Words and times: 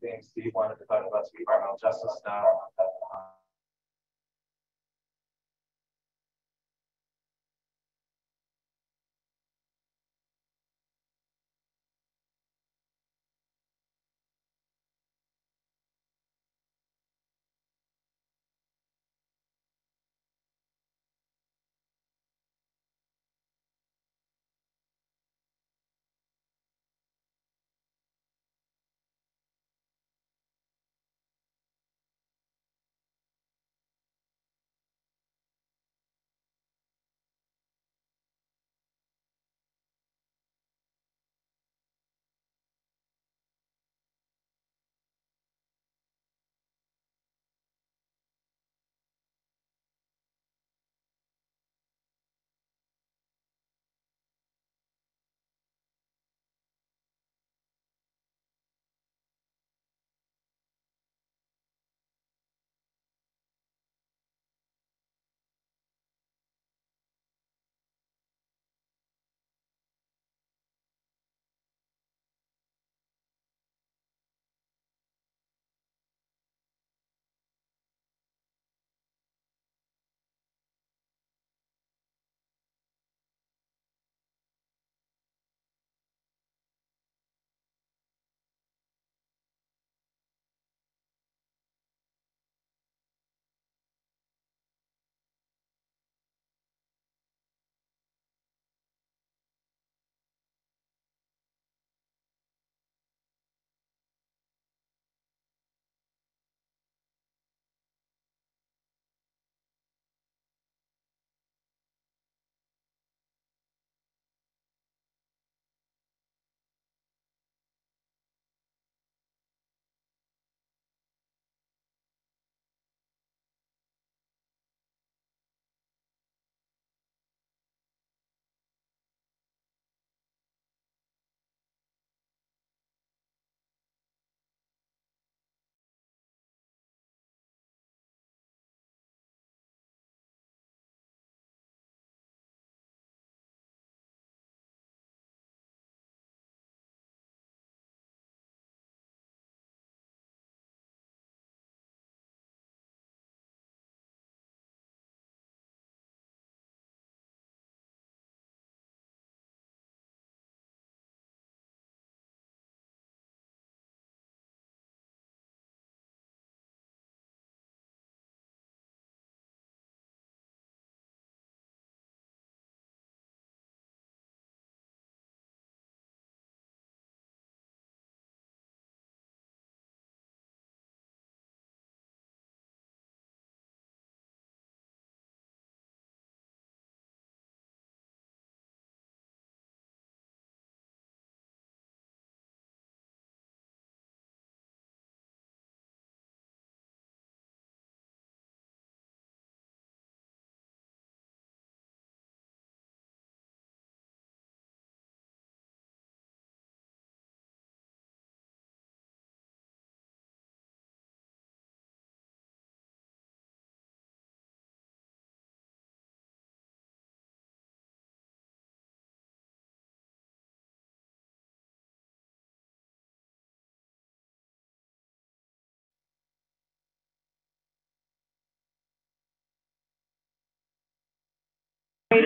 thing 0.00 0.20
Steve 0.22 0.52
wanted 0.54 0.78
to 0.78 0.84
talk 0.84 1.04
about 1.06 1.26
some 1.26 1.36
environmental 1.38 1.78
justice 1.80 2.16
stuff. 2.18 2.44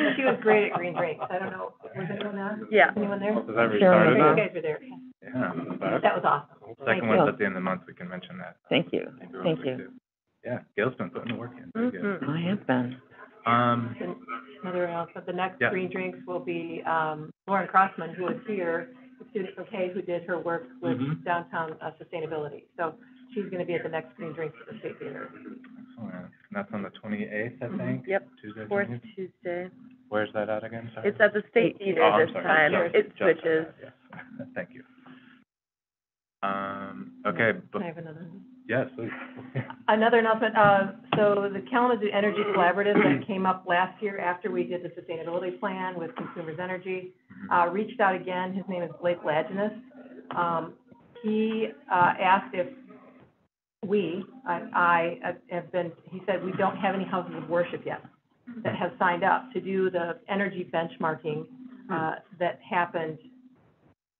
Great, 0.00 0.16
she 0.16 0.22
was 0.24 0.38
great 0.40 0.72
at 0.72 0.78
green 0.78 0.94
drinks. 0.94 1.24
I 1.30 1.38
don't 1.38 1.50
know, 1.52 1.72
was 1.82 2.06
anyone 2.10 2.36
there? 2.36 2.58
Yeah. 2.70 2.90
Anyone 2.96 3.20
there? 3.20 3.38
Is 3.38 3.46
that 3.46 3.54
Sure. 3.54 3.68
restarted 3.68 4.12
You 4.16 4.22
now? 4.22 4.34
guys 4.34 4.50
were 4.54 4.60
there. 4.62 4.80
Yeah, 5.22 5.52
but 5.80 6.02
That 6.02 6.14
was 6.16 6.24
awesome. 6.24 6.56
Thank 6.84 7.02
second 7.02 7.04
you. 7.10 7.16
one's 7.16 7.28
at 7.28 7.38
the 7.38 7.44
end 7.44 7.52
of 7.56 7.60
the 7.62 7.64
month, 7.64 7.82
we 7.86 7.94
can 7.94 8.08
mention 8.08 8.38
that. 8.38 8.56
Thank 8.68 8.92
you, 8.92 9.08
Maybe 9.18 9.32
real 9.34 9.42
thank 9.44 9.60
quick, 9.60 9.78
you. 9.78 9.84
too. 9.84 9.92
Yeah, 10.44 10.58
Gail's 10.76 10.94
been 10.96 11.10
putting 11.10 11.32
the 11.34 11.38
work 11.38 11.52
in. 11.56 11.70
Very 11.74 11.90
good. 11.92 12.24
I 12.28 12.40
have 12.48 12.66
been. 12.66 12.96
Um, 13.46 13.96
Another 14.62 14.84
announcement, 14.84 15.26
the 15.26 15.32
next 15.32 15.60
Yeah. 15.60 15.70
green 15.70 15.90
drinks 15.90 16.18
will 16.26 16.38
be, 16.40 16.82
um, 16.84 17.32
Lauren 17.48 17.66
Crossman, 17.68 18.14
who 18.14 18.24
was 18.24 18.36
here, 18.46 18.90
the 19.18 19.28
student 19.30 19.54
from 19.56 19.64
K, 19.66 19.90
who 19.92 20.02
did 20.02 20.24
her 20.24 20.38
work 20.38 20.66
with 20.80 20.98
Mhm. 21.00 21.24
downtown 21.24 21.74
uh, 21.80 21.90
sustainability. 22.00 22.64
So 22.76 22.94
she's 23.34 23.48
gonna 23.50 23.64
be 23.64 23.74
at 23.74 23.82
the 23.82 23.88
next 23.88 24.16
green 24.16 24.32
drinks 24.32 24.56
at 24.66 24.72
the 24.74 24.78
State 24.80 24.98
Theater. 24.98 25.28
excellent. 25.32 26.14
And 26.14 26.30
that's 26.52 26.68
on 26.72 26.82
the 26.82 26.90
twenty-eighth, 26.90 27.62
I 27.62 27.76
think? 27.76 28.04
Yep, 28.06 28.28
Tuesday, 28.40 28.66
fourth 28.68 28.88
28th? 28.88 29.02
Tuesday. 29.16 29.68
Where's 30.08 30.32
that 30.34 30.48
at 30.50 30.62
again, 30.64 30.90
sorry? 30.94 31.08
It's 31.08 31.20
at 31.20 31.32
the 31.32 31.42
State 31.50 31.76
Oh, 31.80 31.84
Theater 31.84 32.02
Oh, 32.02 32.10
I'm 32.10 32.26
this 32.26 32.32
sorry. 32.34 32.44
time. 32.44 32.72
Just- 32.72 32.94
It 32.94 33.06
just 33.08 33.18
switches. 33.18 33.66
that, 33.80 33.92
yes. 34.10 34.46
Thank 34.54 34.68
you. 34.74 34.82
Um, 36.42 37.12
okay, 37.26 37.52
Can 37.52 37.62
but, 37.72 37.82
I 37.82 37.86
have 37.86 37.98
another? 37.98 38.26
yes, 38.68 38.88
please. 38.96 39.10
Another 39.88 40.18
announcement, 40.18 40.56
uh, 40.56 40.92
so 41.16 41.48
the 41.52 41.60
Kalamazoo 41.70 42.08
Energy 42.12 42.42
Collaborative 42.54 42.94
that 42.94 43.24
came 43.28 43.46
up 43.46 43.64
last 43.68 44.02
year 44.02 44.18
after 44.18 44.50
we 44.50 44.64
did 44.64 44.82
the 44.82 44.88
sustainability 45.00 45.58
plan 45.60 45.96
with 45.96 46.10
Consumers 46.16 46.58
Energy, 46.60 47.12
uh, 47.52 47.68
reached 47.70 48.00
out 48.00 48.16
again, 48.16 48.52
his 48.54 48.64
name 48.68 48.82
is 48.82 48.90
Blake 49.00 49.22
Lajeunesse. 49.22 49.78
Um, 50.36 50.72
he, 51.22 51.68
uh, 51.90 52.14
asked 52.20 52.52
if 52.54 52.66
we, 53.84 54.24
I, 54.46 54.60
I 54.74 55.34
have 55.50 55.72
been, 55.72 55.92
he 56.10 56.20
said, 56.26 56.44
we 56.44 56.52
don't 56.52 56.76
have 56.76 56.94
any 56.94 57.04
houses 57.04 57.34
of 57.36 57.48
worship 57.48 57.82
yet 57.84 58.02
that 58.64 58.76
have 58.76 58.92
signed 58.98 59.24
up 59.24 59.50
to 59.52 59.60
do 59.60 59.90
the 59.90 60.18
energy 60.28 60.68
benchmarking, 60.72 61.46
uh, 61.92 62.14
that 62.38 62.60
happened 62.68 63.18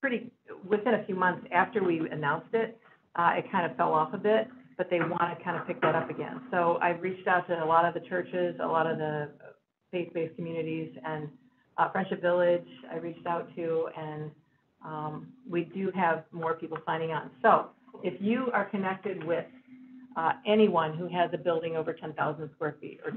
pretty, 0.00 0.30
within 0.68 0.94
a 0.94 1.04
few 1.04 1.14
months 1.14 1.46
after 1.52 1.82
we 1.82 2.00
announced 2.10 2.52
it. 2.52 2.78
Uh, 3.14 3.32
it 3.36 3.44
kind 3.52 3.70
of 3.70 3.76
fell 3.76 3.92
off 3.92 4.12
a 4.14 4.18
bit, 4.18 4.48
but 4.76 4.88
they 4.90 4.98
want 4.98 5.38
to 5.38 5.44
kind 5.44 5.56
of 5.56 5.66
pick 5.66 5.80
that 5.80 5.94
up 5.94 6.10
again. 6.10 6.40
So 6.50 6.78
I've 6.82 7.00
reached 7.00 7.28
out 7.28 7.46
to 7.48 7.62
a 7.62 7.64
lot 7.64 7.84
of 7.84 7.94
the 7.94 8.00
churches, 8.08 8.56
a 8.62 8.66
lot 8.66 8.86
of 8.86 8.98
the 8.98 9.30
faith-based 9.92 10.34
communities, 10.36 10.90
and, 11.04 11.28
uh, 11.78 11.90
Friendship 11.90 12.20
Village, 12.20 12.66
I 12.90 12.96
reached 12.96 13.26
out 13.26 13.48
to, 13.54 13.88
and, 13.96 14.30
um, 14.84 15.28
we 15.48 15.64
do 15.64 15.92
have 15.94 16.24
more 16.32 16.54
people 16.54 16.78
signing 16.84 17.12
on. 17.12 17.30
So 17.42 17.68
if 18.02 18.20
you 18.20 18.50
are 18.52 18.64
connected 18.66 19.24
with, 19.24 19.46
uh, 20.16 20.32
anyone 20.46 20.94
who 20.96 21.08
has 21.08 21.30
a 21.32 21.38
building 21.38 21.76
over 21.76 21.92
ten 21.94 22.12
thousand 22.12 22.50
square 22.54 22.76
feet 22.80 23.00
or 23.04 23.12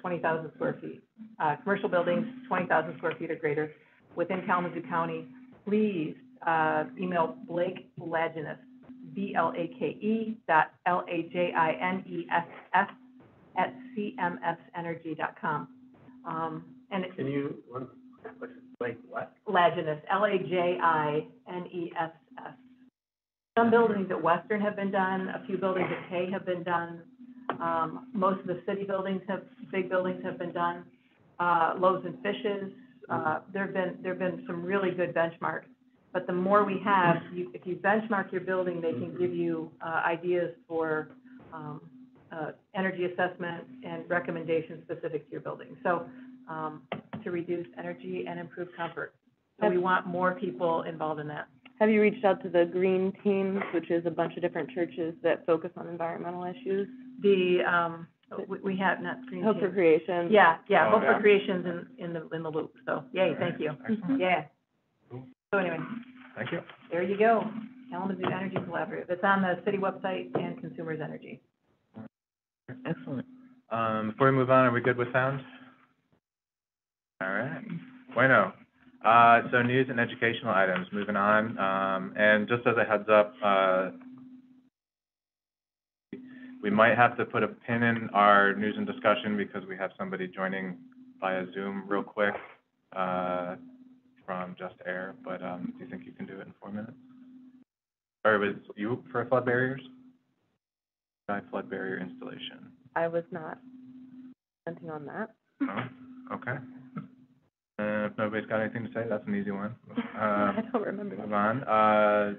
twenty 0.00 0.18
thousand 0.18 0.50
square 0.54 0.76
feet, 0.80 1.02
uh, 1.40 1.56
commercial 1.56 1.88
buildings, 1.88 2.26
twenty 2.48 2.66
thousand 2.66 2.96
square 2.96 3.12
feet 3.18 3.30
or 3.30 3.36
greater, 3.36 3.72
within 4.16 4.42
Kalamazoo 4.46 4.82
County, 4.88 5.26
please, 5.66 6.14
uh, 6.46 6.84
email 6.98 7.36
Blake 7.46 7.90
Lajeunesse, 8.00 8.56
B-L-A-K-E 9.14 10.38
dot 10.48 10.70
L-A-J-I-N-E-S-S 10.86 12.88
at 13.58 13.74
cmsenergy 13.96 15.16
dot 15.18 15.34
com. 15.40 15.68
Um, 16.24 16.64
and 16.90 17.04
it- 17.04 17.14
Can 17.16 17.26
you, 17.26 17.62
what, 17.68 17.88
what's, 18.38 18.52
like, 18.80 18.98
what? 19.08 19.32
Lajeunesse, 19.46 20.00
L-A-J-I-N-E-S-S. 20.10 21.28
Some 23.58 23.70
buildings 23.72 24.06
at 24.10 24.22
Western 24.22 24.60
have 24.60 24.76
been 24.76 24.92
done, 24.92 25.30
a 25.30 25.44
few 25.44 25.58
buildings 25.58 25.88
at 25.90 26.08
K 26.08 26.30
have 26.30 26.46
been 26.46 26.62
done. 26.62 27.02
Um, 27.60 28.06
most 28.12 28.40
of 28.40 28.46
the 28.46 28.62
city 28.64 28.84
buildings 28.84 29.20
have, 29.26 29.42
big 29.72 29.90
buildings 29.90 30.22
have 30.24 30.38
been 30.38 30.52
done. 30.52 30.84
Uh, 31.40 31.74
Loaves 31.76 32.06
and 32.06 32.14
Fishes, 32.22 32.70
uh, 33.10 33.40
there've 33.52 33.74
been, 33.74 33.96
there've 34.00 34.18
been 34.18 34.44
some 34.46 34.64
really 34.64 34.92
good 34.92 35.12
benchmarks. 35.12 35.64
But 36.12 36.28
the 36.28 36.32
more 36.32 36.62
we 36.62 36.80
have, 36.84 37.16
you, 37.34 37.50
if 37.52 37.66
you 37.66 37.74
benchmark 37.74 38.30
your 38.30 38.42
building, 38.42 38.80
they 38.80 38.92
can 38.92 39.16
give 39.18 39.34
you, 39.34 39.72
uh, 39.84 40.02
ideas 40.06 40.54
for, 40.68 41.08
um, 41.52 41.80
uh, 42.30 42.52
energy 42.76 43.06
assessment 43.06 43.64
and 43.84 44.08
recommendations 44.08 44.84
specific 44.84 45.26
to 45.26 45.32
your 45.32 45.40
building. 45.40 45.76
So, 45.82 46.08
um, 46.48 46.82
to 47.24 47.32
reduce 47.32 47.66
energy 47.76 48.26
and 48.28 48.38
improve 48.38 48.68
comfort. 48.76 49.14
So 49.60 49.68
we 49.68 49.78
want 49.78 50.06
more 50.06 50.34
people 50.34 50.82
involved 50.82 51.20
in 51.20 51.26
that. 51.28 51.48
Have 51.80 51.90
you 51.90 52.00
reached 52.00 52.24
out 52.24 52.42
to 52.42 52.48
the 52.48 52.64
Green 52.64 53.12
Teams, 53.22 53.60
which 53.72 53.90
is 53.90 54.04
a 54.06 54.10
bunch 54.10 54.34
of 54.36 54.42
different 54.42 54.70
churches 54.70 55.14
that 55.22 55.46
focus 55.46 55.70
on 55.76 55.86
environmental 55.88 56.44
issues? 56.44 56.88
The, 57.22 57.58
um, 57.68 58.08
we, 58.48 58.58
we 58.60 58.76
have, 58.78 59.00
not 59.00 59.24
Green 59.26 59.42
Hope 59.44 59.58
for 59.60 59.66
Team. 59.66 59.74
Creation. 59.74 60.28
Yeah, 60.30 60.56
yeah, 60.68 60.88
Oh, 60.88 60.92
Hope 60.92 61.02
for 61.02 61.12
yeah. 61.12 61.20
Creation's 61.20 61.66
in, 61.66 61.86
in 62.04 62.12
the, 62.12 62.28
in 62.34 62.42
the 62.42 62.50
loop, 62.50 62.74
so, 62.84 63.04
yay, 63.12 63.34
thank 63.38 63.60
you. 63.60 63.70
Excellent. 63.88 64.20
Yeah. 64.20 64.44
Cool. 65.10 65.22
So 65.52 65.58
anyway, 65.58 65.78
Thank 66.36 66.52
you. 66.52 66.60
there 66.90 67.02
you 67.02 67.16
go, 67.18 67.44
Kalamazoo 67.90 68.22
Energy 68.26 68.56
Collaborative. 68.56 69.08
It's 69.08 69.24
on 69.24 69.42
the 69.42 69.58
city 69.64 69.78
website 69.78 70.30
and 70.34 70.60
Consumers 70.60 71.00
Energy. 71.02 71.40
Excellent. 72.86 73.26
Um, 73.70 74.10
before 74.10 74.30
we 74.30 74.36
move 74.36 74.50
on, 74.50 74.66
are 74.66 74.72
we 74.72 74.80
good 74.80 74.96
with 74.98 75.12
sound? 75.12 75.40
All 77.22 77.30
right. 77.30 77.62
Bueno. 78.14 78.52
Uh, 79.04 79.42
so 79.52 79.62
news 79.62 79.86
and 79.88 80.00
educational 80.00 80.52
items, 80.52 80.86
moving 80.92 81.16
on. 81.16 81.56
Um, 81.58 82.14
and 82.16 82.48
just 82.48 82.66
as 82.66 82.74
a 82.76 82.84
heads 82.84 83.08
up, 83.08 83.32
uh, 83.44 83.90
we 86.62 86.70
might 86.70 86.96
have 86.96 87.16
to 87.16 87.24
put 87.24 87.44
a 87.44 87.48
pin 87.48 87.84
in 87.84 88.10
our 88.12 88.54
news 88.54 88.74
and 88.76 88.86
discussion 88.86 89.36
because 89.36 89.62
we 89.68 89.76
have 89.76 89.90
somebody 89.96 90.26
joining 90.26 90.76
via 91.20 91.44
Zoom 91.54 91.84
real 91.86 92.02
quick, 92.02 92.34
uh, 92.96 93.54
from 94.26 94.56
Just 94.58 94.74
Air, 94.84 95.14
but, 95.24 95.42
um, 95.42 95.72
do 95.78 95.84
you 95.84 95.90
think 95.90 96.04
you 96.04 96.12
can 96.12 96.26
do 96.26 96.40
it 96.40 96.46
in 96.46 96.52
four 96.60 96.70
minutes? 96.70 96.98
Or 98.24 98.38
was 98.38 98.56
you 98.76 99.02
for 99.12 99.24
flood 99.26 99.46
barriers? 99.46 99.80
Sky 101.30 101.40
flood 101.50 101.70
barrier 101.70 101.98
installation. 101.98 102.72
I 102.96 103.06
was 103.06 103.24
not 103.30 103.58
commenting 104.66 104.90
on 104.90 105.06
that. 105.06 105.30
Oh, 105.62 106.34
okay. 106.34 106.58
Uh, 107.78 108.06
if 108.10 108.12
nobody's 108.18 108.46
got 108.48 108.60
anything 108.60 108.84
to 108.84 108.92
say, 108.92 109.04
that's 109.08 109.22
an 109.26 109.34
easy 109.36 109.52
one. 109.52 109.74
I 110.16 110.48
Um, 110.58 110.68
don't 110.72 110.84
remember 110.84 111.16
move 111.16 111.32
on. 111.32 111.62
Uh, 111.62 112.34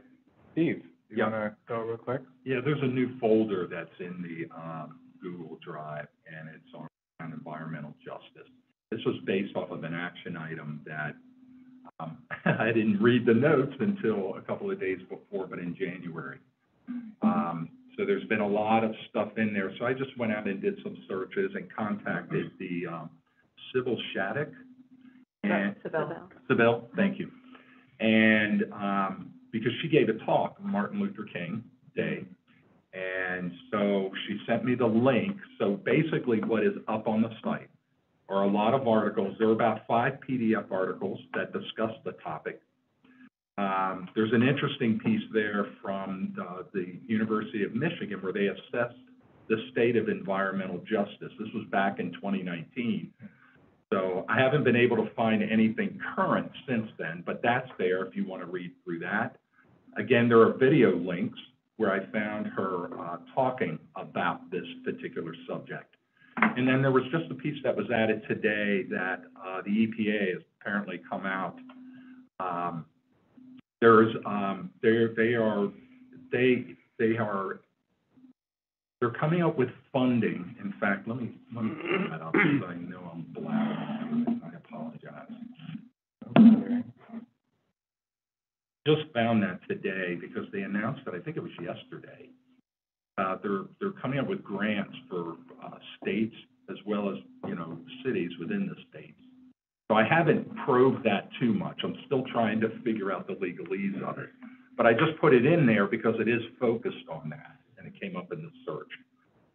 Steve, 0.51 0.83
you 1.09 1.17
Yeah. 1.17 1.23
wanna 1.29 1.55
go 1.65 1.81
real 1.83 1.97
quick? 1.97 2.21
Yeah, 2.43 2.59
there's 2.59 2.81
a 2.81 2.87
new 2.87 3.17
folder 3.19 3.65
that's 3.67 3.97
in 3.99 4.21
the, 4.21 4.49
um, 4.55 4.99
Google 5.21 5.57
Drive, 5.61 6.07
and 6.27 6.49
it's 6.49 6.73
on, 6.73 6.87
on 7.21 7.31
environmental 7.33 7.95
justice. 8.03 8.49
This 8.91 9.03
was 9.05 9.17
based 9.25 9.55
off 9.55 9.69
of 9.71 9.83
an 9.85 9.93
action 9.93 10.35
item 10.35 10.81
that, 10.85 11.15
um, 12.01 12.17
I 12.45 12.71
didn't 12.73 13.01
read 13.01 13.25
the 13.25 13.33
notes 13.33 13.75
until 13.79 14.35
a 14.35 14.41
couple 14.41 14.69
of 14.69 14.79
days 14.79 14.99
before, 15.09 15.47
but 15.47 15.59
in 15.59 15.73
January. 15.75 16.39
Um, 17.21 17.69
so 17.95 18.05
there's 18.05 18.23
been 18.25 18.39
a 18.41 18.47
lot 18.47 18.83
of 18.83 18.93
stuff 19.09 19.37
in 19.37 19.53
there, 19.53 19.71
so 19.77 19.85
I 19.85 19.93
just 19.93 20.17
went 20.17 20.31
out 20.33 20.47
and 20.47 20.61
did 20.61 20.81
some 20.83 20.97
searches 21.07 21.51
and 21.55 21.71
contacted 21.71 22.51
the, 22.59 22.87
um, 22.87 23.09
Civil 23.73 23.97
Shattuck. 24.13 24.49
And, 25.43 25.75
Sabella. 25.83 26.27
Sybil, 26.47 26.89
thank 26.95 27.19
you. 27.19 27.29
And, 27.99 28.63
um, 28.73 29.31
because 29.51 29.71
she 29.81 29.87
gave 29.89 30.09
a 30.09 30.13
talk, 30.25 30.61
Martin 30.61 30.99
Luther 30.99 31.25
King 31.33 31.63
Day, 31.95 32.25
and 32.93 33.51
so 33.71 34.11
she 34.27 34.39
sent 34.47 34.63
me 34.63 34.75
the 34.75 34.85
link. 34.85 35.37
So 35.59 35.79
basically, 35.83 36.39
what 36.41 36.63
is 36.63 36.73
up 36.87 37.07
on 37.07 37.21
the 37.21 37.29
site 37.43 37.69
are 38.29 38.43
a 38.43 38.47
lot 38.47 38.73
of 38.73 38.87
articles. 38.87 39.35
There 39.39 39.49
are 39.49 39.53
about 39.53 39.87
five 39.87 40.13
PDF 40.27 40.71
articles 40.71 41.19
that 41.33 41.51
discuss 41.51 41.91
the 42.05 42.13
topic. 42.23 42.61
Um, 43.57 44.07
there's 44.15 44.31
an 44.31 44.43
interesting 44.43 44.99
piece 44.99 45.21
there 45.33 45.65
from 45.81 46.33
the, 46.35 46.65
the 46.73 46.99
University 47.07 47.63
of 47.63 47.75
Michigan 47.75 48.21
where 48.21 48.31
they 48.31 48.47
assessed 48.47 48.95
the 49.49 49.57
state 49.71 49.97
of 49.97 50.07
environmental 50.07 50.77
justice. 50.79 51.31
This 51.39 51.49
was 51.53 51.65
back 51.71 51.99
in 51.99 52.13
2019. 52.13 53.11
So 53.91 54.25
I 54.29 54.39
haven't 54.39 54.63
been 54.63 54.75
able 54.75 54.97
to 54.97 55.09
find 55.15 55.41
anything 55.41 55.99
current 56.15 56.51
since 56.67 56.87
then, 56.97 57.23
but 57.25 57.41
that's 57.41 57.69
there 57.77 58.05
if 58.05 58.15
you 58.15 58.25
want 58.25 58.41
to 58.43 58.47
read 58.47 58.71
through 58.83 58.99
that. 58.99 59.37
Again, 59.97 60.29
there 60.29 60.41
are 60.41 60.53
video 60.53 60.95
links 60.95 61.39
where 61.77 61.91
I 61.91 62.05
found 62.11 62.47
her 62.47 62.89
uh, 62.99 63.17
talking 63.33 63.79
about 63.95 64.51
this 64.51 64.65
particular 64.83 65.33
subject. 65.47 65.95
And 66.37 66.67
then 66.67 66.81
there 66.81 66.91
was 66.91 67.03
just 67.11 67.31
a 67.31 67.35
piece 67.35 67.57
that 67.63 67.75
was 67.75 67.89
added 67.89 68.21
today 68.27 68.83
that 68.89 69.23
uh, 69.45 69.61
the 69.63 69.71
EPA 69.71 70.33
has 70.33 70.41
apparently 70.61 71.01
come 71.09 71.25
out. 71.25 71.57
Um, 72.39 72.85
There's, 73.81 74.13
um, 74.25 74.69
they're, 74.81 75.13
they 75.15 75.35
are, 75.35 75.69
they, 76.31 76.75
they 76.97 77.17
are, 77.17 77.61
they're 78.99 79.11
coming 79.11 79.43
up 79.43 79.57
with 79.57 79.69
funding. 79.93 80.55
In 80.61 80.73
fact, 80.79 81.07
let 81.07 81.17
me, 81.17 81.31
let 81.55 81.65
me 81.65 81.71
pull 81.71 82.09
that 82.11 82.21
up 82.21 82.33
because 82.33 82.63
I 82.67 82.75
know 82.75 83.11
I'm 83.13 83.25
blabbering. 83.33 84.41
I 84.43 84.57
apologize. 84.57 85.31
Just 88.87 89.11
found 89.13 89.43
that 89.43 89.59
today 89.67 90.15
because 90.19 90.45
they 90.51 90.61
announced 90.61 91.01
it, 91.07 91.13
I 91.13 91.19
think 91.19 91.37
it 91.37 91.43
was 91.43 91.51
yesterday. 91.61 92.29
Uh, 93.17 93.37
they're, 93.43 93.63
they're 93.79 94.01
coming 94.01 94.19
up 94.19 94.27
with 94.27 94.43
grants 94.43 94.95
for, 95.09 95.35
uh, 95.63 95.77
states 96.01 96.35
as 96.69 96.77
well 96.85 97.09
as, 97.09 97.17
you 97.47 97.55
know, 97.55 97.77
cities 98.05 98.31
within 98.39 98.67
the 98.67 98.75
states 98.89 99.19
So 99.89 99.97
I 99.97 100.05
haven't 100.05 100.47
probed 100.65 101.03
that 101.05 101.29
too 101.39 101.53
much. 101.53 101.81
I'm 101.83 101.95
still 102.05 102.23
trying 102.31 102.61
to 102.61 102.69
figure 102.83 103.11
out 103.11 103.27
the 103.27 103.33
legalese 103.33 104.01
of 104.03 104.19
it. 104.19 104.29
But 104.77 104.87
I 104.87 104.93
just 104.93 105.19
put 105.21 105.33
it 105.33 105.45
in 105.45 105.65
there 105.65 105.87
because 105.87 106.15
it 106.19 106.29
is 106.29 106.41
focused 106.59 107.07
on 107.11 107.29
that, 107.29 107.58
and 107.79 107.87
it 107.87 107.99
came 107.99 108.15
up 108.15 108.31
in 108.31 108.41
the 108.41 108.51
search. 108.65 108.89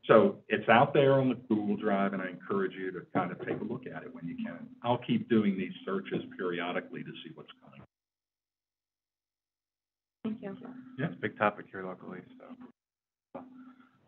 So 0.06 0.36
it's 0.48 0.68
out 0.68 0.92
there 0.92 1.14
on 1.14 1.28
the 1.30 1.34
Google 1.34 1.76
Drive, 1.76 2.12
and 2.12 2.20
I 2.20 2.28
encourage 2.28 2.72
you 2.74 2.90
to 2.92 3.00
kind 3.14 3.30
of 3.32 3.38
take 3.46 3.60
a 3.60 3.64
look 3.64 3.86
at 3.86 4.02
it 4.02 4.14
when 4.14 4.26
you 4.26 4.36
can. 4.36 4.66
I'll 4.82 4.98
keep 4.98 5.28
doing 5.30 5.56
these 5.56 5.72
searches 5.84 6.22
periodically 6.36 7.02
to 7.02 7.10
see 7.24 7.30
what's 7.34 7.48
coming. 7.64 7.80
Thank 10.24 10.42
you. 10.42 10.56
Yeah, 10.98 11.06
it's 11.06 11.14
a 11.14 11.20
big 11.20 11.38
topic 11.38 11.66
here 11.70 11.84
locally, 11.84 12.20
so. 13.34 13.42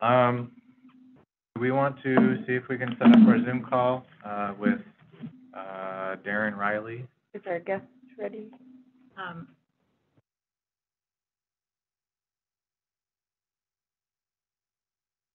Um, 0.05 0.51
do 1.55 1.61
we 1.61 1.71
want 1.71 1.95
to 2.03 2.43
see 2.45 2.53
if 2.53 2.67
we 2.69 2.77
can 2.77 2.95
set 2.99 3.07
up 3.07 3.27
our 3.27 3.43
Zoom 3.43 3.65
call, 3.67 4.05
uh, 4.23 4.53
with, 4.59 4.79
uh, 5.55 6.15
Darren 6.23 6.55
Riley? 6.55 7.07
Is 7.33 7.41
our 7.47 7.59
guest 7.59 7.85
ready? 8.19 8.51
Um, 9.17 9.47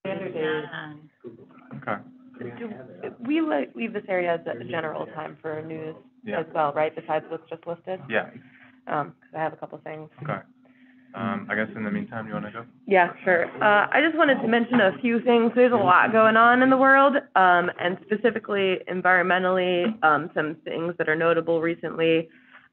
Standard 0.05 0.35
is, 0.35 0.65
Okay, 1.77 1.97
Do 2.59 2.71
we 3.25 3.41
like, 3.41 3.71
leave 3.77 3.93
this 3.93 4.03
area 4.09 4.35
as 4.35 4.41
a 4.47 4.65
general 4.65 5.07
time 5.07 5.37
for 5.41 5.63
news 5.63 5.95
yeah, 6.25 6.41
as 6.41 6.47
well, 6.53 6.73
right, 6.75 6.95
besides 6.95 7.25
what's 7.29 7.49
just 7.49 7.65
listed? 7.67 8.01
yeah, 8.09 8.27
Um, 8.89 9.11
'cause 9.21 9.35
I 9.35 9.39
have 9.39 9.53
a 9.53 9.57
couple 9.57 9.79
things. 9.79 10.11
okay. 10.23 10.41
Um, 11.15 11.47
I 11.49 11.55
guess 11.55 11.69
in 11.77 11.85
the 11.85 11.91
meantime, 11.91 12.27
you 12.27 12.33
wanna 12.35 12.51
go? 12.51 12.65
Yeah, 12.87 13.13
sure. 13.23 13.45
Uh, 13.63 13.87
I 13.93 14.01
just 14.01 14.17
wanted 14.17 14.41
to 14.41 14.49
mention 14.49 14.81
a 14.81 14.93
few 14.99 15.21
things. 15.21 15.53
There's 15.55 15.73
a 15.73 15.77
lot 15.77 16.11
going 16.11 16.37
on 16.37 16.63
in 16.63 16.71
the 16.71 16.77
world, 16.77 17.17
um, 17.37 17.71
and 17.79 17.99
specifically 18.03 18.81
environmentally, 18.89 19.95
um, 20.03 20.31
some 20.35 20.57
things 20.65 20.97
that 20.97 21.09
are 21.09 21.17
notable 21.17 21.61
recently. 21.61 22.29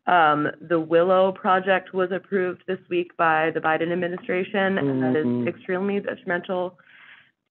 Um, 0.07 0.49
the 0.61 0.79
Willow 0.79 1.31
project 1.33 1.93
was 1.93 2.11
approved 2.11 2.63
this 2.65 2.79
week 2.89 3.15
by 3.17 3.51
the 3.51 3.59
Biden 3.61 3.91
administration, 3.91 4.77
and 4.79 5.03
that 5.03 5.15
is 5.15 5.47
extremely 5.47 5.99
detrimental 5.99 6.79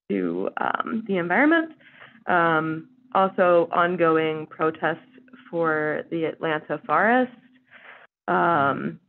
to, 0.09 0.49
um, 0.57 1.03
the 1.07 1.17
environment. 1.17 1.71
Um, 2.27 2.89
also 3.13 3.69
ongoing 3.71 4.45
protests 4.47 4.97
for 5.49 6.03
the 6.11 6.25
Atlanta 6.25 6.79
forest. 6.85 7.31
Um, 8.27 8.99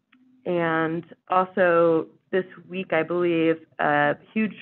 and 0.47 1.04
also 1.28 2.07
this 2.33 2.47
week, 2.69 2.92
I 2.92 3.02
believe, 3.02 3.57
a 3.78 4.16
huge 4.33 4.54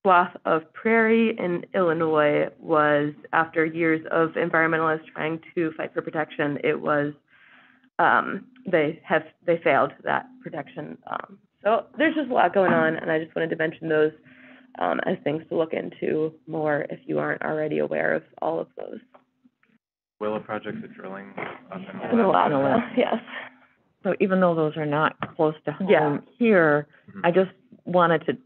swath 0.00 0.36
of 0.44 0.72
prairie 0.72 1.36
in 1.38 1.64
Illinois 1.74 2.48
was, 2.60 3.12
after 3.32 3.64
years 3.64 4.04
of 4.10 4.30
environmentalists 4.32 5.06
trying 5.12 5.40
to 5.54 5.72
fight 5.76 5.92
for 5.94 6.02
protection, 6.02 6.58
it 6.62 6.80
was, 6.80 7.12
um, 7.98 8.46
they 8.70 9.00
have, 9.02 9.24
they 9.46 9.58
failed 9.64 9.92
that 10.04 10.26
protection. 10.42 10.96
Um, 11.10 11.38
so 11.62 11.86
there's 11.98 12.14
just 12.14 12.30
a 12.30 12.34
lot 12.34 12.54
going 12.54 12.72
on, 12.72 12.96
and 12.96 13.10
I 13.10 13.18
just 13.18 13.34
wanted 13.34 13.50
to 13.50 13.56
mention 13.56 13.88
those, 13.88 14.12
um, 14.78 15.00
as 15.06 15.16
things 15.24 15.42
to 15.48 15.56
look 15.56 15.72
into 15.72 16.32
more 16.46 16.86
if 16.90 16.98
you 17.06 17.18
aren't 17.18 17.42
already 17.42 17.78
aware 17.78 18.14
of 18.14 18.22
all 18.42 18.58
of 18.60 18.68
those. 18.76 18.98
Willow 20.20 20.40
projects 20.40 20.78
the 20.82 20.88
drilling 20.88 21.32
up 21.72 21.80
in 22.12 22.18
In 22.18 22.24
Alaska. 22.24 22.92
yes. 22.96 23.16
So 24.02 24.14
even 24.20 24.40
though 24.40 24.54
those 24.54 24.76
are 24.76 24.86
not 24.86 25.16
close 25.36 25.54
to 25.64 25.76
Yeah. 25.88 26.00
home 26.00 26.22
here, 26.38 26.86
Mhm. 27.10 27.20
I 27.24 27.30
just 27.30 27.50
wanted 27.84 28.24
to, 28.26 28.36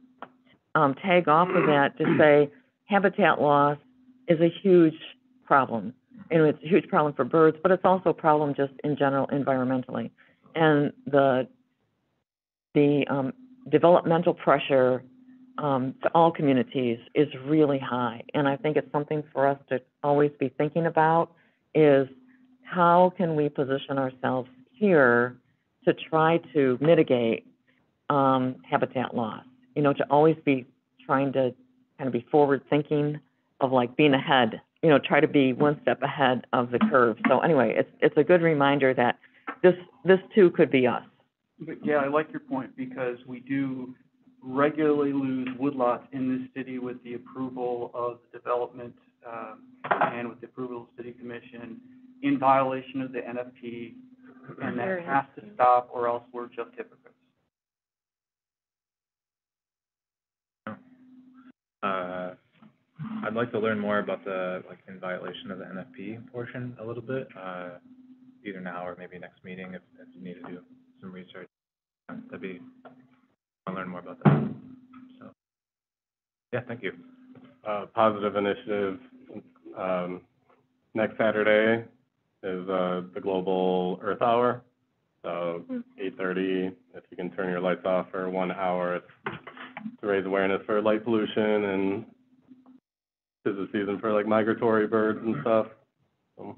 um, 0.75 0.95
tag 0.95 1.29
off 1.29 1.49
of 1.49 1.67
that 1.67 1.97
to 1.99 2.17
say 2.19 2.51
habitat 2.87 3.41
loss 3.41 3.79
is 4.29 4.41
a 4.41 4.49
huge 4.49 4.99
problem. 5.45 5.95
And 6.31 6.43
it's 6.43 6.63
a 6.63 6.69
huge 6.69 6.89
problem 6.89 7.13
for 7.15 7.25
birds, 7.25 7.57
but 7.63 7.71
it's 7.73 7.85
also 7.85 8.11
a 8.11 8.15
problem 8.15 8.55
just 8.55 8.73
in 8.85 8.97
general 8.97 9.27
environmentally. 9.29 10.11
And 10.55 10.93
the, 11.07 11.49
the, 12.75 13.07
um, 13.09 13.33
developmental 13.69 14.35
pressure, 14.35 15.03
um, 15.59 15.95
to 16.03 16.11
all 16.15 16.31
communities 16.31 16.99
is 17.15 17.29
really 17.45 17.79
high. 17.79 18.23
And 18.33 18.49
I 18.49 18.57
think 18.57 18.77
it's 18.77 18.91
something 18.93 19.23
for 19.33 19.47
us 19.47 19.59
to 19.69 19.81
always 20.03 20.31
be 20.39 20.49
thinking 20.57 20.87
about 20.87 21.33
is 21.75 22.09
how 22.63 23.13
can 23.17 23.35
we 23.35 23.49
position 23.49 23.99
ourselves 23.99 24.49
here 24.73 25.37
to 25.85 25.95
try 25.95 26.39
to 26.55 26.79
mitigate 26.81 27.47
um, 28.09 28.57
habitat 28.69 29.15
loss. 29.15 29.45
You 29.75 29.83
know, 29.83 29.93
to 29.93 30.05
always 30.11 30.37
be 30.45 30.67
trying 31.05 31.33
to 31.33 31.55
kind 31.99 32.07
of 32.07 32.13
be 32.13 32.27
forward 32.31 32.63
thinking 32.71 33.19
of 33.61 33.73
like 33.73 33.97
being 33.97 34.15
ahead. 34.15 34.61
You 34.83 34.91
know, 34.91 34.99
try 34.99 35.21
to 35.21 35.29
be 35.29 35.53
one 35.53 35.79
step 35.83 36.03
ahead 36.03 36.47
of 36.53 36.71
the 36.71 36.79
curve. 36.79 37.17
So 37.29 37.41
anyway, 37.41 37.75
it's 37.77 37.91
it's 38.01 38.17
a 38.17 38.25
good 38.25 38.43
reminder 38.43 38.95
that 38.95 39.19
this 39.63 39.75
this 40.05 40.19
too 40.35 40.51
could 40.51 40.71
be 40.71 40.87
us. 40.87 41.03
But 41.61 41.85
yeah, 41.85 41.97
I 41.97 42.09
like 42.09 42.31
your 42.31 42.41
point 42.41 42.77
because 42.77 43.19
we 43.27 43.41
do 43.41 43.95
regularly 44.43 45.13
lose 45.13 45.49
woodlots 45.61 46.05
in 46.13 46.39
this 46.39 46.49
city 46.55 46.79
with 46.79 47.03
the 47.05 47.15
approval 47.15 47.91
of 47.95 48.19
the 48.33 48.39
development, 48.39 48.95
um, 49.27 49.65
and 49.91 50.29
with 50.29 50.41
the 50.41 50.47
approval 50.47 50.83
of 50.83 50.87
the 50.97 51.03
city 51.03 51.15
commission 51.19 51.81
in 52.23 52.39
violation 52.39 53.03
of 53.03 53.13
the 53.13 53.21
NFP. 53.21 53.95
And 54.63 54.79
that 54.79 54.85
Very 54.85 55.05
has 55.05 55.25
to 55.37 55.43
stop 55.55 55.91
or 55.93 56.09
else 56.09 56.23
we're 56.33 56.47
just 56.49 56.71
hypocrites. 56.77 57.15
Uh, 61.83 62.35
I'd 63.25 63.35
like 63.35 63.53
to 63.53 63.59
learn 63.59 63.79
more 63.79 63.99
about 63.99 64.25
the, 64.25 64.63
like, 64.69 64.79
in 64.89 64.99
violation 64.99 65.51
of 65.51 65.59
the 65.59 65.65
NFP 65.65 66.31
portion 66.33 66.77
a 66.81 66.85
little 66.85 67.03
bit, 67.03 67.29
uh, 67.39 67.71
either 68.45 68.61
now 68.61 68.87
or 68.87 68.97
maybe 68.99 69.19
next 69.19 69.45
meeting 69.45 69.75
if, 69.75 69.83
if 70.01 70.09
you 70.15 70.23
need 70.23 70.35
to 70.43 70.51
do 70.51 70.59
some 71.01 71.13
research. 71.13 71.49
That'd 72.09 72.41
be, 72.41 72.61
I'll 73.69 73.75
learn 73.75 73.89
more 73.91 74.01
about 74.01 74.19
that, 74.25 74.49
so. 75.21 75.27
Yeah, 76.55 76.61
thank 76.67 76.83
you. 76.83 76.93
uh, 77.67 77.85
positive 77.95 78.35
initiative. 78.35 78.99
Um, 79.77 80.23
next 80.95 81.19
Saturday 81.19 81.85
is, 82.43 82.69
uh, 82.69 83.03
the 83.15 83.21
Global 83.21 84.01
Earth 84.03 84.23
Hour. 84.23 84.63
So 85.23 85.65
eight 86.01 86.17
thirty, 86.17 86.71
if 86.95 87.05
you 87.11 87.17
can 87.17 87.31
turn 87.33 87.51
your 87.51 87.61
lights 87.61 87.85
off 87.85 88.07
for 88.11 88.31
one 88.31 88.53
hour, 88.53 89.01
to 89.27 90.07
raise 90.07 90.25
awareness 90.25 90.63
for 90.65 90.81
light 90.81 91.05
pollution 91.05 91.65
and 91.65 92.05
this 93.45 93.53
is 93.53 93.59
the 93.59 93.69
season 93.73 93.99
for 94.01 94.13
like 94.13 94.27
migratory 94.27 94.87
birds 94.87 95.19
and 95.23 95.37
stuff. 95.43 95.67
So, 96.37 96.57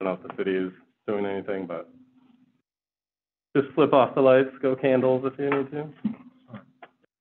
I 0.00 0.04
don't 0.04 0.20
know 0.20 0.24
if 0.24 0.36
the 0.36 0.42
city 0.42 0.56
is 0.56 0.72
doing 1.06 1.26
anything, 1.26 1.66
but 1.66 1.88
just 3.54 3.72
flip 3.74 3.92
off 3.92 4.14
the 4.14 4.22
lights, 4.22 4.50
go 4.62 4.74
candles 4.74 5.24
if 5.30 5.38
you 5.38 5.50
need 5.50 5.70
to. 5.70 5.88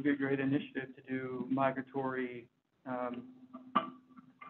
Be 0.04 0.12
a 0.12 0.16
great 0.16 0.40
initiative 0.40 0.90
to 0.96 1.02
do 1.10 1.48
migratory, 1.50 2.46
um, 2.86 3.24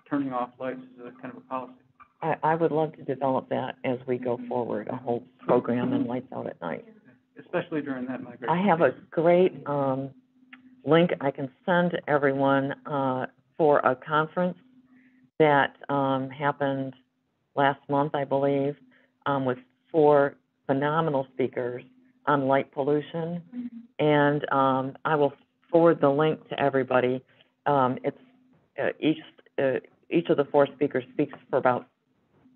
turning 0.09 0.33
off 0.33 0.49
lights 0.59 0.81
as 0.99 1.07
a 1.07 1.21
kind 1.21 1.33
of 1.33 1.37
a 1.37 1.47
policy. 1.47 1.73
I, 2.21 2.35
I 2.43 2.55
would 2.55 2.71
love 2.71 2.93
to 2.97 3.03
develop 3.03 3.47
that 3.49 3.75
as 3.85 3.97
we 4.07 4.17
go 4.17 4.39
forward, 4.49 4.87
a 4.89 4.95
whole 4.95 5.23
program 5.39 5.93
and 5.93 6.05
lights 6.05 6.27
out 6.35 6.47
at 6.47 6.59
night. 6.61 6.83
especially 7.39 7.81
during 7.81 8.05
that 8.07 8.21
migration. 8.21 8.49
I 8.49 8.61
have 8.67 8.81
a 8.81 8.91
great 9.11 9.53
um, 9.67 10.09
link 10.83 11.11
I 11.21 11.31
can 11.31 11.49
send 11.65 11.91
to 11.91 12.09
everyone 12.09 12.73
uh, 12.85 13.27
for 13.57 13.79
a 13.79 13.95
conference 13.95 14.57
that 15.39 15.75
um, 15.89 16.29
happened 16.29 16.93
last 17.55 17.79
month, 17.89 18.15
I 18.15 18.23
believe, 18.23 18.75
um, 19.25 19.45
with 19.45 19.59
four 19.91 20.35
phenomenal 20.65 21.27
speakers 21.33 21.83
on 22.27 22.47
light 22.47 22.71
pollution. 22.71 23.41
And 23.99 24.49
um, 24.51 24.97
I 25.05 25.15
will 25.15 25.33
forward 25.71 25.99
the 26.01 26.09
link 26.09 26.47
to 26.49 26.59
everybody. 26.59 27.23
Um, 27.65 27.97
it's 28.03 28.17
uh, 28.81 28.89
each 28.99 29.17
uh, 29.57 29.79
each 30.09 30.29
of 30.29 30.37
the 30.37 30.45
four 30.45 30.67
speakers 30.75 31.03
speaks 31.13 31.37
for 31.49 31.57
about 31.57 31.87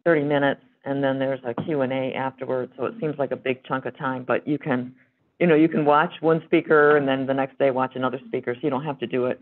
30 0.05 0.23
minutes, 0.23 0.61
and 0.85 1.03
then 1.03 1.19
there's 1.19 1.39
a 1.43 1.53
Q 1.63 1.81
and 1.81 1.91
A 1.91 2.13
afterwards. 2.13 2.71
So 2.77 2.85
it 2.85 2.93
seems 3.01 3.15
like 3.17 3.31
a 3.31 3.35
big 3.35 3.63
chunk 3.65 3.85
of 3.85 3.97
time, 3.97 4.23
but 4.23 4.47
you 4.47 4.57
can 4.57 4.95
you 5.41 5.47
know, 5.47 5.55
you 5.55 5.67
can 5.67 5.85
watch 5.85 6.13
one 6.19 6.43
speaker 6.45 6.95
and 6.95 7.07
then 7.07 7.25
the 7.25 7.33
next 7.33 7.57
day 7.57 7.71
watch 7.71 7.93
another 7.95 8.19
speaker, 8.27 8.53
so 8.53 8.59
you 8.61 8.69
don't 8.69 8.85
have 8.85 8.99
to 8.99 9.07
do 9.07 9.25
it. 9.25 9.41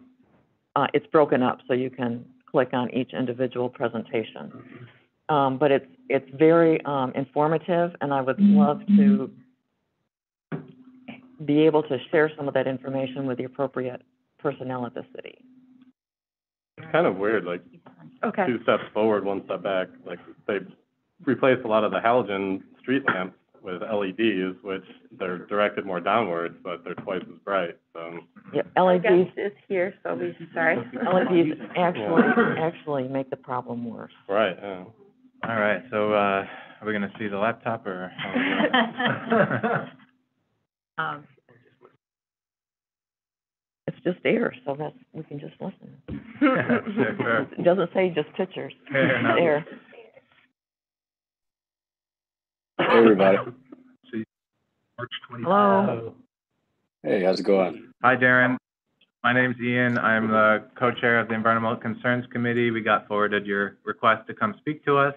Uh, 0.73 0.87
it's 0.93 1.05
broken 1.07 1.43
up, 1.43 1.59
so 1.67 1.73
you 1.73 1.89
can 1.89 2.23
click 2.49 2.69
on 2.71 2.89
each 2.95 3.11
individual 3.13 3.67
presentation. 3.67 4.49
Um, 5.27 5.57
but 5.57 5.71
it's, 5.71 5.85
it's 6.07 6.29
very, 6.33 6.79
um, 6.85 7.11
informative, 7.15 7.91
and 7.99 8.13
I 8.13 8.21
would 8.21 8.39
love 8.39 8.79
to 8.95 9.29
be 11.45 11.65
able 11.65 11.83
to 11.83 11.97
share 12.11 12.31
some 12.35 12.47
of 12.47 12.53
that 12.53 12.67
information 12.67 13.25
with 13.27 13.37
the 13.37 13.43
appropriate 13.45 14.01
personnel 14.39 14.85
at 14.85 14.93
the 14.93 15.05
city. 15.15 15.37
It's 16.77 16.91
kind 16.91 17.05
of 17.07 17.17
weird, 17.17 17.45
like 17.45 17.61
Okay. 18.23 18.45
two 18.47 18.61
steps 18.63 18.83
forward, 18.93 19.23
one 19.25 19.43
step 19.45 19.63
back. 19.63 19.87
Like, 20.05 20.19
they 20.47 20.59
replaced 21.25 21.63
a 21.65 21.67
lot 21.67 21.83
of 21.83 21.91
the 21.91 21.99
halogen 21.99 22.61
street 22.81 23.03
lamps 23.07 23.35
with 23.61 23.81
LEDs, 23.81 24.55
which 24.63 24.83
they're 25.17 25.39
directed 25.39 25.85
more 25.85 25.99
downwards, 25.99 26.55
but 26.63 26.83
they're 26.83 26.93
twice 26.95 27.21
as 27.23 27.37
bright, 27.43 27.77
so. 27.93 28.19
Yeah, 28.53 28.61
LEDs, 28.81 29.29
is 29.37 29.51
here, 29.67 29.93
so 30.03 30.15
we, 30.15 30.35
sorry. 30.53 30.77
LEDs 30.77 31.59
actually, 31.77 32.23
actually 32.57 33.07
make 33.09 33.29
the 33.29 33.35
problem 33.35 33.89
worse. 33.89 34.13
Right, 34.29 34.57
yeah. 34.61 34.83
All 35.47 35.59
right, 35.59 35.83
so, 35.91 36.13
uh, 36.13 36.45
are 36.81 36.85
we 36.87 36.93
gonna 36.93 37.11
see 37.19 37.27
the 37.27 37.37
laptop 37.37 37.85
or? 37.85 38.11
how 38.17 38.29
are 38.29 39.61
we 39.61 39.67
doing? 39.77 39.89
Um, 40.99 41.23
It's 43.87 43.97
just 44.03 44.19
air, 44.25 44.53
so 44.65 44.75
that's, 44.77 44.95
we 45.13 45.23
can 45.23 45.39
just 45.39 45.53
listen. 45.61 45.95
Sure, 46.39 46.83
sure. 46.93 47.47
It 47.57 47.63
doesn't 47.63 47.89
say 47.93 48.09
just 48.13 48.31
pictures, 48.35 48.73
Fair 48.91 49.39
air. 49.39 49.65
Hey, 52.77 52.85
everybody. 52.91 53.37
March 54.97 55.09
twenty. 55.29 55.43
Hello. 55.45 56.13
Hey, 57.03 57.23
how's 57.23 57.39
it 57.39 57.43
going? 57.43 57.91
Hi, 58.03 58.17
Darren. 58.17 58.57
My 59.23 59.31
name's 59.33 59.55
Ian. 59.61 59.97
I'm 59.97 60.27
the 60.27 60.65
co-chair 60.77 61.19
of 61.19 61.29
the 61.29 61.33
Environmental 61.33 61.77
Concerns 61.77 62.25
Committee. 62.31 62.71
We 62.71 62.81
got 62.81 63.07
forwarded 63.07 63.45
your 63.45 63.77
request 63.85 64.27
to 64.27 64.33
come 64.33 64.55
speak 64.59 64.83
to 64.85 64.97
us. 64.97 65.15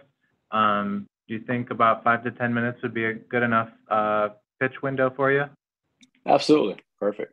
Um, 0.52 1.06
do 1.26 1.34
you 1.34 1.40
think 1.40 1.70
about 1.70 2.04
five 2.04 2.22
to 2.24 2.30
10 2.30 2.54
minutes 2.54 2.78
would 2.82 2.94
be 2.94 3.06
a 3.06 3.14
good 3.14 3.42
enough, 3.42 3.68
uh, 3.90 4.28
pitch 4.60 4.74
window 4.82 5.12
for 5.16 5.32
you? 5.32 5.44
Absolutely. 6.26 6.76
Perfect. 6.98 7.32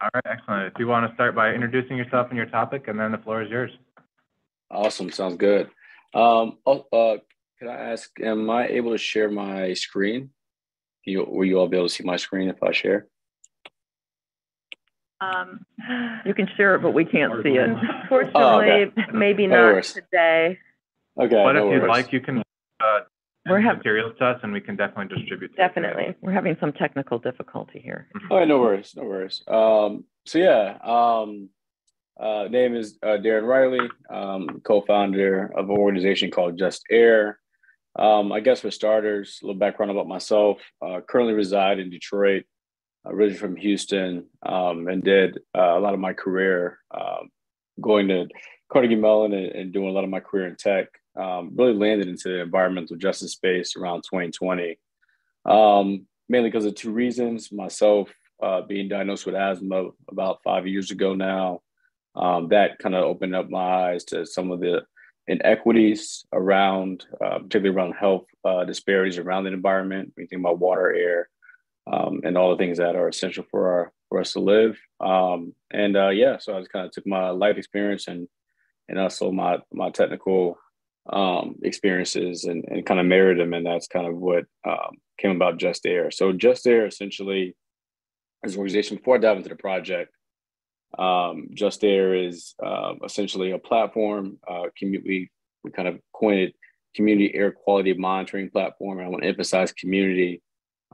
All 0.00 0.10
right, 0.14 0.24
excellent. 0.26 0.72
If 0.74 0.78
you 0.78 0.86
want 0.86 1.08
to 1.08 1.14
start 1.14 1.34
by 1.34 1.52
introducing 1.54 1.96
yourself 1.96 2.28
and 2.28 2.36
your 2.36 2.46
topic, 2.46 2.88
and 2.88 2.98
then 3.00 3.12
the 3.12 3.18
floor 3.18 3.42
is 3.42 3.50
yours. 3.50 3.70
Awesome. 4.70 5.10
Sounds 5.10 5.36
good. 5.36 5.70
Um, 6.12 6.58
oh, 6.66 6.84
uh, 6.92 7.16
can 7.58 7.68
I 7.68 7.92
ask, 7.92 8.10
am 8.20 8.50
I 8.50 8.68
able 8.68 8.90
to 8.92 8.98
share 8.98 9.30
my 9.30 9.72
screen? 9.74 10.30
You, 11.04 11.24
will 11.24 11.44
you 11.46 11.58
all 11.58 11.68
be 11.68 11.76
able 11.76 11.88
to 11.88 11.94
see 11.94 12.04
my 12.04 12.16
screen 12.16 12.48
if 12.48 12.62
I 12.62 12.72
share? 12.72 13.06
Um, 15.20 15.64
You 16.26 16.34
can 16.34 16.48
share 16.56 16.74
it, 16.74 16.80
but 16.82 16.90
we 16.92 17.04
can't 17.06 17.42
see 17.42 17.56
it. 17.56 17.70
fortunately, 18.08 18.92
maybe 19.14 19.46
No 19.46 19.56
not 19.56 19.72
worries. 19.74 19.94
today. 19.94 20.58
Okay. 21.18 21.28
But 21.42 21.52
no 21.52 21.68
if 21.68 21.72
you'd 21.72 21.82
worries. 21.82 21.88
like, 21.88 22.12
you 22.12 22.20
can, 22.20 22.42
uh, 22.80 23.00
We're 23.48 23.56
send 23.58 23.66
hav- 23.66 23.76
materials 23.78 24.14
to 24.18 24.24
us 24.26 24.40
and 24.42 24.52
we 24.52 24.60
can 24.60 24.76
definitely 24.76 25.16
distribute. 25.16 25.48
to 25.48 25.52
you. 25.52 25.68
Definitely. 25.68 26.14
We're 26.20 26.32
having 26.32 26.56
some 26.60 26.72
technical 26.72 27.18
difficulty 27.18 27.80
here. 27.80 28.08
All 28.30 28.38
right, 28.38 28.48
no 28.48 28.58
worries, 28.58 28.94
no 28.96 29.04
worries. 29.04 29.42
Um, 29.48 30.04
so 30.24 30.38
yeah, 30.38 30.78
um, 30.82 31.48
uh, 32.18 32.48
name 32.50 32.74
is 32.74 32.98
uh, 33.02 33.18
Darren 33.18 33.46
Riley, 33.46 33.88
um, 34.10 34.60
co-founder 34.64 35.52
of 35.56 35.68
an 35.68 35.76
organization 35.76 36.30
called 36.30 36.58
Just 36.58 36.82
Air. 36.90 37.38
Um, 37.98 38.32
I 38.32 38.40
guess 38.40 38.60
for 38.60 38.70
starters, 38.70 39.38
a 39.42 39.46
little 39.46 39.58
background 39.58 39.90
about 39.90 40.08
myself. 40.08 40.58
Uh, 40.84 41.00
currently 41.06 41.34
reside 41.34 41.78
in 41.78 41.88
Detroit, 41.90 42.44
originally 43.06 43.38
from 43.38 43.56
Houston, 43.56 44.26
um, 44.44 44.88
and 44.88 45.02
did 45.02 45.38
uh, 45.56 45.78
a 45.78 45.80
lot 45.80 45.94
of 45.94 46.00
my 46.00 46.12
career 46.12 46.78
um, 46.90 47.30
going 47.80 48.08
to 48.08 48.26
Carnegie 48.72 48.96
Mellon 48.96 49.32
and, 49.32 49.46
and 49.52 49.72
doing 49.72 49.88
a 49.88 49.92
lot 49.92 50.04
of 50.04 50.10
my 50.10 50.20
career 50.20 50.46
in 50.46 50.56
tech. 50.56 50.88
Um, 51.16 51.52
really 51.54 51.74
landed 51.74 52.08
into 52.08 52.28
the 52.28 52.40
environmental 52.40 52.96
justice 52.96 53.32
space 53.32 53.76
around 53.76 54.02
2020, 54.02 54.78
um, 55.46 56.06
mainly 56.28 56.50
because 56.50 56.66
of 56.66 56.74
two 56.74 56.90
reasons. 56.90 57.50
Myself 57.50 58.12
uh, 58.42 58.62
being 58.62 58.88
diagnosed 58.88 59.26
with 59.26 59.34
asthma 59.34 59.90
about 60.10 60.42
five 60.44 60.66
years 60.66 60.90
ago 60.90 61.14
now, 61.14 61.62
um, 62.14 62.48
that 62.48 62.78
kind 62.78 62.94
of 62.94 63.04
opened 63.04 63.34
up 63.34 63.48
my 63.48 63.90
eyes 63.90 64.04
to 64.04 64.26
some 64.26 64.50
of 64.50 64.60
the 64.60 64.82
inequities 65.28 66.24
around, 66.32 67.04
uh, 67.24 67.38
particularly 67.38 67.76
around 67.76 67.92
health 67.92 68.26
uh, 68.44 68.64
disparities 68.64 69.18
around 69.18 69.44
the 69.44 69.52
environment. 69.52 70.12
You 70.16 70.26
think 70.26 70.40
about 70.40 70.58
water, 70.58 70.94
air, 70.94 71.28
um, 71.90 72.20
and 72.24 72.36
all 72.36 72.50
the 72.50 72.56
things 72.56 72.78
that 72.78 72.96
are 72.96 73.08
essential 73.08 73.44
for 73.50 73.68
our 73.68 73.92
for 74.08 74.20
us 74.20 74.34
to 74.34 74.40
live. 74.40 74.78
Um, 75.00 75.54
and 75.70 75.96
uh, 75.96 76.10
yeah, 76.10 76.38
so 76.38 76.56
I 76.56 76.60
just 76.60 76.72
kind 76.72 76.86
of 76.86 76.92
took 76.92 77.06
my 77.06 77.30
life 77.30 77.56
experience 77.56 78.06
and 78.08 78.28
and 78.88 78.98
also 78.98 79.32
my 79.32 79.58
my 79.72 79.90
technical 79.90 80.58
um, 81.10 81.56
experiences 81.62 82.44
and, 82.44 82.64
and 82.68 82.86
kind 82.86 83.00
of 83.00 83.06
married 83.06 83.38
them, 83.38 83.54
and 83.54 83.66
that's 83.66 83.88
kind 83.88 84.06
of 84.06 84.16
what 84.16 84.44
um, 84.66 84.96
came 85.18 85.30
about 85.30 85.58
Just 85.58 85.86
Air. 85.86 86.10
So 86.10 86.32
Just 86.32 86.66
Air 86.66 86.86
essentially 86.86 87.54
is 88.44 88.54
an 88.54 88.58
organization. 88.58 88.96
Before 88.96 89.16
I 89.16 89.18
dive 89.18 89.36
into 89.36 89.48
the 89.48 89.56
project, 89.56 90.12
um, 90.98 91.48
Just 91.54 91.84
Air 91.84 92.14
is 92.14 92.54
um, 92.64 93.00
essentially 93.04 93.52
a 93.52 93.58
platform. 93.58 94.38
Uh, 94.48 94.64
we 94.82 95.30
we 95.62 95.70
kind 95.72 95.88
of 95.88 95.98
coined 96.12 96.40
it 96.40 96.54
community 96.96 97.32
air 97.34 97.52
quality 97.52 97.92
monitoring 97.92 98.50
platform. 98.50 98.98
And 98.98 99.06
I 99.06 99.10
want 99.10 99.22
to 99.22 99.28
emphasize 99.28 99.70
community 99.70 100.42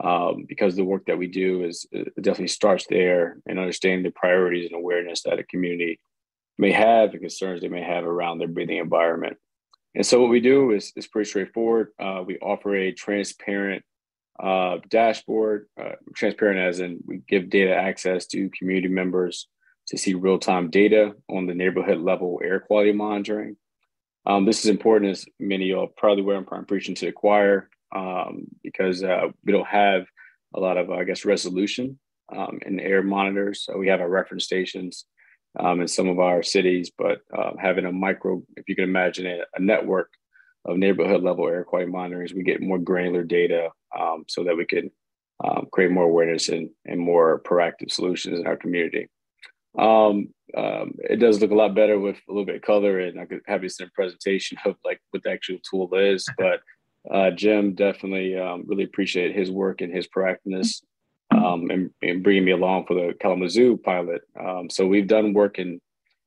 um, 0.03 0.44
because 0.48 0.75
the 0.75 0.85
work 0.85 1.07
that 1.07 1.16
we 1.16 1.29
do 1.29 1.64
is 1.64 1.87
it 1.92 2.12
definitely 2.16 2.48
starts 2.48 2.87
there 2.90 3.38
and 3.46 3.59
understanding 3.59 4.03
the 4.03 4.11
priorities 4.11 4.66
and 4.66 4.75
awareness 4.75 5.22
that 5.22 5.38
a 5.38 5.44
community 5.44 6.01
may 6.59 6.72
have 6.72 7.12
and 7.12 7.20
concerns 7.20 7.61
they 7.61 7.68
may 7.68 7.83
have 7.83 8.05
around 8.05 8.38
their 8.38 8.48
breathing 8.48 8.79
environment. 8.79 9.37
And 9.94 10.07
so 10.07 10.20
what 10.20 10.31
we 10.31 10.40
do 10.40 10.70
is, 10.72 10.92
is 10.96 11.07
pretty 11.07 11.28
straightforward. 11.28 11.88
Uh, 12.00 12.22
we 12.26 12.38
offer 12.38 12.74
a 12.74 12.92
transparent 12.92 13.85
uh, 14.42 14.78
dashboard, 14.88 15.66
uh, 15.81 15.92
transparent 16.14 16.59
as 16.59 16.81
in 16.81 17.00
we 17.07 17.22
give 17.28 17.50
data 17.50 17.74
access 17.74 18.26
to 18.28 18.50
community 18.59 18.88
members 18.88 19.48
to 19.88 19.98
see 19.98 20.14
real-time 20.14 20.70
data 20.70 21.14
on 21.28 21.46
the 21.46 21.55
neighborhood 21.55 21.98
level 21.98 22.40
air 22.42 22.61
quality 22.61 22.92
monitoring. 22.92 23.57
Um, 24.24 24.46
this 24.46 24.61
is 24.64 24.70
important 24.70 25.11
as 25.11 25.26
many 25.38 25.72
of 25.72 25.78
are 25.81 25.87
probably 25.96 26.22
aware, 26.22 26.42
I'm 26.50 26.64
preaching 26.64 26.94
to 26.94 27.07
the 27.07 27.12
choir 27.12 27.68
um, 27.94 28.46
because 28.62 29.02
uh, 29.02 29.28
we 29.44 29.52
don't 29.52 29.66
have 29.66 30.07
a 30.55 30.61
lot 30.61 30.78
of, 30.78 30.90
I 30.90 31.05
guess, 31.05 31.24
resolution 31.24 31.98
um, 32.35 32.61
in 32.64 32.81
air 32.81 33.02
monitors. 33.02 33.64
So 33.64 33.76
we 33.76 33.88
have 33.88 34.00
our 34.00 34.09
reference 34.09 34.44
stations 34.44 35.05
um, 35.58 35.80
in 35.80 35.88
some 35.88 36.08
of 36.08 36.18
our 36.18 36.42
cities, 36.42 36.90
but 36.96 37.18
uh, 37.36 37.52
having 37.58 37.84
a 37.84 37.92
micro, 37.92 38.42
if 38.56 38.68
you 38.68 38.74
can 38.74 38.84
imagine 38.84 39.26
it, 39.26 39.40
a 39.54 39.60
network 39.60 40.10
of 40.64 40.76
neighborhood 40.76 41.22
level 41.22 41.48
air 41.48 41.64
quality 41.64 41.90
monitors, 41.90 42.32
we 42.32 42.42
get 42.42 42.62
more 42.62 42.78
granular 42.78 43.24
data 43.24 43.70
um, 43.98 44.24
so 44.28 44.44
that 44.44 44.56
we 44.56 44.64
can 44.64 44.90
um, 45.44 45.66
create 45.72 45.90
more 45.90 46.04
awareness 46.04 46.48
and, 46.48 46.70
and 46.84 47.00
more 47.00 47.42
proactive 47.42 47.90
solutions 47.90 48.38
in 48.38 48.46
our 48.46 48.56
community. 48.56 49.08
Um, 49.78 50.28
um, 50.56 50.92
it 50.98 51.16
does 51.18 51.40
look 51.40 51.50
a 51.50 51.54
lot 51.54 51.74
better 51.74 51.98
with 51.98 52.16
a 52.28 52.32
little 52.32 52.44
bit 52.44 52.56
of 52.56 52.62
color, 52.62 53.00
and 53.00 53.20
I 53.20 53.24
could 53.24 53.40
have 53.46 53.62
you 53.62 53.68
send 53.68 53.88
a 53.88 53.92
presentation 53.94 54.58
of 54.64 54.76
like 54.84 55.00
what 55.10 55.22
the 55.22 55.30
actual 55.30 55.58
tool 55.68 55.88
is. 55.94 56.26
But 56.38 56.60
uh, 57.10 57.30
Jim 57.32 57.74
definitely 57.74 58.38
um, 58.38 58.64
really 58.66 58.84
appreciate 58.84 59.34
his 59.34 59.50
work 59.50 59.80
and 59.80 59.92
his 59.92 60.06
proactiveness 60.06 60.82
um, 61.37 61.71
and, 61.71 61.90
and 62.03 62.23
bringing 62.23 62.45
me 62.45 62.53
along 62.53 62.87
for 62.87 62.95
the 62.95 63.14
Kalamazoo 63.21 63.77
pilot. 63.77 64.23
Um, 64.38 64.71
so 64.71 64.87
we've 64.87 65.07
done 65.07 65.33
work 65.33 65.59
in 65.59 65.81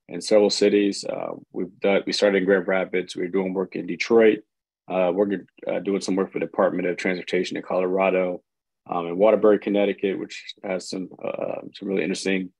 in 0.07 0.21
several 0.21 0.49
cities. 0.49 1.03
Uh, 1.03 1.33
we've 1.51 1.79
done 1.79 2.03
we 2.05 2.13
started 2.13 2.39
in 2.39 2.45
Grand 2.45 2.67
Rapids. 2.67 3.15
We're 3.15 3.27
doing 3.27 3.53
work 3.53 3.75
in 3.75 3.87
Detroit. 3.87 4.39
Uh, 4.87 5.11
we're 5.13 5.45
uh, 5.67 5.79
doing 5.79 6.01
some 6.01 6.15
work 6.15 6.31
for 6.31 6.39
the 6.39 6.45
Department 6.45 6.87
of 6.87 6.95
Transportation 6.97 7.57
in 7.57 7.63
Colorado, 7.63 8.43
um, 8.87 9.07
in 9.07 9.17
Waterbury, 9.17 9.57
Connecticut, 9.57 10.19
which 10.19 10.53
has 10.63 10.89
some 10.89 11.09
uh, 11.23 11.61
some 11.73 11.87
really 11.87 12.03
interesting 12.03 12.51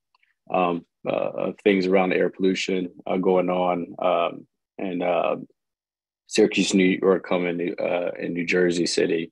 um, 0.52 0.86
uh, 1.08 1.52
things 1.64 1.86
around 1.86 2.14
air 2.14 2.30
pollution 2.30 2.90
uh, 3.06 3.18
going 3.18 3.50
on, 3.50 3.96
um, 4.00 4.48
and 4.78 5.04
uh, 5.04 5.36
Syracuse, 6.28 6.74
New 6.74 7.00
York, 7.00 7.28
coming 7.28 7.76
uh, 7.80 8.12
in 8.20 8.34
New 8.34 8.46
Jersey 8.46 8.88
City, 8.88 9.32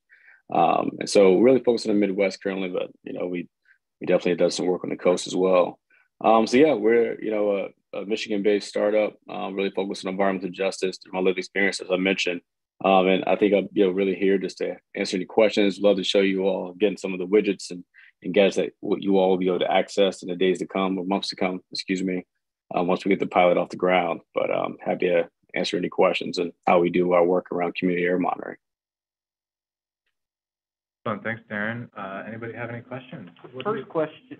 um, 0.51 0.91
and 0.99 1.09
so 1.09 1.39
really 1.39 1.63
focused 1.63 1.87
on 1.87 1.93
the 1.93 1.99
Midwest 1.99 2.41
currently, 2.41 2.69
but 2.69 2.89
you 3.03 3.13
know 3.13 3.27
we 3.27 3.47
we 4.01 4.07
definitely 4.07 4.35
done 4.35 4.51
some 4.51 4.65
work 4.65 4.83
on 4.83 4.89
the 4.89 4.97
coast 4.97 5.27
as 5.27 5.35
well. 5.35 5.79
Um, 6.23 6.47
so 6.47 6.57
yeah, 6.57 6.73
we're 6.73 7.19
you 7.21 7.31
know 7.31 7.69
a, 7.93 7.99
a 7.99 8.05
Michigan-based 8.05 8.67
startup, 8.67 9.15
um, 9.29 9.55
really 9.55 9.71
focused 9.71 10.05
on 10.05 10.11
environmental 10.11 10.49
justice 10.49 10.97
through 10.97 11.13
my 11.13 11.19
lived 11.19 11.39
experience, 11.39 11.79
as 11.79 11.91
I 11.91 11.97
mentioned. 11.97 12.41
Um, 12.83 13.07
and 13.07 13.23
I 13.25 13.35
think 13.35 13.53
I'm 13.53 13.69
you 13.71 13.85
know 13.85 13.91
really 13.91 14.15
here 14.15 14.37
just 14.37 14.57
to 14.57 14.75
answer 14.95 15.17
any 15.17 15.25
questions. 15.25 15.79
Love 15.79 15.97
to 15.97 16.03
show 16.03 16.21
you 16.21 16.43
all 16.43 16.71
again 16.71 16.97
some 16.97 17.13
of 17.13 17.19
the 17.19 17.27
widgets 17.27 17.71
and 17.71 17.83
and 18.21 18.33
gadgets 18.33 18.55
that 18.57 18.71
what 18.79 19.01
you 19.01 19.17
all 19.17 19.29
will 19.29 19.37
be 19.37 19.47
able 19.47 19.59
to 19.59 19.71
access 19.71 20.23
in 20.23 20.29
the 20.29 20.35
days 20.35 20.59
to 20.59 20.67
come 20.67 20.97
or 20.97 21.05
months 21.05 21.29
to 21.29 21.35
come. 21.35 21.59
Excuse 21.71 22.03
me. 22.03 22.25
Um, 22.73 22.87
once 22.87 23.05
we 23.05 23.09
get 23.09 23.19
the 23.19 23.27
pilot 23.27 23.57
off 23.57 23.69
the 23.69 23.77
ground, 23.77 24.21
but 24.33 24.49
um, 24.49 24.77
happy 24.81 25.07
to 25.07 25.29
answer 25.53 25.77
any 25.77 25.89
questions 25.89 26.39
and 26.39 26.51
how 26.65 26.79
we 26.79 26.89
do 26.89 27.13
our 27.13 27.23
work 27.23 27.51
around 27.51 27.75
community 27.75 28.05
air 28.05 28.17
monitoring. 28.17 28.57
Excellent. 31.05 31.23
Thanks, 31.23 31.41
Darren. 31.51 31.89
Uh, 31.97 32.23
anybody 32.25 32.53
have 32.53 32.69
any 32.69 32.79
questions? 32.79 33.29
First 33.61 33.89
question, 33.89 34.37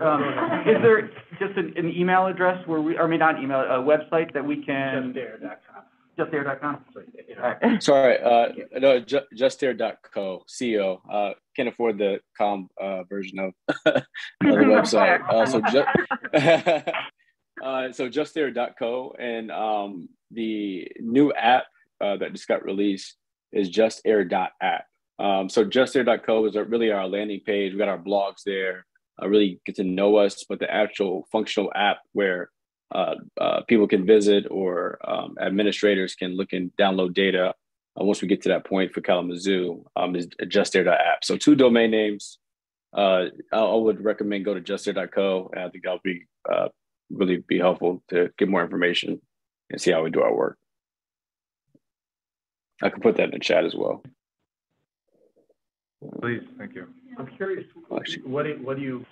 uh, 0.00 0.04
um, 0.04 0.22
is 0.66 0.80
there 0.80 1.10
just 1.38 1.58
an, 1.58 1.74
an 1.76 1.90
email 1.90 2.26
address 2.26 2.66
where 2.66 2.80
we, 2.80 2.96
I 2.96 3.06
mean, 3.06 3.18
not 3.18 3.42
email, 3.42 3.60
a 3.60 3.78
website 3.78 4.32
that 4.32 4.42
we 4.42 4.64
can? 4.64 5.12
Justair.com. 5.12 5.82
Justair.com? 6.16 6.84
All 6.96 7.42
right. 7.42 7.82
Sorry, 7.82 8.18
uh, 8.22 8.48
no, 8.78 9.00
ju- 9.00 9.20
justair.co, 9.34 10.44
co. 10.50 11.02
Uh, 11.10 11.32
can't 11.54 11.68
afford 11.68 11.98
the 11.98 12.20
com 12.38 12.70
uh, 12.80 13.02
version 13.04 13.38
of, 13.38 13.52
of 13.84 14.02
the 14.40 14.54
website. 14.64 15.20
Uh, 15.28 15.44
so, 15.44 15.60
ju- 15.60 16.92
uh, 17.62 17.92
so 17.92 18.08
justair.co, 18.08 19.14
and 19.18 19.52
um, 19.52 20.08
the 20.30 20.90
new 21.00 21.34
app 21.34 21.64
uh, 22.00 22.16
that 22.16 22.32
just 22.32 22.48
got 22.48 22.64
released 22.64 23.16
is 23.52 23.68
justair.app. 23.68 24.86
Um, 25.18 25.48
so 25.48 25.64
justair.co 25.64 26.46
is 26.46 26.56
really 26.56 26.92
our 26.92 27.08
landing 27.08 27.40
page. 27.44 27.72
We 27.72 27.78
got 27.78 27.88
our 27.88 27.98
blogs 27.98 28.42
there. 28.44 28.86
Uh, 29.20 29.28
really 29.28 29.60
get 29.66 29.76
to 29.76 29.84
know 29.84 30.16
us, 30.16 30.44
but 30.48 30.60
the 30.60 30.72
actual 30.72 31.26
functional 31.32 31.72
app 31.74 31.98
where 32.12 32.50
uh, 32.94 33.16
uh, 33.40 33.62
people 33.62 33.88
can 33.88 34.06
visit 34.06 34.46
or 34.50 34.98
um, 35.04 35.36
administrators 35.40 36.14
can 36.14 36.36
look 36.36 36.52
and 36.52 36.70
download 36.78 37.14
data 37.14 37.52
uh, 38.00 38.04
once 38.04 38.22
we 38.22 38.28
get 38.28 38.42
to 38.42 38.48
that 38.48 38.64
point 38.64 38.92
for 38.92 39.00
Kalamazoo, 39.00 39.84
um, 39.96 40.14
is 40.14 40.28
justair.app. 40.46 41.24
So 41.24 41.36
two 41.36 41.54
domain 41.54 41.90
names. 41.90 42.38
Uh, 42.96 43.26
I, 43.52 43.58
I 43.58 43.74
would 43.74 44.02
recommend 44.02 44.44
go 44.44 44.54
to 44.54 44.60
justair.co, 44.60 45.50
and 45.52 45.64
I 45.64 45.68
think 45.68 45.84
that'll 45.84 46.00
be 46.02 46.26
uh, 46.50 46.68
really 47.10 47.38
be 47.46 47.58
helpful 47.58 48.02
to 48.10 48.30
get 48.38 48.48
more 48.48 48.62
information 48.62 49.20
and 49.70 49.80
see 49.80 49.90
how 49.90 50.02
we 50.02 50.10
do 50.10 50.22
our 50.22 50.34
work. 50.34 50.58
I 52.82 52.90
can 52.90 53.00
put 53.00 53.16
that 53.16 53.24
in 53.24 53.30
the 53.32 53.38
chat 53.40 53.64
as 53.64 53.74
well. 53.74 54.02
Please, 56.20 56.42
thank 56.58 56.74
you. 56.74 56.86
I'm 57.18 57.26
curious, 57.36 57.64
what 58.24 58.44
do, 58.44 58.58
what 58.62 58.76
do 58.76 58.82
you, 58.82 59.04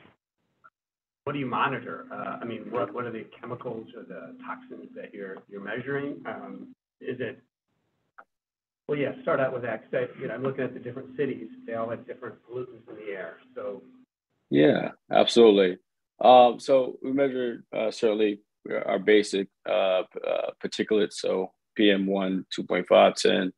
what 1.25 1.33
do 1.33 1.39
you 1.39 1.47
monitor? 1.47 2.07
Uh, 2.13 2.39
I 2.41 2.45
mean, 2.45 2.67
what, 2.71 2.95
what 2.95 3.05
are 3.05 3.11
the 3.11 3.27
chemicals 3.41 3.87
or 3.97 4.05
the 4.05 4.37
toxins 4.47 4.91
that 4.95 5.13
you're, 5.13 5.37
you're 5.49 5.63
measuring? 5.63 6.23
Um, 6.27 6.75
is 7.01 7.17
it, 7.21 7.43
well, 8.89 8.97
yeah, 8.97 9.21
start 9.23 9.41
out 9.41 9.53
with 9.53 9.63
that, 9.63 9.83
'cause 9.91 10.07
I, 10.15 10.21
you 10.21 10.29
know, 10.29 10.35
I'm 10.35 10.45
looking 10.45 10.63
at 10.63 10.75
the 10.75 10.79
different 10.81 11.17
cities, 11.17 11.49
they 11.67 11.75
all 11.75 11.91
have 11.91 12.07
different 12.07 12.37
pollutants 12.49 12.89
in 12.89 12.95
the 13.05 13.13
air, 13.13 13.39
so. 13.55 13.83
Yeah, 14.51 14.93
absolutely. 15.11 15.79
Um, 16.21 16.61
so 16.61 16.97
we 17.03 17.13
measure 17.13 17.65
uh, 17.77 17.91
certainly 17.91 18.41
our 18.87 19.01
basic 19.01 19.49
uh, 19.69 20.03
uh, 20.27 20.51
particulates, 20.65 21.15
so 21.15 21.51
PM1, 21.77 22.45
2.5, 22.57 23.15
10. 23.15 23.53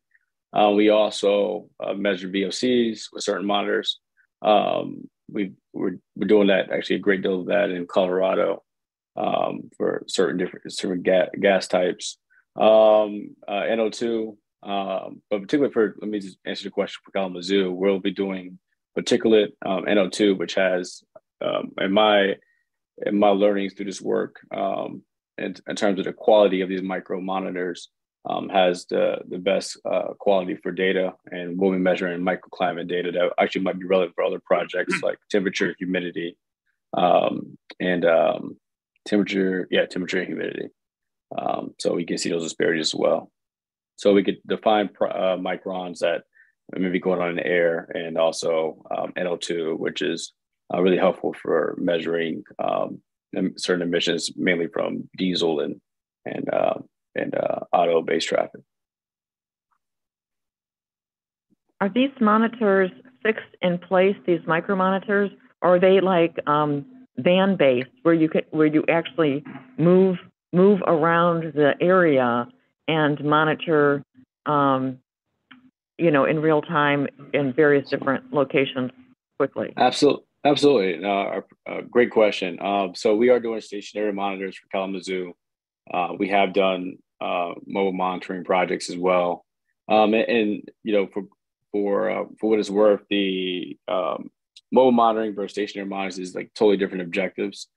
Uh, 0.53 0.71
we 0.71 0.89
also 0.89 1.69
uh, 1.85 1.95
measure 1.95 2.29
VOCs 2.29 3.07
with 3.13 3.23
certain 3.23 3.47
monitors. 3.47 3.99
Um, 4.43 5.09
we, 5.31 5.53
we're, 5.73 5.99
we're 6.17 6.27
doing 6.27 6.49
that, 6.49 6.71
actually 6.71 6.97
a 6.97 7.01
great 7.01 7.23
deal 7.23 7.41
of 7.41 7.47
that 7.47 7.71
in 7.71 7.87
Colorado 7.87 8.63
um, 9.17 9.71
for 9.77 10.05
certain 10.07 10.39
different 10.39 10.73
certain 10.73 11.03
ga- 11.03 11.31
gas 11.41 11.69
types. 11.69 12.19
Um, 12.57 13.37
uh, 13.47 13.63
NO2, 13.69 14.37
um, 14.63 15.23
but 15.31 15.43
particularly 15.43 15.73
for, 15.73 15.97
let 16.01 16.11
me 16.11 16.19
just 16.19 16.39
answer 16.45 16.65
the 16.65 16.71
question 16.71 17.01
for 17.05 17.13
Kalamazoo, 17.13 17.71
we'll 17.71 18.01
be 18.01 18.11
doing 18.11 18.59
particulate 18.99 19.53
um, 19.65 19.85
NO2, 19.85 20.37
which 20.37 20.55
has, 20.55 21.03
um, 21.41 21.73
in 21.79 21.93
my 21.93 22.35
in 23.07 23.17
my 23.17 23.29
learnings 23.29 23.75
through 23.75 23.87
this 23.87 24.01
work, 24.01 24.41
um, 24.53 25.03
in, 25.37 25.55
in 25.69 25.77
terms 25.77 26.01
of 26.01 26.05
the 26.05 26.13
quality 26.13 26.63
of 26.63 26.69
these 26.69 26.83
micro 26.83 27.21
monitors, 27.21 27.91
um, 28.29 28.49
has 28.49 28.87
the, 28.87 29.19
the 29.29 29.39
best 29.39 29.79
uh, 29.91 30.13
quality 30.19 30.57
for 30.57 30.71
data. 30.71 31.15
And 31.31 31.59
we'll 31.59 31.73
be 31.73 31.79
measuring 31.79 32.21
microclimate 32.21 32.89
data 32.89 33.11
that 33.13 33.33
actually 33.39 33.63
might 33.63 33.79
be 33.79 33.87
relevant 33.87 34.15
for 34.15 34.25
other 34.25 34.41
projects 34.45 35.03
like 35.03 35.19
temperature, 35.31 35.75
humidity, 35.79 36.37
um, 36.97 37.57
and 37.81 38.05
um, 38.05 38.57
temperature, 39.07 39.67
yeah, 39.71 39.87
temperature 39.87 40.19
and 40.19 40.29
humidity. 40.29 40.69
Um, 41.37 41.75
so 41.79 41.95
we 41.95 42.05
can 42.05 42.19
see 42.19 42.31
those 42.31 42.45
disparities 42.45 42.89
as 42.89 42.95
well. 42.95 43.31
So 43.97 44.13
we 44.13 44.23
could 44.23 44.39
define 44.47 44.91
uh, 45.01 45.37
microns 45.37 45.99
that 45.99 46.23
may 46.77 46.89
be 46.89 47.01
going 47.01 47.21
on 47.21 47.31
in 47.31 47.37
the 47.37 47.47
air 47.47 47.91
and 47.95 48.17
also 48.17 48.85
um, 48.97 49.13
NO2, 49.17 49.79
which 49.79 50.03
is 50.03 50.33
uh, 50.73 50.81
really 50.81 50.99
helpful 50.99 51.35
for 51.41 51.75
measuring 51.79 52.45
um, 52.59 53.01
certain 53.57 53.83
emissions, 53.83 54.31
mainly 54.37 54.69
from 54.69 55.09
diesel 55.17 55.61
and 55.61 55.81
and 56.25 56.53
uh, 56.53 56.75
and 57.19 57.35
uh, 57.35 57.61
auto-based 57.73 58.29
traffic. 58.29 58.61
Are 61.81 61.89
these 61.89 62.11
monitors 62.21 62.91
fixed 63.23 63.55
in 63.63 63.79
place? 63.79 64.17
These 64.27 64.41
micro 64.47 64.75
monitors, 64.77 65.31
or 65.63 65.77
are 65.77 65.81
they 65.81 66.01
like 66.01 66.37
um, 66.47 66.87
van-based, 67.17 67.91
where 68.03 68.15
you 68.15 68.29
can 68.29 68.43
where 68.51 68.67
you 68.67 68.85
actually 68.89 69.45
move 69.79 70.17
move 70.53 70.81
around 70.87 71.53
the 71.55 71.75
area 71.81 72.49
and 72.89 73.23
monitor, 73.23 74.03
um, 74.47 74.99
you 75.99 76.11
know, 76.11 76.25
in 76.25 76.41
real 76.41 76.63
time 76.63 77.07
in 77.33 77.53
various 77.53 77.89
different 77.89 78.33
locations 78.33 78.91
quickly? 79.39 79.73
Absolutely. 79.77 80.25
Absolutely. 80.45 81.05
Uh, 81.05 81.41
uh, 81.69 81.81
great 81.91 82.11
question. 82.11 82.59
Um, 82.63 82.95
so 82.95 83.15
we 83.17 83.29
are 83.29 83.41
doing 83.41 83.61
stationary 83.61 84.13
monitors 84.13 84.57
for 84.57 84.69
Kalamazoo. 84.69 85.33
Uh, 85.93 86.11
we 86.17 86.29
have 86.29 86.53
done 86.53 86.99
uh, 87.21 87.55
mobile 87.67 87.93
monitoring 87.93 88.45
projects 88.45 88.91
as 88.91 88.97
well. 88.97 89.45
Um, 89.89 90.15
and, 90.15 90.29
and, 90.29 90.63
you 90.83 90.93
know, 90.93 91.07
for 91.07 91.25
for 91.73 92.11
uh, 92.11 92.25
for 92.41 92.51
what 92.51 92.59
it's 92.59 92.71
worth, 92.71 93.03
the 93.11 93.79
um, 93.89 94.31
mobile 94.73 94.93
monitoring 94.93 95.35
versus 95.35 95.53
stationary 95.53 95.89
monitors 95.89 96.19
is 96.19 96.35
like 96.35 96.53
totally 96.55 96.77
different 96.77 97.03
objectives. 97.03 97.69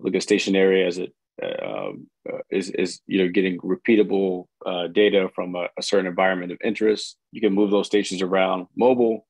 Look 0.00 0.14
at 0.14 0.22
stationary 0.22 0.84
as 0.86 0.98
it 0.98 1.12
um, 1.42 2.08
is 2.50 2.70
is 2.70 3.00
you 3.06 3.18
know 3.18 3.30
getting 3.30 3.58
repeatable 3.58 4.46
data 4.92 5.30
from 5.34 5.54
a, 5.54 5.68
a 5.78 5.82
certain 5.82 6.06
environment 6.06 6.52
of 6.52 6.58
interest. 6.64 7.16
You 7.30 7.40
can 7.40 7.54
move 7.54 7.70
those 7.70 7.86
stations 7.86 8.22
around. 8.22 8.66
Mobile 8.76 9.26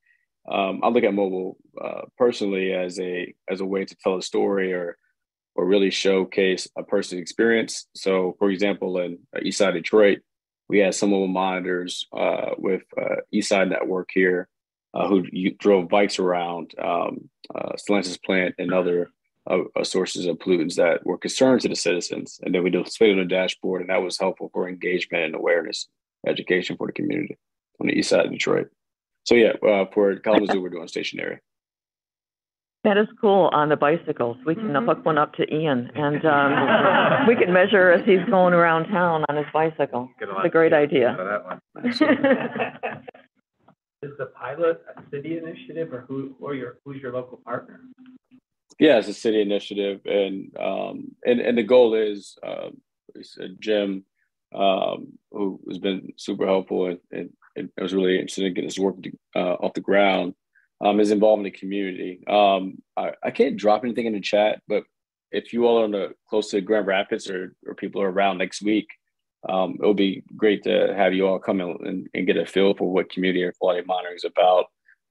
um, 0.50 0.80
I 0.82 0.88
look 0.88 1.04
at 1.04 1.14
mobile 1.14 1.56
uh, 1.80 2.02
personally 2.18 2.72
as 2.72 2.98
a 2.98 3.32
as 3.48 3.60
a 3.60 3.64
way 3.66 3.84
to 3.84 3.96
tell 4.02 4.16
a 4.16 4.22
story 4.22 4.72
or 4.72 4.98
or 5.54 5.66
really 5.66 5.90
showcase 5.90 6.68
a 6.76 6.82
person's 6.82 7.20
experience. 7.20 7.86
So, 7.94 8.36
for 8.38 8.50
example, 8.50 8.98
in 8.98 9.18
uh, 9.36 9.40
Eastside 9.40 9.74
Detroit, 9.74 10.20
we 10.68 10.78
had 10.78 10.94
some 10.94 11.10
mobile 11.10 11.28
monitors 11.28 12.06
uh, 12.12 12.50
with 12.58 12.82
uh, 12.96 13.16
Eastside 13.34 13.68
Network 13.68 14.10
here 14.12 14.48
uh, 14.94 15.08
who 15.08 15.22
drove 15.58 15.88
bikes 15.88 16.18
around 16.18 16.72
um, 16.78 17.28
uh, 17.54 17.72
Stellantis 17.76 18.22
plant 18.22 18.54
and 18.58 18.72
other 18.72 19.10
uh, 19.50 19.58
sources 19.82 20.26
of 20.26 20.38
pollutants 20.38 20.76
that 20.76 21.04
were 21.04 21.18
concerns 21.18 21.62
to 21.62 21.68
the 21.68 21.76
citizens. 21.76 22.40
And 22.42 22.54
then 22.54 22.62
we 22.62 22.70
displayed 22.70 23.12
on 23.12 23.18
the 23.18 23.24
dashboard, 23.24 23.80
and 23.80 23.90
that 23.90 24.02
was 24.02 24.18
helpful 24.18 24.50
for 24.52 24.68
engagement 24.68 25.24
and 25.24 25.34
awareness, 25.34 25.88
education 26.26 26.76
for 26.76 26.86
the 26.86 26.92
community 26.92 27.36
on 27.80 27.88
the 27.88 27.94
east 27.94 28.10
side 28.10 28.26
of 28.26 28.32
Detroit. 28.32 28.68
So 29.24 29.34
yeah, 29.34 29.52
uh, 29.66 29.86
for 29.92 30.16
Kalamazoo, 30.16 30.60
we're 30.60 30.68
doing 30.68 30.88
stationary. 30.88 31.40
That 32.84 32.98
is 32.98 33.06
cool 33.20 33.48
on 33.52 33.68
the 33.68 33.76
bicycles. 33.76 34.36
We 34.44 34.56
can 34.56 34.70
mm-hmm. 34.70 34.88
hook 34.88 35.04
one 35.04 35.16
up 35.16 35.34
to 35.34 35.54
Ian 35.54 35.92
and 35.94 36.24
um, 36.26 37.26
we 37.28 37.36
can 37.36 37.52
measure 37.52 37.92
as 37.92 38.04
he's 38.04 38.24
going 38.28 38.54
around 38.54 38.88
town 38.88 39.24
on 39.28 39.36
his 39.36 39.46
bicycle. 39.52 40.10
It's 40.20 40.32
a 40.44 40.48
great 40.48 40.72
idea. 40.72 41.60
Is 44.02 44.10
the 44.18 44.26
pilot 44.34 44.82
a 44.96 45.02
city 45.10 45.38
initiative 45.38 45.92
or 45.92 46.04
who, 46.08 46.34
or 46.40 46.56
your, 46.56 46.78
who's 46.84 47.00
your 47.00 47.12
local 47.12 47.36
partner? 47.44 47.82
Yeah, 48.80 48.98
it's 48.98 49.06
a 49.06 49.14
city 49.14 49.40
initiative 49.40 50.00
and, 50.04 50.50
um, 50.58 51.14
and, 51.24 51.38
and 51.38 51.56
the 51.56 51.62
goal 51.62 51.94
is, 51.94 52.36
uh, 52.42 52.70
Jim, 53.60 54.04
um, 54.52 55.12
who 55.30 55.60
has 55.68 55.78
been 55.78 56.14
super 56.16 56.46
helpful 56.46 56.86
and, 57.12 57.30
and 57.54 57.68
I 57.78 57.82
was 57.82 57.94
really 57.94 58.14
interested 58.16 58.44
in 58.44 58.54
getting 58.54 58.68
this 58.68 58.78
work 58.78 58.96
uh, 59.36 59.54
off 59.54 59.74
the 59.74 59.80
ground, 59.80 60.34
um, 60.82 61.00
is 61.00 61.10
involved 61.10 61.40
in 61.40 61.44
the 61.44 61.50
community. 61.50 62.20
Um, 62.26 62.78
I, 62.96 63.12
I, 63.22 63.30
can't 63.30 63.56
drop 63.56 63.84
anything 63.84 64.06
in 64.06 64.14
the 64.14 64.20
chat, 64.20 64.60
but 64.66 64.82
if 65.30 65.52
you 65.52 65.66
all 65.66 65.82
are 65.82 65.88
the, 65.88 66.14
close 66.28 66.50
to 66.50 66.60
Grand 66.60 66.86
Rapids 66.86 67.30
or, 67.30 67.54
or 67.66 67.74
people 67.74 68.02
are 68.02 68.10
around 68.10 68.38
next 68.38 68.62
week, 68.62 68.88
um, 69.48 69.78
it 69.80 69.86
would 69.86 69.96
be 69.96 70.22
great 70.36 70.64
to 70.64 70.92
have 70.96 71.14
you 71.14 71.26
all 71.26 71.38
come 71.38 71.60
and, 71.60 72.08
and, 72.12 72.26
get 72.26 72.36
a 72.36 72.46
feel 72.46 72.74
for 72.74 72.92
what 72.92 73.10
community 73.10 73.42
air 73.42 73.52
quality 73.58 73.84
monitoring 73.86 74.16
is 74.16 74.24
about. 74.24 74.66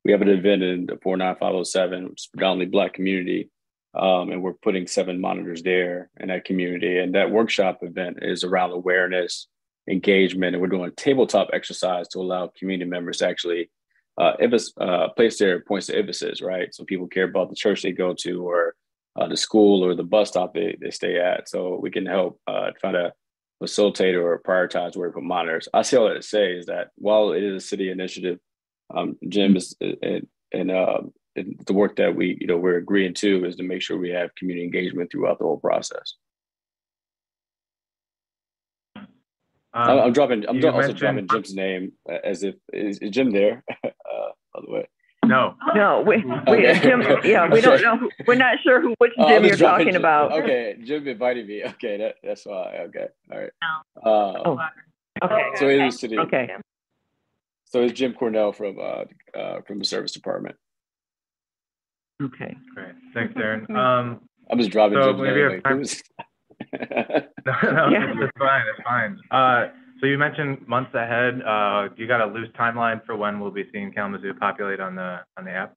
We 0.05 0.12
have 0.12 0.21
an 0.21 0.29
event 0.29 0.63
in 0.63 0.86
the 0.86 0.97
49507, 1.03 2.10
which 2.10 2.21
is 2.21 2.27
predominantly 2.27 2.71
Black 2.71 2.93
community, 2.93 3.49
um, 3.93 4.31
and 4.31 4.41
we're 4.41 4.53
putting 4.53 4.88
seven 4.88 5.19
monitors 5.19 5.63
there 5.63 6.10
in 6.19 6.29
that 6.29 6.45
community. 6.45 6.97
And 6.97 7.13
that 7.15 7.31
workshop 7.31 7.79
event 7.81 8.19
is 8.21 8.43
around 8.43 8.71
awareness 8.71 9.47
engagement, 9.89 10.55
and 10.55 10.62
we're 10.62 10.69
doing 10.69 10.89
a 10.89 10.91
tabletop 10.91 11.49
exercise 11.53 12.07
to 12.10 12.19
allow 12.19 12.51
community 12.57 12.89
members 12.89 13.17
to 13.17 13.27
actually 13.27 13.69
uh, 14.17 14.34
uh, 14.80 15.10
place 15.10 15.39
their 15.39 15.62
points 15.62 15.89
of 15.89 15.95
emphasis, 15.95 16.41
right? 16.41 16.74
So 16.74 16.84
people 16.84 17.08
care 17.08 17.26
about 17.26 17.50
the 17.50 17.56
church 17.56 17.82
they 17.82 17.91
go 17.91 18.13
to, 18.19 18.47
or 18.47 18.76
uh, 19.15 19.28
the 19.28 19.38
school, 19.38 19.84
or 19.84 19.95
the 19.95 20.04
bus 20.04 20.30
stop 20.30 20.54
they, 20.54 20.78
they 20.82 20.91
stay 20.91 21.19
at. 21.19 21.50
So 21.50 21.80
we 21.82 21.91
can 21.91 22.06
help 22.06 22.39
uh, 22.47 22.71
try 22.80 22.91
to 22.91 23.13
facilitate 23.60 24.15
or 24.15 24.41
prioritize 24.45 24.95
where 24.95 25.10
we 25.10 25.13
put 25.13 25.24
monitors. 25.24 25.67
I 25.74 25.84
see 25.84 25.97
all 25.97 26.08
that 26.08 26.15
to 26.15 26.21
say 26.21 26.54
is 26.54 26.65
that 26.65 26.89
while 26.95 27.32
it 27.32 27.43
is 27.43 27.63
a 27.63 27.67
city 27.67 27.89
initiative, 27.91 28.39
um, 28.93 29.17
Jim 29.30 29.56
is 29.56 29.76
and, 29.80 30.28
and, 30.52 30.71
uh, 30.71 31.02
the 31.36 31.71
work 31.71 31.95
that 31.95 32.13
we 32.13 32.38
you 32.41 32.47
know 32.47 32.58
we're 32.58 32.76
agreeing 32.76 33.13
to 33.13 33.45
is 33.45 33.56
to 33.56 33.63
make 33.63 33.82
sure 33.82 33.97
we 33.97 34.10
have 34.10 34.36
community 34.36 34.65
engagement 34.65 35.10
throughout 35.10 35.39
the 35.39 35.45
whole 35.45 35.60
process. 35.60 36.15
Um, 39.74 40.00
I'm 40.00 40.12
dropping. 40.12 40.47
I'm 40.50 40.63
also 40.65 40.91
dropping 40.91 41.28
Jim's 41.30 41.54
name 41.54 41.93
as 42.24 42.43
if 42.43 42.56
is, 42.74 42.97
is 43.00 43.12
Jim 43.12 43.32
there? 43.32 43.63
by 44.53 44.61
the 44.65 44.71
way. 44.71 44.87
No. 45.25 45.55
No, 45.75 46.01
we, 46.01 46.17
we 46.17 46.33
okay. 46.47 46.79
Jim. 46.81 47.01
Yeah, 47.23 47.47
we 47.47 47.61
don't 47.61 47.81
know. 47.81 48.09
We're 48.25 48.35
not 48.35 48.57
sure 48.63 48.81
who 48.81 48.95
which 48.97 49.11
oh, 49.17 49.27
Jim 49.27 49.45
you're 49.45 49.55
talking 49.55 49.93
Jim. 49.93 49.95
about. 49.97 50.31
Okay, 50.31 50.75
Jim 50.83 51.07
invited 51.07 51.47
me. 51.47 51.63
Okay, 51.63 51.97
that, 51.97 52.15
that's 52.23 52.45
why. 52.45 52.87
Okay, 52.87 53.07
all 53.31 53.39
right. 53.39 53.51
Uh, 54.03 54.49
oh. 54.49 54.59
Okay. 55.23 55.43
So 55.57 55.67
it 55.67 55.85
is 55.85 55.99
city. 55.99 56.17
Okay. 56.17 56.49
So 57.65 57.81
it's 57.83 57.93
Jim 57.93 58.13
Cornell 58.13 58.51
from 58.51 58.79
uh, 58.79 59.05
uh 59.37 59.61
from 59.61 59.79
the 59.79 59.85
service 59.85 60.11
department. 60.11 60.55
Okay. 62.21 62.55
Great. 62.75 62.95
Thanks, 63.13 63.33
Darren. 63.33 63.69
Um, 63.75 64.21
I'm 64.49 64.57
just 64.57 64.71
dropping 64.71 65.01
so 65.01 65.13
Jim's 65.13 65.23
name. 65.35 65.61
no, 66.73 67.71
no, 67.71 67.89
yeah. 67.89 68.13
that's 68.19 68.37
fine. 68.37 68.63
That's 68.65 68.83
fine. 68.83 69.17
Uh, 69.31 69.67
So 70.01 70.07
you 70.07 70.17
mentioned 70.17 70.67
months 70.67 70.95
ahead, 70.95 71.43
uh, 71.43 71.89
you 71.95 72.07
got 72.07 72.21
a 72.21 72.25
loose 72.25 72.49
timeline 72.59 73.05
for 73.05 73.15
when 73.15 73.39
we'll 73.39 73.51
be 73.51 73.69
seeing 73.71 73.93
Kalamazoo 73.93 74.33
populate 74.33 74.79
on 74.79 74.95
the, 74.95 75.19
app? 75.47 75.75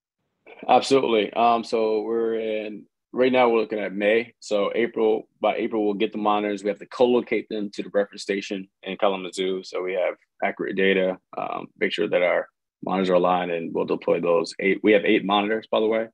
Absolutely. 0.66 1.30
Um, 1.34 1.62
so 1.62 2.00
we're 2.00 2.37
in, 2.37 2.87
right 3.12 3.30
now, 3.30 3.50
we're 3.50 3.60
looking 3.60 3.80
at 3.80 3.94
May. 3.94 4.32
So 4.40 4.72
April, 4.74 5.28
by 5.42 5.56
April, 5.56 5.84
we'll 5.84 5.92
get 5.92 6.12
the 6.12 6.16
monitors. 6.16 6.62
We 6.62 6.70
have 6.70 6.78
to 6.78 6.87
co-locate 6.87 7.50
them 7.50 7.70
to 7.74 7.82
the 7.82 7.90
reference 7.92 8.22
station 8.22 8.66
in 8.82 8.96
Kalamazoo. 8.96 9.62
So 9.62 9.82
we 9.82 9.92
have 9.92 10.14
accurate 10.42 10.76
data, 10.76 11.18
um, 11.37 11.66
make 11.78 11.92
sure 11.92 12.08
that 12.08 12.22
our 12.22 12.48
monitors 12.82 13.10
are 13.10 13.14
aligned 13.14 13.50
and 13.50 13.74
we'll 13.74 13.84
deploy 13.84 14.22
those 14.22 14.54
eight. 14.58 14.80
We 14.82 14.92
have 14.92 15.04
eight 15.04 15.26
monitors, 15.26 15.66
by 15.70 15.80
the 15.80 15.87
way, 15.87 16.06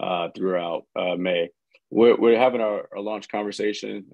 uh, 0.00 0.30
throughout, 0.34 0.86
uh, 0.98 1.14
May. 1.14 1.50
We're, 1.88 2.16
we're 2.16 2.36
having 2.36 2.60
our, 2.60 2.88
launch 2.96 3.28
conversation, 3.28 4.06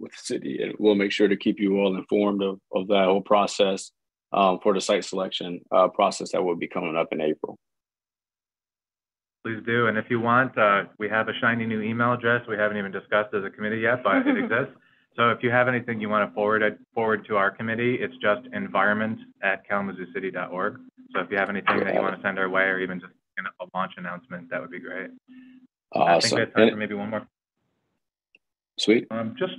with 0.00 0.12
the 0.12 0.22
city 0.22 0.62
and 0.62 0.74
we'll 0.78 0.94
make 0.94 1.12
sure 1.12 1.28
to 1.28 1.36
keep 1.36 1.60
you 1.60 1.78
all 1.78 1.94
informed 1.96 2.42
of, 2.42 2.58
of 2.74 2.88
that 2.88 3.04
whole 3.04 3.20
process, 3.20 3.92
um, 4.32 4.58
for 4.62 4.72
the 4.74 4.80
site 4.80 5.04
selection, 5.04 5.60
uh, 5.72 5.88
process 5.88 6.32
that 6.32 6.42
will 6.42 6.56
be 6.56 6.68
coming 6.68 6.96
up 6.96 7.08
in 7.12 7.20
April. 7.20 7.58
Please 9.44 9.60
do, 9.66 9.86
and 9.86 9.98
if 9.98 10.06
you 10.10 10.20
want, 10.20 10.56
uh, 10.58 10.84
we 10.98 11.08
have 11.08 11.28
a 11.28 11.32
shiny 11.40 11.66
new 11.66 11.80
email 11.80 12.12
address 12.12 12.46
we 12.46 12.56
haven't 12.56 12.76
even 12.76 12.92
discussed 12.92 13.34
as 13.34 13.42
a 13.42 13.50
committee 13.50 13.78
yet, 13.78 14.04
but 14.04 14.26
it 14.26 14.36
exists. 14.44 14.74
So 15.16 15.30
if 15.30 15.42
you 15.42 15.50
have 15.50 15.66
anything 15.66 16.00
you 16.00 16.08
want 16.08 16.28
to 16.28 16.34
forward 16.34 16.62
it, 16.62 16.78
forward 16.94 17.26
to 17.26 17.36
our 17.36 17.50
committee, 17.50 17.96
it's 17.96 18.14
just 18.22 18.42
environment@kalamazoocity.org. 18.52 20.78
So 21.12 21.20
if 21.20 21.28
you 21.30 21.38
have 21.38 21.48
anything 21.48 21.80
that 21.80 21.94
you 21.94 22.00
want 22.00 22.14
to 22.14 22.22
send 22.22 22.38
our 22.38 22.48
way, 22.48 22.62
or 22.64 22.78
even 22.78 23.00
just 23.00 23.12
a 23.38 23.42
launch 23.74 23.94
announcement, 23.96 24.48
that 24.50 24.60
would 24.60 24.70
be 24.70 24.78
great. 24.78 25.10
I 25.92 25.96
think 25.98 26.08
Awesome. 26.08 26.36
we 26.36 26.40
have 26.40 26.54
time 26.54 26.70
for 26.70 26.76
maybe 26.76 26.94
one 26.94 27.10
more. 27.10 27.26
Sweet. 28.80 29.06
Um, 29.10 29.34
just, 29.38 29.52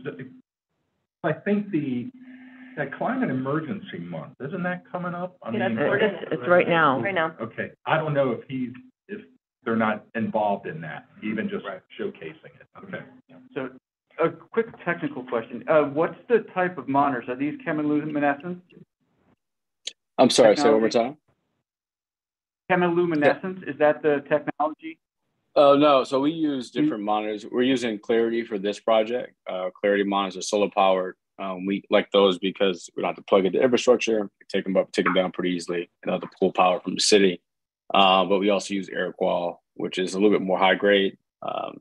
I 1.23 1.31
think 1.31 1.69
the, 1.69 2.09
that 2.75 2.91
climate 2.97 3.29
emergency 3.29 3.99
month, 3.99 4.33
isn't 4.43 4.63
that 4.63 4.83
coming 4.91 5.13
up? 5.13 5.37
I 5.43 5.51
Yeah, 5.51 5.67
mean, 5.67 5.77
that's 5.77 6.01
It's, 6.01 6.31
it's 6.31 6.47
right 6.47 6.67
now. 6.67 6.99
Right 6.99 7.13
now. 7.13 7.35
Okay, 7.39 7.69
I 7.85 7.97
don't 7.97 8.15
know 8.15 8.31
if 8.31 8.39
he's, 8.47 8.71
if 9.09 9.21
they're 9.63 9.75
not 9.75 10.05
involved 10.15 10.65
in 10.65 10.81
that, 10.81 11.05
even 11.23 11.49
just 11.49 11.63
showcasing 11.99 12.45
it, 12.45 12.67
okay. 12.83 13.03
So, 13.53 13.69
a 14.23 14.29
quick 14.29 14.65
technical 14.83 15.23
question. 15.23 15.63
Uh, 15.67 15.83
what's 15.83 16.17
the 16.27 16.39
type 16.55 16.79
of 16.79 16.87
monitors? 16.87 17.25
Are 17.29 17.35
these 17.35 17.59
chemiluminescence? 17.65 18.59
I'm 20.17 20.31
sorry, 20.31 20.55
say 20.57 20.67
it 20.67 20.71
one 20.71 20.79
more 20.81 20.89
Technology. 20.89 21.17
time. 22.71 22.81
Chemiluminescence, 22.81 23.69
is 23.69 23.77
that 23.77 24.01
the 24.01 24.23
technology? 24.27 24.97
Oh, 25.55 25.75
no. 25.75 26.03
So 26.03 26.19
we 26.21 26.31
use 26.31 26.71
different 26.71 27.03
monitors. 27.03 27.45
We're 27.45 27.63
using 27.63 27.99
Clarity 27.99 28.45
for 28.45 28.57
this 28.57 28.79
project. 28.79 29.33
Uh, 29.49 29.69
Clarity 29.79 30.03
monitors 30.03 30.37
are 30.37 30.41
solar 30.41 30.69
powered. 30.69 31.15
Um, 31.39 31.65
we 31.65 31.83
like 31.89 32.09
those 32.11 32.37
because 32.37 32.89
we 32.95 33.01
don't 33.01 33.09
have 33.09 33.15
to 33.15 33.23
plug 33.23 33.45
into 33.45 33.61
infrastructure, 33.61 34.21
we 34.21 34.45
take 34.47 34.63
them 34.63 34.77
up, 34.77 34.91
take 34.91 35.05
them 35.05 35.15
down 35.15 35.31
pretty 35.31 35.55
easily, 35.55 35.89
and 36.03 36.11
have 36.11 36.21
to 36.21 36.29
pull 36.39 36.51
power 36.51 36.79
from 36.79 36.93
the 36.93 37.01
city. 37.01 37.41
Uh, 37.93 38.25
but 38.25 38.39
we 38.39 38.49
also 38.49 38.73
use 38.73 38.89
Aeroqual, 38.89 39.57
which 39.73 39.97
is 39.97 40.13
a 40.13 40.19
little 40.19 40.29
bit 40.29 40.45
more 40.45 40.59
high 40.59 40.75
grade, 40.75 41.17
um, 41.41 41.79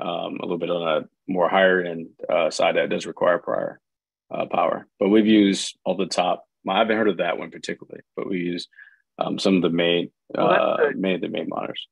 um, 0.00 0.38
a 0.38 0.42
little 0.42 0.58
bit 0.58 0.70
on 0.70 1.02
a 1.02 1.08
more 1.26 1.48
higher 1.48 1.80
end 1.82 2.08
uh, 2.28 2.50
side 2.50 2.76
that 2.76 2.88
does 2.88 3.04
require 3.04 3.38
prior 3.38 3.80
uh, 4.32 4.46
power. 4.46 4.86
But 5.00 5.08
we've 5.08 5.26
used 5.26 5.76
all 5.84 5.96
the 5.96 6.06
top. 6.06 6.44
I 6.68 6.78
haven't 6.78 6.96
heard 6.96 7.08
of 7.08 7.18
that 7.18 7.36
one 7.36 7.50
particularly, 7.50 8.00
but 8.16 8.28
we 8.28 8.38
use 8.38 8.68
um, 9.18 9.38
some 9.38 9.56
of 9.56 9.62
the 9.62 9.70
main, 9.70 10.10
Well, 10.30 10.50
uh, 10.50 10.90
main 10.94 11.20
the 11.20 11.28
main 11.28 11.48
monitors. 11.48 11.86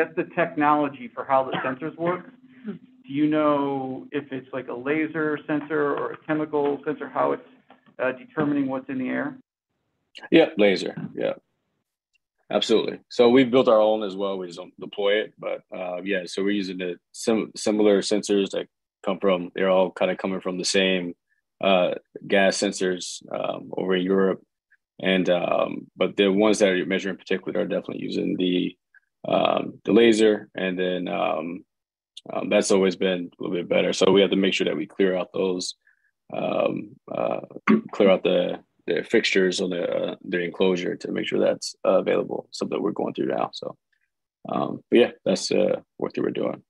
That's 0.00 0.16
the 0.16 0.34
technology 0.34 1.10
for 1.14 1.24
how 1.24 1.44
the 1.44 1.52
sensors 1.58 1.94
work. 1.98 2.30
Do 2.64 3.12
you 3.12 3.26
know 3.26 4.06
if 4.12 4.32
it's 4.32 4.48
like 4.50 4.68
a 4.68 4.74
laser 4.74 5.38
sensor 5.46 5.94
or 5.94 6.12
a 6.12 6.16
chemical 6.26 6.80
sensor, 6.86 7.06
how 7.06 7.32
it's 7.32 7.42
uh, 8.02 8.12
determining 8.12 8.66
what's 8.66 8.88
in 8.88 8.98
the 8.98 9.08
air? 9.08 9.36
Yeah, 10.30 10.46
laser. 10.56 10.96
Yeah, 11.14 11.34
absolutely. 12.50 13.00
So 13.10 13.28
we've 13.28 13.50
built 13.50 13.68
our 13.68 13.78
own 13.78 14.02
as 14.02 14.16
well. 14.16 14.38
We 14.38 14.46
just 14.46 14.58
don't 14.58 14.72
deploy 14.80 15.16
it, 15.16 15.34
but 15.38 15.60
uh, 15.76 16.00
yeah. 16.02 16.22
So 16.24 16.42
we're 16.42 16.52
using 16.52 16.78
the 16.78 16.96
sim- 17.12 17.52
similar 17.54 18.00
sensors 18.00 18.52
that 18.52 18.68
come 19.04 19.18
from. 19.18 19.52
They're 19.54 19.68
all 19.68 19.90
kind 19.90 20.10
of 20.10 20.16
coming 20.16 20.40
from 20.40 20.56
the 20.56 20.64
same 20.64 21.14
uh, 21.60 21.90
gas 22.26 22.56
sensors 22.56 23.20
um, 23.30 23.70
over 23.76 23.96
in 23.96 24.02
Europe, 24.02 24.42
and 24.98 25.28
um, 25.28 25.88
but 25.94 26.16
the 26.16 26.28
ones 26.28 26.60
that 26.60 26.70
are 26.70 26.86
measuring 26.86 27.16
in 27.16 27.18
particular 27.18 27.60
are 27.60 27.66
definitely 27.66 28.02
using 28.02 28.38
the 28.38 28.74
um, 29.26 29.80
the 29.84 29.92
laser, 29.92 30.48
and 30.54 30.78
then 30.78 31.08
um, 31.08 31.64
um, 32.32 32.48
that's 32.48 32.70
always 32.70 32.96
been 32.96 33.30
a 33.38 33.42
little 33.42 33.56
bit 33.56 33.68
better. 33.68 33.92
So 33.92 34.10
we 34.10 34.20
have 34.20 34.30
to 34.30 34.36
make 34.36 34.54
sure 34.54 34.66
that 34.66 34.76
we 34.76 34.86
clear 34.86 35.16
out 35.16 35.32
those, 35.32 35.74
um, 36.32 36.96
uh, 37.12 37.40
clear 37.92 38.10
out 38.10 38.22
the 38.22 38.60
the 38.86 39.04
fixtures 39.04 39.60
on 39.60 39.70
the 39.70 39.88
uh, 39.88 40.14
the 40.24 40.40
enclosure 40.40 40.96
to 40.96 41.12
make 41.12 41.26
sure 41.26 41.38
that's 41.38 41.74
uh, 41.84 41.98
available. 41.98 42.48
Something 42.50 42.82
we're 42.82 42.92
going 42.92 43.14
through 43.14 43.26
now. 43.26 43.50
So, 43.52 43.76
um, 44.48 44.82
but 44.90 44.98
yeah, 44.98 45.10
that's 45.24 45.50
uh, 45.50 45.80
work 45.98 46.12
that 46.14 46.22
we're 46.22 46.30
doing. 46.30 46.62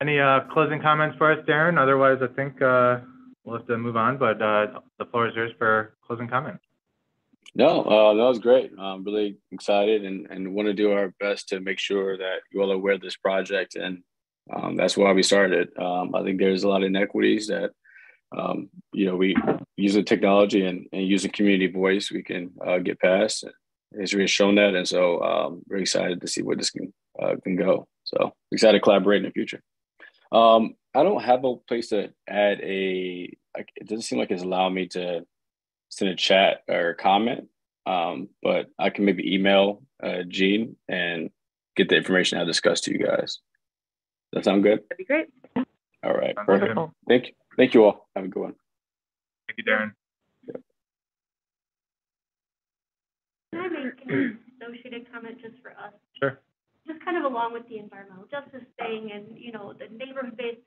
Any 0.00 0.18
uh, 0.18 0.40
closing 0.52 0.80
comments 0.80 1.16
for 1.18 1.30
us, 1.30 1.44
Darren? 1.46 1.78
Otherwise, 1.78 2.18
I 2.22 2.34
think 2.34 2.62
uh, 2.62 3.00
we'll 3.44 3.58
have 3.58 3.66
to 3.66 3.76
move 3.76 3.96
on, 3.98 4.16
but 4.16 4.40
uh, 4.40 4.80
the 4.98 5.04
floor 5.06 5.28
is 5.28 5.34
yours 5.34 5.52
for 5.58 5.94
closing 6.06 6.26
comments. 6.26 6.64
No, 7.54 7.82
uh, 7.82 8.14
that 8.14 8.22
was 8.22 8.38
great. 8.38 8.70
I'm 8.78 9.02
really 9.02 9.36
excited 9.50 10.04
and, 10.04 10.26
and 10.30 10.54
want 10.54 10.66
to 10.66 10.74
do 10.74 10.92
our 10.92 11.12
best 11.18 11.48
to 11.48 11.60
make 11.60 11.78
sure 11.78 12.16
that 12.16 12.38
you 12.52 12.62
all 12.62 12.70
are 12.70 12.76
aware 12.76 12.94
of 12.94 13.00
this 13.00 13.16
project. 13.16 13.74
And 13.74 14.02
um, 14.54 14.76
that's 14.76 14.96
why 14.96 15.12
we 15.12 15.22
started. 15.22 15.68
Um, 15.76 16.14
I 16.14 16.22
think 16.22 16.38
there's 16.38 16.62
a 16.62 16.68
lot 16.68 16.82
of 16.82 16.86
inequities 16.86 17.48
that, 17.48 17.70
um, 18.36 18.70
you 18.92 19.06
know, 19.06 19.16
we 19.16 19.34
using 19.76 20.04
technology 20.04 20.64
and, 20.64 20.86
and 20.92 21.06
using 21.06 21.32
community 21.32 21.66
voice, 21.66 22.12
we 22.12 22.22
can 22.22 22.52
uh, 22.64 22.78
get 22.78 23.00
past. 23.00 23.44
History 23.98 24.22
has 24.22 24.30
shown 24.30 24.54
that. 24.54 24.74
And 24.76 24.86
so 24.86 25.20
um, 25.20 25.62
we're 25.68 25.78
excited 25.78 26.20
to 26.20 26.28
see 26.28 26.42
where 26.42 26.56
this 26.56 26.70
can, 26.70 26.92
uh, 27.20 27.34
can 27.42 27.56
go. 27.56 27.88
So 28.04 28.32
excited 28.52 28.78
to 28.78 28.82
collaborate 28.82 29.22
in 29.22 29.28
the 29.28 29.32
future. 29.32 29.60
Um, 30.30 30.74
I 30.94 31.02
don't 31.02 31.22
have 31.22 31.44
a 31.44 31.56
place 31.56 31.88
to 31.88 32.12
add 32.28 32.60
a, 32.60 33.32
it 33.56 33.88
doesn't 33.88 34.02
seem 34.02 34.18
like 34.20 34.30
it's 34.30 34.44
allowed 34.44 34.70
me 34.70 34.86
to 34.88 35.26
send 35.90 36.10
a 36.10 36.16
chat 36.16 36.62
or 36.68 36.94
comment. 36.94 37.48
Um, 37.86 38.28
but 38.42 38.70
I 38.78 38.90
can 38.90 39.04
maybe 39.04 39.34
email 39.34 39.82
uh, 40.02 40.22
Gene 40.26 40.76
and 40.88 41.30
get 41.76 41.88
the 41.88 41.96
information 41.96 42.38
I 42.38 42.44
discussed 42.44 42.84
to 42.84 42.92
you 42.92 42.98
guys. 42.98 43.40
Does 44.32 44.44
that 44.44 44.44
sound 44.44 44.62
good? 44.62 44.80
That'd 44.88 44.98
be 44.98 45.04
great. 45.04 45.26
All 46.02 46.14
right, 46.14 46.34
Sounds 46.34 46.46
perfect. 46.46 46.76
Wonderful. 46.76 46.94
Thank 47.08 47.26
you. 47.26 47.32
Thank 47.56 47.74
you 47.74 47.84
all. 47.84 48.08
Have 48.16 48.24
a 48.24 48.28
good 48.28 48.40
one. 48.40 48.54
Thank 49.46 49.58
you, 49.58 49.64
Darren. 49.64 49.92
Can 53.52 53.60
I 53.60 53.68
make 53.68 54.00
an 54.06 54.38
associated 54.62 55.12
comment 55.12 55.38
just 55.42 55.60
for 55.60 55.70
us? 55.70 55.92
Sure. 56.18 56.40
Just 56.86 57.04
kind 57.04 57.16
of 57.16 57.24
along 57.24 57.52
with 57.52 57.68
the 57.68 57.78
environmental 57.78 58.24
justice 58.30 58.66
thing 58.78 59.10
and, 59.12 59.36
you 59.36 59.52
know, 59.52 59.74
the 59.74 59.92
neighborhood 59.92 60.36
base, 60.36 60.58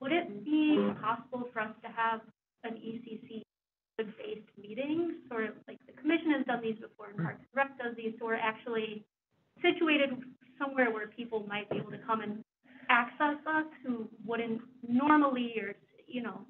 would 0.00 0.12
it 0.12 0.44
be 0.44 0.78
possible 1.02 1.48
for 1.52 1.60
us 1.60 1.74
to 1.82 1.88
have 1.88 2.20
an 2.64 2.74
ECC 2.74 3.42
based 4.06 4.48
meeting? 4.60 5.16
Sort 5.28 5.44
of 5.44 5.54
like 5.68 5.78
the 5.86 5.92
commission 6.00 6.30
has 6.32 6.46
done 6.46 6.60
these 6.62 6.76
before 6.76 7.08
and 7.08 7.16
Parks 7.18 7.40
and 7.40 7.48
Rec 7.54 7.78
does 7.78 7.96
these, 7.96 8.12
so 8.18 8.26
we're 8.26 8.34
actually 8.34 9.04
situated 9.62 10.10
somewhere 10.58 10.90
where 10.90 11.08
people 11.08 11.46
might 11.48 11.68
be 11.70 11.76
able 11.76 11.90
to 11.90 11.98
come 11.98 12.20
and 12.20 12.42
access 12.88 13.36
us 13.46 13.66
who 13.84 14.08
wouldn't 14.24 14.60
normally 14.88 15.54
or, 15.60 15.74
you 16.06 16.22
know, 16.22 16.46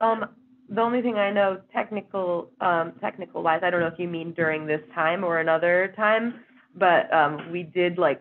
Um, 0.00 0.26
the 0.68 0.80
only 0.80 1.00
thing 1.00 1.16
I 1.16 1.30
know, 1.30 1.60
technical, 1.72 2.50
um, 2.60 2.92
technical 3.00 3.42
wise, 3.42 3.60
I 3.62 3.70
don't 3.70 3.80
know 3.80 3.86
if 3.86 3.98
you 3.98 4.08
mean 4.08 4.32
during 4.32 4.66
this 4.66 4.82
time 4.94 5.24
or 5.24 5.38
another 5.40 5.92
time, 5.96 6.44
but, 6.74 7.12
um, 7.12 7.50
we 7.50 7.62
did 7.62 7.96
like 7.96 8.20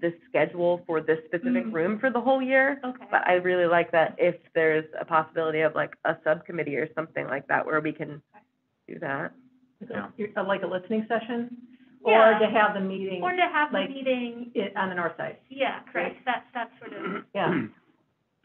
the 0.00 0.12
schedule 0.28 0.82
for 0.86 1.00
this 1.00 1.18
specific 1.26 1.64
Mhm. 1.66 1.72
room 1.72 1.98
for 1.98 2.10
the 2.10 2.20
whole 2.20 2.40
year. 2.42 2.80
okay. 2.84 3.06
But 3.10 3.26
I 3.26 3.34
really 3.34 3.66
like 3.66 3.90
that 3.92 4.14
if 4.18 4.36
there's 4.54 4.84
a 4.98 5.04
possibility 5.04 5.60
of 5.60 5.74
like 5.74 5.96
a 6.04 6.16
subcommittee 6.24 6.76
or 6.76 6.92
something 6.94 7.26
like 7.26 7.46
that 7.48 7.64
where 7.66 7.80
we 7.80 7.92
can 7.92 8.22
do 8.88 8.98
that. 8.98 9.32
You're- 10.16 10.32
uh, 10.36 10.44
Like 10.44 10.62
a 10.62 10.66
listening 10.66 11.06
session? 11.06 11.56
Or 12.02 12.38
to 12.38 12.46
have 12.46 12.72
the 12.74 12.80
meeting 12.80 13.22
Or 13.22 13.30
to 13.32 13.42
have 13.42 13.72
the 13.72 13.80
meeting, 13.86 14.50
i- 14.56 14.72
on 14.76 14.88
the 14.88 14.94
north 14.94 15.16
side? 15.16 15.36
yeah, 15.48 15.80
correct, 15.92 16.24
that, 16.24 16.46
that 16.54 16.70
sort 16.78 16.92
of 16.94 17.24
Yeah. 17.34 17.52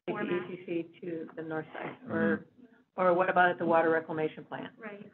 Take 0.08 0.18
the 0.18 0.26
Format. 0.26 0.50
ECC 0.52 0.84
to 1.02 1.30
the 1.36 1.42
north 1.42 1.66
side, 1.74 1.96
or, 2.10 2.46
or 2.98 3.14
what 3.14 3.30
about 3.30 3.50
at 3.50 3.58
the 3.58 3.66
water 3.66 3.90
reclamation 3.90 4.44
plant? 4.44 4.68
Right. 4.78 5.10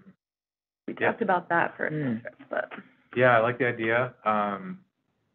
We 0.88 0.96
Yeah. 1.00 1.08
talked 1.12 1.22
about 1.22 1.50
that 1.50 1.78
for 1.78 1.86
a 1.88 1.92
Mm. 1.92 2.22
trip, 2.22 2.36
but. 2.50 2.74
Yeah, 3.16 3.38
I 3.38 3.40
like 3.42 3.58
the 3.58 3.68
idea. 3.68 4.14
Um, 4.26 4.80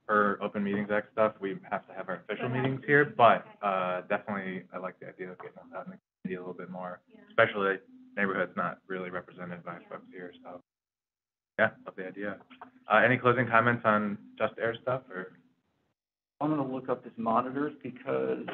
for 0.06 0.38
Open 0.40 0.62
Meetings 0.62 0.88
Act 0.90 1.12
stuff, 1.12 1.34
we 1.40 1.56
have 1.70 1.86
to 1.88 1.92
have 1.94 2.08
our 2.08 2.22
official 2.28 2.48
meetings 2.48 2.80
here, 2.86 3.04
but, 3.04 3.44
uh, 3.62 4.02
definitely, 4.02 4.62
I 4.72 4.78
like 4.78 4.98
the 5.00 5.08
idea 5.08 5.32
of 5.32 5.38
getting 5.38 5.58
us 5.58 5.64
out 5.74 5.86
in 5.86 5.92
the 5.92 5.98
community 6.22 6.36
a 6.36 6.40
little 6.40 6.54
bit 6.54 6.70
more, 6.70 7.00
Yeah. 7.12 7.20
especially 7.28 7.78
neighborhoods 8.16 8.56
not 8.56 8.78
really 8.86 9.10
represented 9.10 9.64
by 9.64 9.78
folks 9.90 10.06
here, 10.12 10.32
so. 10.42 10.62
Yeah, 11.58 11.70
love 11.86 11.96
the 11.96 12.06
idea. 12.06 12.38
Uh, 12.86 12.96
any 12.98 13.18
closing 13.18 13.46
comments 13.48 13.84
on 13.84 14.18
Just 14.38 14.54
Air 14.58 14.74
stuff, 14.76 15.02
or? 15.10 15.32
I'm 16.40 16.50
gonna 16.50 16.66
look 16.70 16.88
up 16.88 17.02
this 17.02 17.16
monitors 17.16 17.74
because 17.82 18.46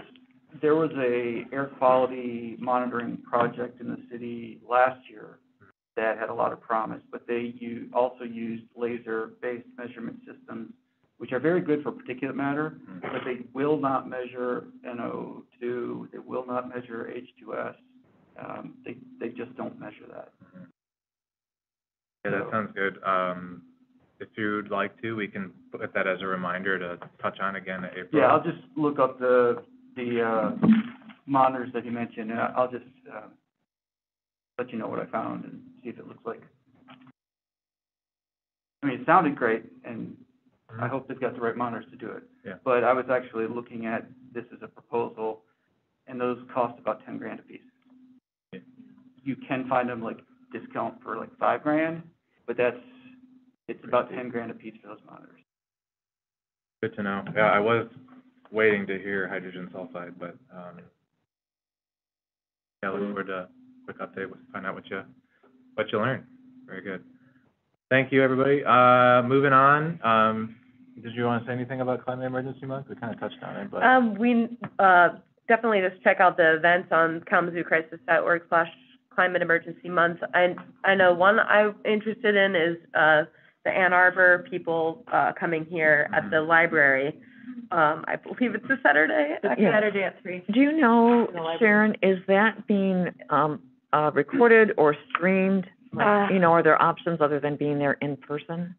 there 0.61 0.77
was 0.77 0.93
a 0.97 1.45
air 1.53 1.67
quality 1.79 2.57
monitoring 2.61 3.17
project 3.19 3.81
in 3.81 3.89
the 3.91 4.01
city 4.09 4.61
last 4.67 5.09
year 5.11 5.39
that 5.97 6.17
had 6.17 6.31
a 6.31 6.35
lot 6.35 6.53
of 6.53 6.61
promise, 6.61 7.03
but 7.11 7.27
they 7.27 7.41
u- 7.59 7.91
also 7.93 8.23
used 8.25 8.65
laser-based 8.77 9.67
measurement 9.77 10.25
systems, 10.25 10.73
which 11.23 11.31
are 11.31 11.39
very 11.39 11.61
good 11.61 11.85
for 11.85 11.93
particulate 11.93 12.35
matter, 12.35 12.75
but 13.01 13.21
they 13.25 13.47
will 13.55 13.79
not 13.79 14.11
measure 14.11 14.65
NO2, 14.85 16.11
they 16.11 16.19
will 16.19 16.45
not 16.45 16.69
measure 16.69 17.15
H2S. 17.15 17.77
Um, 18.45 18.75
they, 18.85 18.97
they 19.21 19.29
just 19.29 19.57
don't 19.57 19.79
measure 19.79 20.05
that. 20.13 20.33
Yeah, 22.25 22.33
that 22.33 22.49
sounds 22.51 22.73
good. 22.75 22.99
Um, 23.05 23.63
if 24.19 24.31
you'd 24.37 24.73
like 24.73 25.01
to, 25.01 25.15
we 25.15 25.29
can 25.29 25.53
put 25.71 25.95
that 25.95 26.09
as 26.09 26.23
a 26.23 26.27
reminder 26.27 26.77
to 26.81 26.99
touch 27.23 27.39
on 27.39 27.55
again 27.55 27.85
in 27.85 27.91
April. 27.91 28.21
Yeah, 28.21 28.27
I'll 28.27 28.43
just 28.43 28.59
look 28.77 28.99
up 28.99 29.21
the, 29.21 29.63
the, 29.95 30.23
uh, 30.23 30.67
monitors 31.27 31.71
that 31.73 31.85
you 31.85 31.93
mentioned, 31.93 32.33
and 32.33 32.41
I'll 32.41 32.69
just, 32.69 32.83
uh, 33.09 33.29
let 34.59 34.73
you 34.73 34.79
know 34.79 34.89
what 34.89 34.99
I 34.99 35.07
found 35.07 35.45
and 35.45 35.63
see 35.85 35.91
if 35.91 36.01
it 36.01 36.09
looks 36.09 36.27
like. 36.27 36.43
I 38.83 38.87
mean, 38.89 39.01
it 39.03 39.07
sounded 39.07 39.37
great, 39.37 39.67
and 39.85 40.17
I 40.81 40.89
hope 40.89 41.09
they've 41.09 41.21
got 41.21 41.35
the 41.35 41.41
right 41.41 41.57
monitors 41.57 41.85
to 41.91 41.97
do 41.97 42.11
it. 42.11 42.23
Yeah. 42.45 42.55
But 42.65 42.85
I 42.85 42.93
was 42.93 43.07
actually 43.11 43.47
looking 43.47 43.87
at 43.87 44.07
this 44.35 44.45
as 44.53 44.59
a 44.63 44.69
proposal, 44.69 45.43
and 46.07 46.21
those 46.21 46.39
cost 46.53 46.79
about 46.79 47.05
ten 47.05 47.19
grand 47.19 47.41
apiece. 47.41 47.61
Yeah. 48.53 48.61
You 49.23 49.37
can 49.47 49.69
find 49.69 49.89
them 49.89 50.03
like 50.03 50.19
discount 50.53 51.03
for 51.03 51.17
like 51.17 51.37
five 51.39 51.63
grand, 51.63 52.03
but 52.47 52.57
that's, 52.57 52.77
it's 53.69 53.85
about 53.85 54.11
ten 54.11 54.29
grand 54.29 54.51
a 54.51 54.55
piece 54.55 54.75
for 54.83 54.89
those 54.89 55.01
monitors. 55.07 55.41
Good 56.83 56.97
to 56.97 57.03
know. 57.03 57.25
Yeah, 57.37 57.51
I 57.51 57.61
was 57.61 57.87
waiting 58.51 58.87
to 58.87 58.99
hear 58.99 59.29
hydrogen 59.29 59.71
sulfide, 59.75 60.15
but, 60.19 60.37
um, 60.53 60.81
yeah, 62.83 62.91
look 62.91 63.01
forward 63.01 63.27
to 63.29 63.35
a 63.35 63.49
quick 63.85 63.99
update, 64.01 64.29
with 64.29 64.41
find 64.53 64.67
out 64.67 64.75
what 64.75 64.91
you, 64.91 65.03
what 65.75 65.91
you 65.93 65.99
learned. 65.99 66.25
Very 66.67 66.83
good. 66.83 67.05
Thank 67.89 68.11
you, 68.11 68.23
everybody. 68.23 68.65
Uh, 68.65 69.23
moving 69.23 69.53
on, 69.53 70.01
um, 70.03 70.57
did 71.01 71.15
you 71.15 71.25
want 71.25 71.45
to 71.45 71.49
say 71.49 71.53
anything 71.55 71.81
about 71.81 72.05
climate 72.05 72.27
emergency 72.27 72.67
month? 72.67 72.87
We 72.89 72.97
kind 72.97 73.13
of 73.15 73.21
touched 73.21 73.43
on 73.43 73.57
it, 73.57 73.71
but. 73.71 73.83
Um, 73.83 74.15
we, 74.17 74.49
uh, 74.79 75.11
definitely 75.49 75.81
just 75.81 76.03
check 76.03 76.21
out 76.21 76.37
the 76.37 76.57
events 76.57 76.89
on 76.93 77.21
kalamazoocrisis.org 77.21 78.43
slash 78.49 78.69
climate 79.15 79.43
emergency 79.43 79.89
month. 79.89 80.21
I, 80.35 80.55
I 80.85 80.95
know 80.95 81.13
one 81.13 81.39
I'm 81.41 81.75
interested 81.85 82.35
in 82.37 82.55
is, 82.57 82.77
uh, 82.95 83.25
the 83.65 83.71
Ann 83.71 83.93
Arbor 83.93 84.47
people, 84.51 85.05
uh, 85.13 85.33
coming 85.39 85.65
here 85.65 86.09
at 86.13 86.31
the 86.31 86.41
library. 86.41 87.21
Um, 87.71 88.05
I 88.09 88.17
believe 88.17 88.55
it's 88.55 88.65
a 88.67 88.77
Saturday. 88.83 89.37
Yeah. 89.43 89.73
Saturday 89.73 90.03
at 90.03 90.21
three. 90.23 90.43
Do 90.53 90.61
you 90.61 90.73
know, 90.73 91.27
the 91.33 91.41
library. 91.41 91.59
Sharon, 91.59 91.97
is 92.03 92.19
that 92.29 92.67
being, 92.67 93.09
um, 93.31 93.63
uh, 93.93 94.11
recorded 94.15 94.73
or 94.77 94.97
streamed? 95.11 95.67
Like, 95.93 96.07
Uh, 96.07 96.33
You 96.33 96.39
know, 96.39 96.53
are 96.53 96.63
there 96.63 96.81
options 96.81 97.21
other 97.21 97.39
than 97.41 97.57
being 97.57 97.79
there 97.79 97.99
in 98.01 98.17
person? 98.17 98.75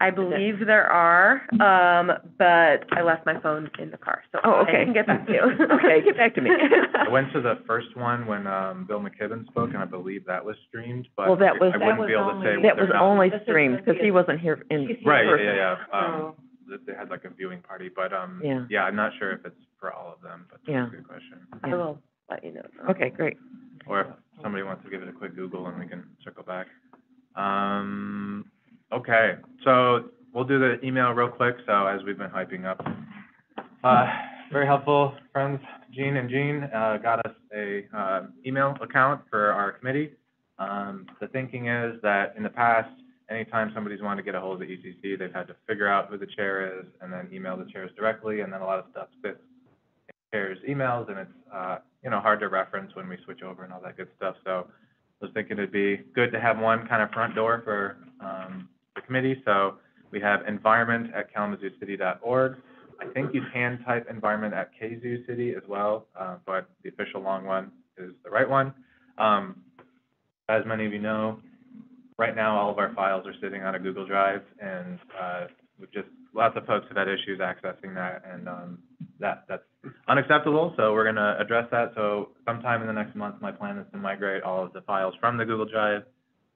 I 0.00 0.10
believe 0.10 0.60
there 0.64 0.86
are, 0.86 1.42
um, 1.60 2.12
but 2.38 2.86
I 2.96 3.02
left 3.02 3.26
my 3.26 3.40
phone 3.40 3.68
in 3.80 3.90
the 3.90 3.96
car, 3.96 4.22
so 4.30 4.38
Oh, 4.44 4.52
I 4.52 4.60
okay. 4.62 4.84
can 4.84 4.92
get 4.94 5.06
back 5.08 5.26
to 5.26 5.32
you. 5.32 5.40
Okay, 5.74 6.00
get 6.04 6.16
back 6.16 6.34
to 6.36 6.40
me. 6.40 6.50
I 6.94 7.08
went 7.08 7.32
to 7.32 7.40
the 7.40 7.58
first 7.66 7.96
one 7.96 8.26
when, 8.26 8.46
um, 8.46 8.84
Bill 8.86 9.00
McKibben 9.00 9.46
spoke, 9.48 9.70
and 9.70 9.78
I 9.78 9.84
believe 9.84 10.24
that 10.26 10.44
was 10.44 10.54
streamed, 10.68 11.08
but 11.16 11.26
Well, 11.26 11.36
that 11.38 11.58
was- 11.58 11.72
I 11.74 11.78
That 11.78 11.98
wouldn't 11.98 11.98
was 11.98 12.06
be 12.08 12.12
able 12.14 12.24
to 12.26 12.30
only- 12.34 12.46
say 12.46 12.54
That 12.62 12.76
whether 12.76 12.80
was 12.82 12.90
or 12.90 12.94
not- 12.94 13.02
only 13.02 13.28
This 13.30 13.40
is 13.40 13.46
streamed, 13.46 13.76
because 13.84 14.00
he 14.00 14.10
wasn't 14.12 14.38
here 14.40 14.62
in 14.70 14.86
She's 14.86 14.98
here. 14.98 15.10
Right, 15.10 15.24
yeah, 15.24 15.30
person. 15.32 15.46
yeah, 15.46 15.76
yeah, 15.92 15.98
um, 15.98 16.20
So- 16.20 16.36
that 16.70 16.86
they 16.86 16.94
had 16.94 17.10
like 17.10 17.24
a 17.24 17.30
viewing 17.30 17.60
party, 17.62 17.88
but, 17.88 18.12
um, 18.12 18.40
Yeah. 18.44 18.64
yeah, 18.70 18.84
I'm 18.84 18.94
not 18.96 19.12
sure 19.18 19.32
if 19.32 19.44
it's 19.44 19.58
for 19.80 19.92
all 19.92 20.12
of 20.12 20.20
them, 20.22 20.46
but 20.50 20.60
Yeah. 20.66 20.82
that's 20.82 20.92
a 20.92 20.96
good 20.98 21.08
question. 21.08 21.38
I 21.64 21.74
will 21.74 21.98
let 22.30 22.44
you 22.44 22.52
know. 22.52 22.62
Okay, 22.90 23.10
great. 23.10 23.36
Or 23.86 24.00
if 24.02 24.06
somebody 24.42 24.62
wants 24.62 24.84
to 24.84 24.90
give 24.90 25.02
it 25.02 25.08
a 25.08 25.12
quick 25.12 25.34
Google 25.34 25.66
and 25.66 25.78
we 25.80 25.86
can 25.88 26.04
circle 26.22 26.44
back. 26.44 26.68
Um, 27.34 28.44
okay, 28.92 29.36
so 29.64 30.10
we'll 30.32 30.44
do 30.44 30.58
the 30.58 30.84
email 30.84 31.10
real 31.10 31.28
quick, 31.28 31.56
so 31.66 31.86
as 31.86 32.02
we've 32.04 32.18
been 32.18 32.30
hyping 32.30 32.64
up. 32.64 32.84
Uh, 33.84 34.06
very 34.50 34.66
helpful, 34.66 35.14
friends, 35.32 35.60
Jean 35.92 36.16
and 36.16 36.28
Jean, 36.28 36.64
uh, 36.74 36.98
got 37.02 37.24
us 37.26 37.34
a, 37.54 37.84
uh, 37.94 38.22
email 38.46 38.76
account 38.80 39.22
for 39.30 39.52
our 39.52 39.72
committee. 39.72 40.12
Um, 40.58 41.06
the 41.20 41.28
thinking 41.28 41.68
is 41.68 42.00
that 42.02 42.34
in 42.36 42.42
the 42.42 42.48
past, 42.48 42.90
anytime 43.30 43.70
somebody's 43.74 44.02
wanted 44.02 44.16
to 44.16 44.22
get 44.24 44.34
a 44.34 44.40
hold 44.40 44.60
of 44.60 44.66
the 44.68 44.74
ECC, 44.74 45.18
they've 45.18 45.32
had 45.32 45.46
to 45.48 45.56
figure 45.66 45.86
out 45.86 46.08
who 46.08 46.18
the 46.18 46.26
chair 46.26 46.80
is 46.80 46.86
and 47.00 47.12
then 47.12 47.28
email 47.32 47.56
the 47.56 47.70
chairs 47.70 47.90
directly, 47.96 48.40
and 48.40 48.52
then 48.52 48.60
a 48.60 48.64
lot 48.64 48.78
of 48.78 48.86
stuff 48.90 49.08
sits 49.22 49.38
in 50.08 50.14
chairs' 50.32 50.58
emails, 50.68 51.08
and 51.10 51.18
it's, 51.18 51.32
uh, 51.52 51.78
you 52.02 52.10
know, 52.10 52.20
hard 52.20 52.40
to 52.40 52.48
reference 52.48 52.94
when 52.94 53.08
we 53.08 53.16
switch 53.24 53.42
over 53.42 53.64
and 53.64 53.72
all 53.72 53.80
that 53.80 53.96
good 53.96 54.08
stuff, 54.16 54.36
so 54.44 54.66
I 55.20 55.24
was 55.24 55.30
thinking 55.34 55.58
it'd 55.58 55.72
be 55.72 55.98
good 56.14 56.32
to 56.32 56.40
have 56.40 56.58
one 56.58 56.86
kind 56.86 57.02
of 57.02 57.10
front 57.10 57.34
door 57.34 57.60
for, 57.64 57.96
um, 58.20 58.68
committee, 59.00 59.42
so 59.44 59.74
we 60.10 60.20
have 60.20 60.40
environment 60.46 61.12
at 61.14 61.34
kalamazoocity.org. 61.34 62.56
I 63.00 63.06
think 63.12 63.32
you 63.32 63.42
can 63.52 63.78
type 63.84 64.06
environment 64.10 64.54
at 64.54 64.70
KZoo 64.80 65.26
City 65.26 65.54
as 65.54 65.62
well, 65.68 66.06
uh, 66.18 66.36
but 66.46 66.68
the 66.82 66.88
official 66.88 67.20
long 67.20 67.44
one 67.44 67.70
is 67.96 68.12
the 68.24 68.30
right 68.30 68.48
one. 68.48 68.74
Um, 69.18 69.62
as 70.48 70.64
many 70.66 70.86
of 70.86 70.92
you 70.92 70.98
know, 70.98 71.40
right 72.16 72.34
now, 72.34 72.58
all 72.58 72.70
of 72.70 72.78
our 72.78 72.92
files 72.94 73.26
are 73.26 73.34
sitting 73.40 73.62
on 73.62 73.74
a 73.74 73.78
Google 73.78 74.06
Drive, 74.06 74.42
and, 74.60 74.98
uh, 75.20 75.46
we've 75.78 75.92
just, 75.92 76.08
lots 76.34 76.56
of 76.56 76.66
folks 76.66 76.86
have 76.88 76.96
had 76.96 77.08
issues 77.08 77.38
accessing 77.38 77.94
that, 77.94 78.22
and, 78.28 78.48
um, 78.48 78.78
that, 79.20 79.44
that's 79.48 79.62
unacceptable, 80.08 80.74
so 80.76 80.92
we're 80.92 81.04
gonna 81.04 81.36
address 81.38 81.68
that. 81.70 81.92
So 81.94 82.30
sometime 82.44 82.80
in 82.80 82.88
the 82.88 82.92
next 82.92 83.14
month, 83.14 83.40
my 83.40 83.52
plan 83.52 83.78
is 83.78 83.86
to 83.92 83.98
migrate 83.98 84.42
all 84.42 84.64
of 84.64 84.72
the 84.72 84.80
files 84.82 85.14
from 85.20 85.36
the 85.36 85.44
Google 85.44 85.66
Drive 85.66 86.02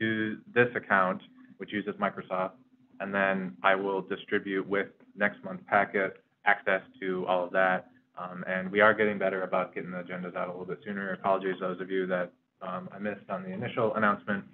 to 0.01 0.39
this 0.53 0.69
account, 0.75 1.23
which 1.59 1.73
uses 1.73 1.95
Microsoft, 2.01 2.53
and 3.01 3.15
then 3.15 3.57
I 3.63 3.75
will 3.75 4.03
distribute 4.03 4.67
with 4.67 4.89
next 5.17 5.43
month's 5.45 5.65
packet 5.69 6.23
access 6.45 6.83
to 7.01 7.27
all 7.27 7.45
of 7.45 7.53
that. 7.53 7.89
Um, 8.19 8.45
and 8.47 8.71
we 8.71 8.81
are 8.81 8.95
getting 8.95 9.19
better 9.19 9.43
about 9.43 9.75
getting 9.75 9.91
the 9.91 9.99
agendas 9.99 10.37
out 10.37 10.49
a 10.49 10.51
little 10.51 10.67
bit 10.67 10.81
sooner. 10.85 11.13
Apologies 11.13 11.57
those 11.61 11.81
of 11.81 11.91
you 11.91 12.07
that, 12.07 12.33
um, 12.61 12.89
I 12.95 12.99
missed 12.99 13.29
on 13.29 13.43
the 13.43 13.51
initial 13.51 13.95
announcement. 13.95 14.45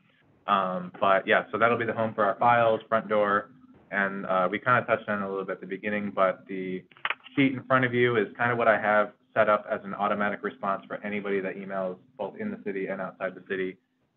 Um, 0.47 0.93
but 1.01 1.27
yeah, 1.27 1.45
so 1.51 1.59
that'll 1.59 1.77
be 1.77 1.85
the 1.85 1.93
home 1.93 2.15
for 2.15 2.25
our 2.25 2.37
files, 2.37 2.81
front 2.89 3.09
door, 3.09 3.51
and, 3.91 4.25
uh, 4.27 4.49
we 4.51 4.59
kind 4.59 4.79
of 4.81 4.87
touched 4.87 5.09
on 5.09 5.23
it 5.23 5.27
a 5.27 5.29
little 5.29 5.45
bit 5.45 5.53
at 5.53 5.61
the 5.61 5.67
beginning, 5.67 6.13
but 6.15 6.47
the 6.47 6.83
sheet 7.35 7.53
in 7.53 7.63
front 7.65 7.85
of 7.85 7.93
you 7.93 8.17
is 8.17 8.27
kind 8.37 8.53
of 8.53 8.59
what 8.59 8.69
I 8.69 8.81
have 8.81 9.13
set 9.35 9.49
up 9.49 9.67
as 9.71 9.81
an 9.85 9.95
automatic 9.95 10.43
response 10.43 10.85
for 10.87 11.05
anybody 11.05 11.41
that 11.41 11.57
emails 11.57 11.97
both 12.17 12.35
in 12.39 12.51
the 12.51 12.59
city 12.65 12.87
and 12.87 13.01
outside 13.01 13.35
the 13.35 13.43
city. 13.49 13.77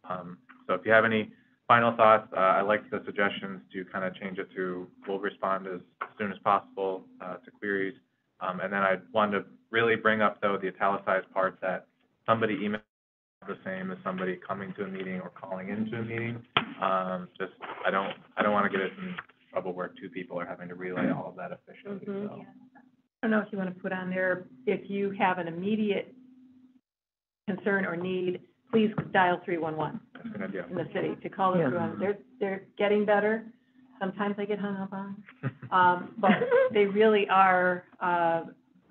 Um, 0.10 0.38
so 0.68 0.74
if 0.74 0.86
you 0.86 0.91
have 0.91 1.05
any 1.05 1.32
final 1.72 1.95
thoughts, 1.95 2.28
uh, 2.36 2.59
I 2.59 2.61
like 2.63 2.89
the 2.89 3.01
suggestions 3.05 3.61
to 3.72 3.86
kind 3.86 4.03
of 4.03 4.13
change 4.15 4.38
it 4.39 4.49
to, 4.57 4.88
we'll 5.07 5.19
respond 5.19 5.67
as 5.67 5.80
soon 6.19 6.30
as 6.30 6.38
possible, 6.39 7.05
uh, 7.22 7.36
to 7.38 7.51
queries. 7.51 7.93
Um, 8.41 8.59
and 8.59 8.74
then 8.74 8.82
I 8.82 8.97
wanted 9.13 9.39
to 9.39 9.45
really 9.69 9.95
bring 9.95 10.22
up 10.22 10.41
though 10.41 10.57
the 10.61 10.67
italicized 10.67 11.32
part 11.34 11.59
that 11.61 11.88
somebody 12.28 12.57
emailed 12.57 12.82
the 13.47 13.55
same 13.63 13.89
as 13.89 13.97
somebody 14.03 14.38
coming 14.45 14.74
to 14.74 14.84
a 14.84 14.88
meeting 14.89 15.22
or 15.22 15.30
calling 15.30 15.69
into 15.69 15.95
a 15.97 16.03
meeting. 16.03 16.43
Um, 16.82 17.30
just, 17.39 17.53
I 17.88 17.89
don't, 17.89 18.15
I 18.36 18.43
don't 18.43 18.51
want 18.51 18.69
to 18.69 18.78
get 18.78 18.86
us 18.86 18.91
in 19.01 19.15
trouble 19.49 19.72
where 19.72 19.93
two 20.01 20.09
people 20.09 20.38
are 20.41 20.45
having 20.45 20.67
to 20.67 20.76
relay 20.76 21.09
all 21.09 21.30
of 21.30 21.38
that 21.38 21.53
officially, 21.53 22.05
Mhm. 22.05 22.28
so. 22.28 22.45
I 23.24 23.28
don't 23.28 23.32
know 23.32 23.39
if 23.39 23.47
you 23.53 23.57
want 23.57 23.74
to 23.74 23.82
put 23.82 23.93
on 23.93 24.09
there, 24.09 24.45
if 24.65 24.89
you 24.89 25.11
have 25.11 25.38
an 25.38 25.47
immediate 25.47 26.13
concern 27.47 27.86
or 27.86 27.95
need, 27.95 28.41
please 28.72 28.93
dial 29.13 29.39
three 29.45 29.57
one 29.57 29.78
one 29.78 30.01
That's 30.24 30.36
a 30.36 30.38
good 30.38 30.47
idea. 30.49 30.65
in 30.69 30.76
the 30.76 30.88
city 30.93 31.15
to 31.22 31.30
call 31.30 31.53
the 31.53 31.59
Yeah. 31.59 31.69
three. 31.69 31.99
They're, 31.99 32.17
they're 32.39 32.63
getting 32.78 33.05
better. 33.05 33.43
Sometimes 33.99 34.36
I 34.38 34.45
get 34.45 34.59
hung 34.59 34.76
up 34.78 34.93
on. 34.93 35.24
Um, 35.72 36.13
but 36.17 36.32
they 36.74 36.86
really 36.86 37.30
are, 37.30 37.86
uh, 38.01 38.41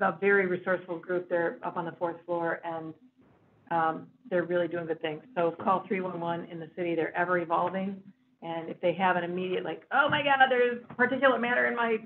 a 0.01 0.13
very 0.19 0.47
resourceful 0.47 0.99
group. 0.99 1.29
They're 1.29 1.59
up 1.63 1.77
on 1.77 1.85
the 1.85 1.93
fourth 1.93 2.17
floor 2.25 2.59
and, 2.65 2.95
um, 3.71 4.07
they're 4.31 4.45
really 4.45 4.67
doing 4.67 4.87
good 4.87 5.03
things. 5.03 5.21
So 5.35 5.51
call 5.63 5.85
three 5.87 6.01
one 6.01 6.19
one 6.21 6.47
in 6.51 6.59
the 6.59 6.71
city. 6.75 6.95
They're 6.95 7.15
ever 7.15 7.37
evolving. 7.39 8.03
And 8.41 8.71
if 8.71 8.81
they 8.81 8.95
have 8.95 9.17
an 9.17 9.25
immediate, 9.25 9.63
like, 9.63 9.83
oh 9.93 10.09
my 10.09 10.23
God, 10.23 10.39
there's 10.49 10.79
particulate 10.99 11.41
matter 11.43 11.67
in 11.67 11.77
my 11.77 11.99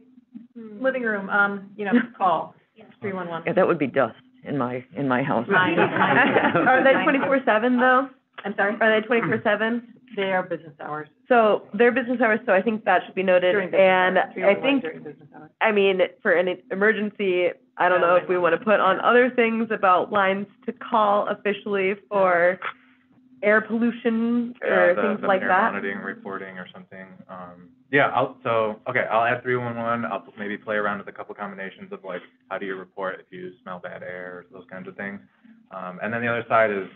living 0.56 1.02
room, 1.04 1.30
um, 1.30 1.70
you 1.76 1.84
know, 1.84 1.92
call 2.18 2.56
three 3.00 3.12
one 3.12 3.28
one. 3.28 3.44
Yeah, 3.46 3.52
that 3.52 3.66
would 3.68 3.78
be 3.78 3.86
dust 3.86 4.16
in 4.42 4.58
my, 4.58 4.84
in 4.96 5.06
my 5.06 5.22
house. 5.22 5.46
Mine- 5.48 5.76
mine- 5.76 5.88
Are 6.66 6.82
they 6.82 7.00
twenty-four 7.04 7.42
seven 7.46 7.78
though? 7.78 8.08
I'm 8.44 8.54
sorry? 8.56 8.76
Are 8.80 9.00
they 9.00 9.06
twenty-four 9.06 9.40
seven? 9.42 9.88
They 10.16 10.30
are 10.30 10.44
business 10.44 10.74
hours. 10.80 11.08
So 11.28 11.66
they're 11.74 11.90
business 11.90 12.20
hours, 12.20 12.38
so 12.46 12.52
I 12.52 12.62
think 12.62 12.84
that 12.84 13.02
should 13.04 13.16
be 13.16 13.24
noted. 13.24 13.50
During 13.50 13.70
business 13.72 13.80
And 13.82 14.16
hours. 14.18 14.28
I 14.30 14.32
311 14.54 14.62
think, 14.62 14.82
during 14.82 15.02
business 15.02 15.28
hours. 15.34 15.50
I 15.60 15.72
mean, 15.72 16.00
for 16.22 16.30
an 16.30 16.56
emergency, 16.70 17.48
I 17.78 17.88
don't 17.88 18.00
know 18.00 18.14
if 18.14 18.28
we 18.28 18.38
want 18.38 18.56
to 18.56 18.64
put 18.64 18.78
on 18.78 19.00
other 19.00 19.28
things 19.34 19.70
about 19.72 20.12
lines 20.12 20.46
to 20.66 20.72
call 20.72 21.26
officially 21.26 21.96
for 22.08 22.60
air 23.42 23.60
pollution 23.60 24.54
Yeah, 24.62 24.68
or 24.72 24.94
the- 24.94 25.02
things 25.02 25.20
the 25.22 25.26
like 25.26 25.42
air 25.42 25.48
that? 25.48 25.72
monitoring, 25.72 25.98
reporting 25.98 26.58
or 26.58 26.68
something. 26.72 27.08
Um, 27.28 27.70
yeah, 27.90 28.10
I'll, 28.14 28.36
so, 28.44 28.78
okay, 28.88 29.06
I'll 29.10 29.24
add 29.24 29.42
three 29.42 29.56
one 29.56 29.76
one. 29.76 30.04
I'll 30.04 30.22
maybe 30.38 30.56
play 30.56 30.76
around 30.76 30.98
with 30.98 31.08
a 31.08 31.12
couple 31.12 31.34
combinations 31.34 31.90
of 31.92 32.04
like, 32.04 32.22
how 32.50 32.58
do 32.58 32.66
you 32.66 32.76
report 32.76 33.18
if 33.18 33.26
you 33.32 33.50
smell 33.64 33.80
bad 33.80 34.04
air, 34.04 34.44
those 34.52 34.64
kinds 34.70 34.86
of 34.86 34.94
things. 34.96 35.18
Um, 35.72 35.98
and 36.04 36.12
then 36.14 36.20
the 36.20 36.28
other 36.28 36.44
side 36.48 36.70
is, 36.70 36.86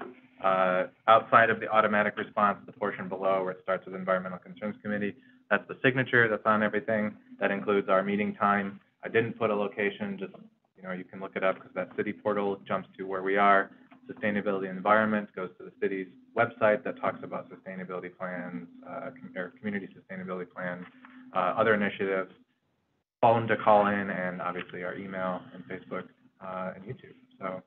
uh, 0.43 0.85
outside 1.07 1.51
of 1.51 1.61
the 1.61 1.69
automatic 1.69 2.17
response, 2.17 2.59
the 2.67 2.73
portion 2.73 3.09
below 3.09 3.43
where 3.43 3.53
it 3.53 3.61
starts 3.63 3.85
with 3.87 3.95
Environmental 3.95 4.39
Concerns 4.39 4.77
Committee, 4.83 5.15
that's 5.51 5.67
the 5.69 5.77
signature 5.83 6.29
that's 6.29 6.47
on 6.47 6.63
everything. 6.63 7.15
That 7.41 7.51
includes 7.51 7.89
our 7.89 8.03
meeting 8.03 8.35
time. 8.35 8.81
I 9.03 9.09
didn't 9.09 9.39
put 9.39 9.51
a 9.51 9.55
location, 9.55 10.17
just, 10.19 10.33
you 10.77 10.83
know, 10.83 10.93
you 10.93 11.05
can 11.05 11.21
look 11.21 11.37
it 11.37 11.45
up 11.45 11.57
because 11.57 11.71
that 11.75 11.89
city 11.97 12.13
portal 12.13 12.61
jumps 12.67 12.89
to 12.99 13.05
where 13.05 13.23
we 13.23 13.37
are. 13.37 13.71
Sustainability 14.11 14.71
environment 14.71 15.29
goes 15.35 15.51
to 15.59 15.65
the 15.65 15.73
city's 15.81 16.09
website 16.37 16.83
that 16.85 17.01
talks 17.01 17.19
about 17.23 17.51
sustainability 17.51 18.17
plans, 18.17 18.67
uh, 18.89 19.11
or 19.37 19.53
community 19.59 19.89
sustainability 19.89 20.51
plans, 20.51 20.85
uh, 21.35 21.55
other 21.57 21.75
initiatives, 21.75 22.33
phone 23.21 23.47
to 23.49 23.57
call 23.57 23.87
in, 23.89 24.11
and 24.11 24.41
obviously 24.41 24.85
our 24.85 24.97
email 24.97 25.41
and 25.53 25.63
Facebook, 25.65 26.05
uh, 26.41 26.73
and 26.75 26.85
YouTube. 26.85 27.15
So 27.41 27.63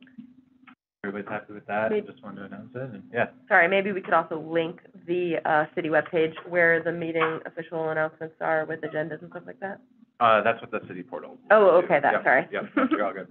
everybody's 1.04 1.30
happy 1.30 1.54
with 1.54 1.66
that? 1.66 1.86
I 1.86 1.89
Maybe- 1.89 2.08
just 2.08 2.22
wanted 2.24 2.41
to 2.41 2.45
announce 2.45 2.76
it, 2.76 2.82
and, 2.82 3.04
yeah. 3.12 3.28
Sorry, 3.47 3.68
maybe 3.68 3.91
we 3.91 4.02
could 4.02 4.14
also 4.14 4.39
link 4.39 4.82
the, 5.08 5.38
uh, 5.45 5.66
city 5.74 5.89
webpage 5.89 6.36
where 6.47 6.82
the 6.84 6.91
meeting 6.91 7.39
official 7.45 7.89
announcements 7.89 8.36
are 8.39 8.66
with 8.66 8.82
agendas 8.82 9.20
and 9.22 9.32
stuff 9.32 9.43
like 9.47 9.60
that. 9.62 9.80
Uh, 10.20 10.41
that's 10.43 10.62
what 10.62 10.70
the 10.70 10.86
city 10.88 11.02
portal. 11.02 11.39
Oh, 11.49 11.78
okay, 11.84 11.99
that, 11.99 12.14
Yep, 12.14 12.24
sorry. 12.24 12.47
Yep, 12.52 12.64
yep, 12.78 12.88
you're 12.91 13.06
all 13.06 13.14
good. 13.14 13.28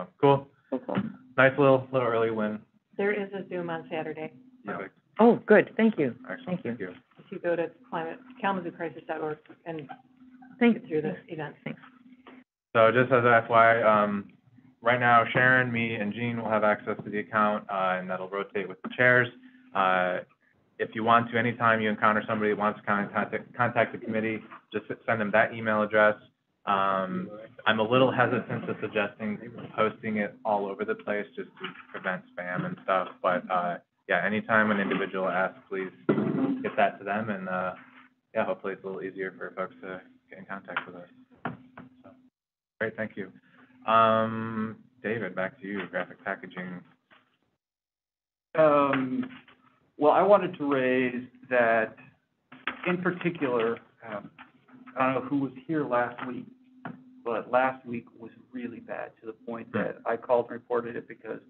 So, 0.00 0.08
Cool. 0.20 0.48
Nice 1.36 1.56
little, 1.58 1.86
little 1.92 2.08
early 2.08 2.30
win. 2.30 2.58
There 2.96 3.12
is 3.12 3.32
a 3.32 3.46
Zoom 3.48 3.70
on 3.70 3.86
Saturday. 3.90 4.32
Perfect. 4.64 4.94
Oh, 5.20 5.36
good, 5.46 5.70
thank 5.76 5.98
you, 5.98 6.14
Excellent, 6.28 6.62
Thank 6.62 6.64
you. 6.64 6.70
thank 6.70 6.80
you. 6.80 6.88
If 7.18 7.30
you 7.30 7.38
go 7.38 7.54
to 7.54 7.70
climate, 7.90 8.18
kalamazoocrisis.org 8.42 9.38
and 9.66 9.88
thank, 10.58 10.74
get 10.80 10.88
through 10.88 11.02
the 11.02 11.16
event. 11.28 11.54
Thanks. 11.64 11.80
So 12.74 12.90
just 12.90 13.12
as 13.12 13.22
a 13.24 13.46
FYI, 13.48 13.84
um, 13.84 14.28
right 14.82 15.00
now 15.00 15.24
Sharon, 15.32 15.72
me, 15.72 15.94
and 15.94 16.12
Jean 16.12 16.42
will 16.42 16.50
have 16.50 16.64
access 16.64 16.96
to 17.04 17.10
the 17.10 17.20
account, 17.20 17.64
uh, 17.70 17.98
and 17.98 18.10
that'll 18.10 18.28
rotate 18.28 18.68
with 18.68 18.80
the 18.82 18.90
chairs. 18.96 19.28
Uh, 19.74 20.18
if 20.78 20.90
you 20.94 21.04
want 21.04 21.30
to, 21.30 21.38
anytime 21.38 21.80
you 21.80 21.88
encounter 21.88 22.22
somebody 22.26 22.50
that 22.50 22.58
wants 22.58 22.80
to 22.80 22.86
contact, 22.86 23.34
contact 23.56 23.92
the 23.92 23.98
committee, 23.98 24.40
just 24.72 24.86
send 25.06 25.20
them 25.20 25.30
that 25.32 25.54
email 25.54 25.82
address. 25.82 26.16
Um, 26.66 27.30
I'm 27.66 27.78
a 27.78 27.82
little 27.82 28.10
hesitant 28.10 28.66
to 28.66 28.76
suggesting 28.80 29.38
posting 29.76 30.18
it 30.18 30.34
all 30.44 30.66
over 30.66 30.84
the 30.84 30.94
place 30.94 31.26
just 31.36 31.48
to 31.48 31.66
prevent 31.90 32.22
spam 32.36 32.66
and 32.66 32.76
stuff, 32.84 33.08
but, 33.22 33.48
uh, 33.50 33.78
yeah, 34.08 34.24
anytime 34.26 34.70
an 34.70 34.80
individual 34.80 35.28
asks, 35.28 35.58
please 35.68 35.90
get 36.62 36.76
that 36.76 36.98
to 36.98 37.04
them, 37.04 37.30
and, 37.30 37.48
uh, 37.48 37.74
yeah, 38.34 38.44
hopefully 38.44 38.72
it's 38.72 38.82
a 38.82 38.86
little 38.86 39.02
easier 39.02 39.32
for 39.38 39.52
folks 39.56 39.74
to 39.82 40.00
get 40.30 40.38
in 40.40 40.44
contact 40.44 40.80
with 40.86 40.96
us. 40.96 41.08
So, 42.02 42.10
Great, 42.80 42.96
thank 42.96 43.16
you. 43.16 43.30
Um, 43.86 44.76
David, 45.02 45.34
back 45.34 45.60
to 45.60 45.66
you, 45.66 45.86
graphic 45.90 46.22
packaging. 46.24 46.80
Um, 48.56 49.28
well, 49.98 50.12
I 50.12 50.22
wanted 50.22 50.56
to 50.58 50.72
raise 50.72 51.24
that, 51.50 51.96
in 52.86 52.98
particular, 52.98 53.78
um, 54.08 54.30
I 54.98 55.06
don't 55.06 55.22
know 55.22 55.28
who 55.28 55.38
was 55.38 55.52
here 55.66 55.84
last 55.84 56.26
week, 56.26 56.46
but 57.24 57.50
last 57.50 57.84
week 57.86 58.06
was 58.18 58.30
really 58.52 58.80
bad 58.80 59.12
to 59.20 59.26
the 59.26 59.32
point 59.32 59.72
that 59.72 59.98
I 60.04 60.16
called 60.16 60.46
and 60.46 60.52
reported 60.52 60.96
it 60.96 61.08
because, 61.08 61.40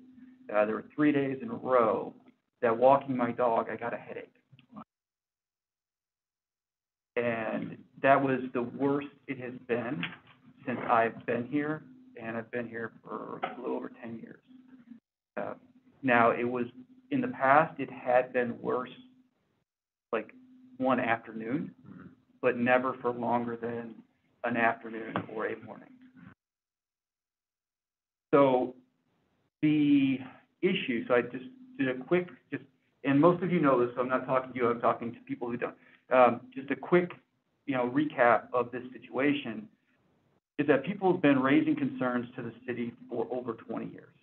uh, 0.55 0.64
there 0.64 0.74
were 0.74 0.85
three 0.95 1.12
days 1.12 1.39
in 1.43 1.51
a 1.51 1.55
row 1.55 2.14
that 2.61 2.76
walking 2.76 3.16
my 3.16 3.33
dog, 3.33 3.68
I 3.70 3.76
got 3.76 3.93
a 3.93 3.97
headache. 3.97 4.33
And 7.16 7.76
that 8.03 8.22
was 8.22 8.41
the 8.55 8.62
worst 8.62 9.09
it 9.26 9.39
has 9.39 9.53
been 9.68 10.03
since 10.66 10.78
I've 10.89 11.26
been 11.26 11.47
here, 11.47 11.83
and 12.21 12.37
I've 12.37 12.51
been 12.51 12.69
here 12.69 12.93
for 13.03 13.41
a 13.43 13.61
little 13.61 13.77
over 13.77 13.91
ten 14.03 14.19
years. 14.19 14.41
Uh, 15.37 15.55
Now, 16.03 16.31
it 16.33 16.45
was, 16.45 16.67
in 17.11 17.21
the 17.21 17.29
past, 17.29 17.79
it 17.79 17.91
had 17.91 18.33
been 18.33 18.61
worse, 18.61 18.91
like, 20.13 20.33
one 20.79 20.99
afternoon, 20.99 21.73
but 22.41 22.59
never 22.59 22.95
for 23.01 23.11
longer 23.13 23.57
than 23.57 23.95
an 24.45 24.57
afternoon 24.57 25.15
or 25.35 25.47
a 25.47 25.57
morning. 25.65 25.89
So, 28.35 28.75
the 29.63 30.19
issue, 30.63 31.07
so 31.07 31.15
I 31.15 31.23
just 31.23 31.45
did 31.79 31.89
a 31.89 31.95
quick, 32.03 32.29
just, 32.51 32.65
and 33.05 33.21
most 33.21 33.43
of 33.43 33.53
you 33.53 33.61
know 33.61 33.85
this, 33.85 33.95
so 33.95 34.03
I'm 34.03 34.09
not 34.09 34.27
talking 34.27 34.53
to 34.53 34.59
you, 34.59 34.69
I'm 34.69 34.81
talking 34.81 35.13
to 35.13 35.19
people 35.21 35.49
who 35.51 35.57
don't. 35.57 35.75
Um, 36.13 36.41
just 36.55 36.71
a 36.71 36.77
quick, 36.77 37.13
you 37.67 37.75
know, 37.75 37.89
recap 37.89 38.45
of 38.53 38.73
this 38.73 38.83
situation 38.93 39.69
is 40.63 40.69
that 40.69 40.85
people 40.85 41.13
have 41.13 41.21
been 41.21 41.41
raising 41.41 41.75
concerns 41.75 42.27
to 42.37 42.43
the 42.43 42.53
city 42.67 42.93
for 43.11 43.27
over 43.33 43.55
twenty 43.55 43.91
years. 43.91 44.15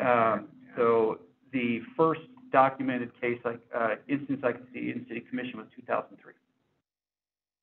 Um, 0.00 0.46
so 0.76 1.18
the 1.52 1.80
first 1.96 2.20
documented 2.52 3.10
case, 3.20 3.38
like, 3.44 3.60
uh, 3.76 3.96
instance 4.08 4.40
I 4.44 4.52
could 4.52 4.66
see 4.72 4.92
in 4.94 5.04
city 5.08 5.22
commission 5.28 5.58
was 5.58 5.66
two 5.74 5.82
thousand 5.82 6.16
three. 6.22 6.34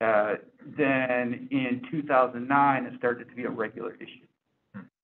Uh, 0.00 0.34
then 0.76 1.48
in 1.50 1.82
two 1.90 2.02
thousand 2.02 2.46
nine, 2.46 2.84
it 2.84 2.92
started 2.98 3.28
to 3.30 3.34
be 3.34 3.44
a 3.44 3.50
regular 3.50 3.94
issue. 3.94 4.28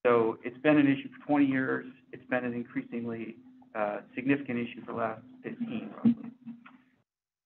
So 0.05 0.39
it's 0.45 0.59
been 0.59 0.77
an 0.77 0.87
issue 0.87 1.09
for 1.19 1.27
twenty 1.27 1.47
years, 1.47 1.87
it's 2.13 2.29
been 2.29 2.45
an 2.45 2.53
increasingly, 2.53 3.37
uh, 3.75 3.99
significant 4.15 4.59
issue 4.59 4.85
for 4.85 4.93
the 4.93 4.99
last 4.99 5.23
fifteen 5.43 5.91
roughly. 5.97 6.31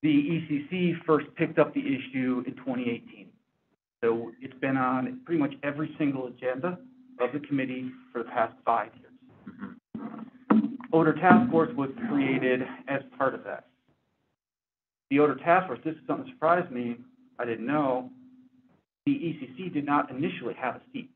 The 0.02 0.08
ECC 0.08 1.04
first 1.06 1.26
picked 1.36 1.58
up 1.60 1.72
the 1.72 1.80
issue 1.80 2.42
in 2.48 2.54
twenty 2.54 2.90
eighteen. 2.90 3.28
So 4.02 4.32
it's 4.44 4.60
been 4.60 4.76
on 4.76 5.20
pretty 5.24 5.40
much 5.40 5.54
every 5.62 5.94
single 5.98 6.26
agenda 6.26 6.78
of 7.18 7.32
the 7.32 7.40
committee 7.40 7.90
for 8.12 8.22
the 8.22 8.28
past 8.28 8.52
five 8.64 8.90
years. 9.00 9.12
Mm-hmm. 9.48 10.74
Odor 10.92 11.14
Task 11.14 11.50
Force 11.50 11.70
was 11.74 11.88
created 12.08 12.60
as 12.86 13.00
part 13.18 13.34
of 13.34 13.42
that. 13.44 13.64
The 15.10 15.18
Odor 15.18 15.36
Task 15.36 15.66
Force, 15.66 15.80
this 15.84 15.94
is 15.94 16.00
something 16.06 16.26
that 16.26 16.32
surprised 16.34 16.70
me, 16.70 16.96
I 17.38 17.46
didn't 17.46 17.66
know, 17.66 18.10
the 19.06 19.12
ECC 19.12 19.72
did 19.72 19.86
not 19.86 20.10
initially 20.10 20.54
have 20.54 20.76
a 20.76 20.80
seat. 20.92 21.10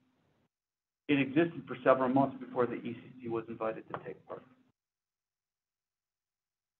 It 1.09 1.20
existed 1.20 1.62
for 1.66 1.76
several 1.85 2.09
months 2.09 2.37
before 2.41 2.66
the 2.66 2.76
ECC 2.76 3.29
was 3.29 3.45
invited 3.49 3.85
to 3.93 4.01
take 4.07 4.26
part. 4.26 4.43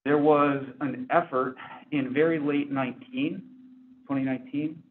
There 0.03 0.17
was 0.17 0.63
an 0.81 1.07
effort 1.11 1.55
in 1.91 2.13
very 2.13 2.39
late 2.39 2.71
19, 2.71 3.41
2019, 4.07 4.83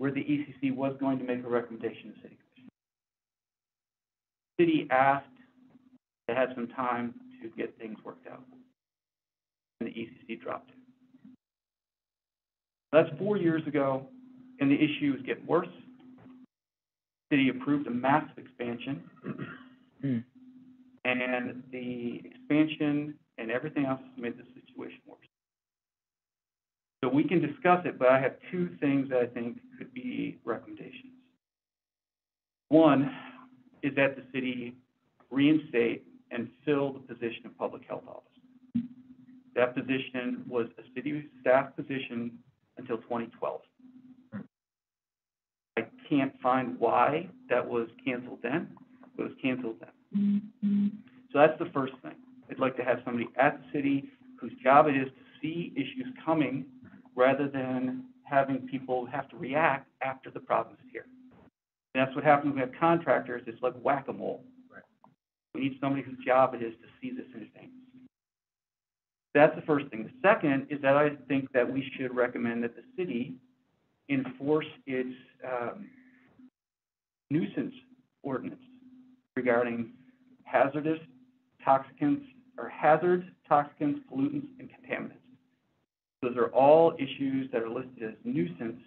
where 0.00 0.10
the 0.10 0.20
ECC 0.22 0.74
was 0.74 0.96
going 0.98 1.18
to 1.18 1.24
make 1.24 1.44
a 1.44 1.48
recommendation 1.48 2.14
to 2.14 2.20
City 2.22 2.38
Commission. 2.54 2.70
City 4.58 4.88
asked 4.90 5.26
to 6.26 6.34
have 6.34 6.48
some 6.54 6.68
time 6.68 7.12
to 7.42 7.50
get 7.50 7.76
things 7.78 7.98
worked 8.02 8.26
out. 8.26 8.42
And 9.78 9.90
the 9.90 9.92
ECC 9.92 10.40
dropped 10.40 10.70
it. 10.70 10.76
That's 12.92 13.10
four 13.18 13.36
years 13.36 13.60
ago, 13.66 14.06
and 14.60 14.70
the 14.70 14.74
issue 14.74 15.14
is 15.18 15.26
getting 15.26 15.46
worse. 15.46 15.68
City 17.30 17.50
approved 17.50 17.86
a 17.86 17.90
massive 17.90 18.38
expansion, 18.38 19.02
Mm. 20.02 20.24
and 21.04 21.62
the 21.70 22.22
expansion 22.24 23.18
and 23.36 23.50
everything 23.50 23.84
else 23.84 24.00
has 24.00 24.16
made 24.16 24.38
the 24.38 24.44
situation 24.54 24.98
worse. 25.06 25.29
So 27.02 27.08
we 27.08 27.24
can 27.24 27.40
discuss 27.40 27.80
it, 27.86 27.98
but 27.98 28.08
I 28.08 28.20
have 28.20 28.34
two 28.50 28.68
things 28.78 29.08
that 29.08 29.20
I 29.20 29.26
think 29.26 29.58
could 29.78 29.92
be 29.94 30.38
recommendations. 30.44 31.14
One 32.68 33.10
is 33.82 33.94
that 33.96 34.16
the 34.16 34.22
city 34.34 34.74
reinstate 35.30 36.04
and 36.30 36.48
fill 36.64 36.92
the 36.92 37.00
position 37.00 37.46
of 37.46 37.56
public 37.56 37.82
health 37.88 38.04
officer. 38.06 38.86
That 39.56 39.74
position 39.74 40.44
was 40.46 40.66
a 40.78 40.82
city 40.94 41.26
staff 41.40 41.74
position 41.74 42.38
until 42.76 42.98
2012. 42.98 43.62
I 45.76 45.86
can't 46.08 46.38
find 46.42 46.78
why 46.78 47.28
that 47.48 47.66
was 47.66 47.88
canceled 48.04 48.40
then, 48.42 48.68
but 49.16 49.24
it 49.24 49.28
was 49.30 49.38
canceled 49.42 49.76
then. 49.80 50.92
So 51.32 51.38
that's 51.38 51.58
the 51.58 51.70
first 51.72 51.94
thing. 52.02 52.14
I'd 52.50 52.58
like 52.58 52.76
to 52.76 52.84
have 52.84 52.98
somebody 53.04 53.28
at 53.38 53.58
the 53.58 53.78
city 53.78 54.10
whose 54.38 54.52
job 54.62 54.86
it 54.86 54.96
is 54.96 55.06
to 55.06 55.22
see 55.40 55.72
issues 55.76 56.06
coming 56.24 56.66
rather 57.16 57.48
than 57.48 58.04
having 58.24 58.66
people 58.68 59.06
have 59.06 59.28
to 59.28 59.36
react 59.36 59.88
after 60.02 60.30
the 60.30 60.40
problem 60.40 60.76
is 60.82 60.90
here. 60.92 61.06
And 61.94 62.06
that's 62.06 62.14
what 62.14 62.24
happens 62.24 62.46
when 62.46 62.54
we 62.54 62.60
have 62.60 62.78
contractors, 62.78 63.42
it's 63.46 63.60
like 63.62 63.74
whack-a-mole. 63.82 64.44
We 65.54 65.62
need 65.62 65.78
somebody 65.80 66.02
whose 66.02 66.18
job 66.24 66.54
it 66.54 66.62
is 66.62 66.74
to 66.74 66.86
see 67.00 67.14
this 67.14 67.26
in 67.34 67.42
advance. 67.42 67.72
That's 69.34 69.54
the 69.56 69.62
first 69.62 69.86
thing. 69.88 70.04
The 70.04 70.28
second 70.28 70.66
is 70.70 70.80
that 70.82 70.96
I 70.96 71.10
think 71.28 71.50
that 71.52 71.70
we 71.70 71.90
should 71.96 72.14
recommend 72.14 72.62
that 72.62 72.76
the 72.76 72.82
city 72.96 73.34
enforce 74.08 74.66
its 74.86 75.14
um, 75.44 75.88
nuisance 77.30 77.74
ordinance 78.22 78.60
regarding 79.36 79.92
hazardous 80.44 80.98
toxicants 81.66 82.22
or 82.58 82.68
hazard 82.68 83.30
toxicants, 83.48 84.00
pollutants, 84.12 84.48
and 84.58 84.68
contaminants. 84.68 85.19
Those 86.22 86.36
are 86.36 86.48
all 86.48 86.94
issues 86.98 87.50
that 87.52 87.62
are 87.62 87.70
listed 87.70 88.02
as 88.02 88.14
nuisance 88.24 88.80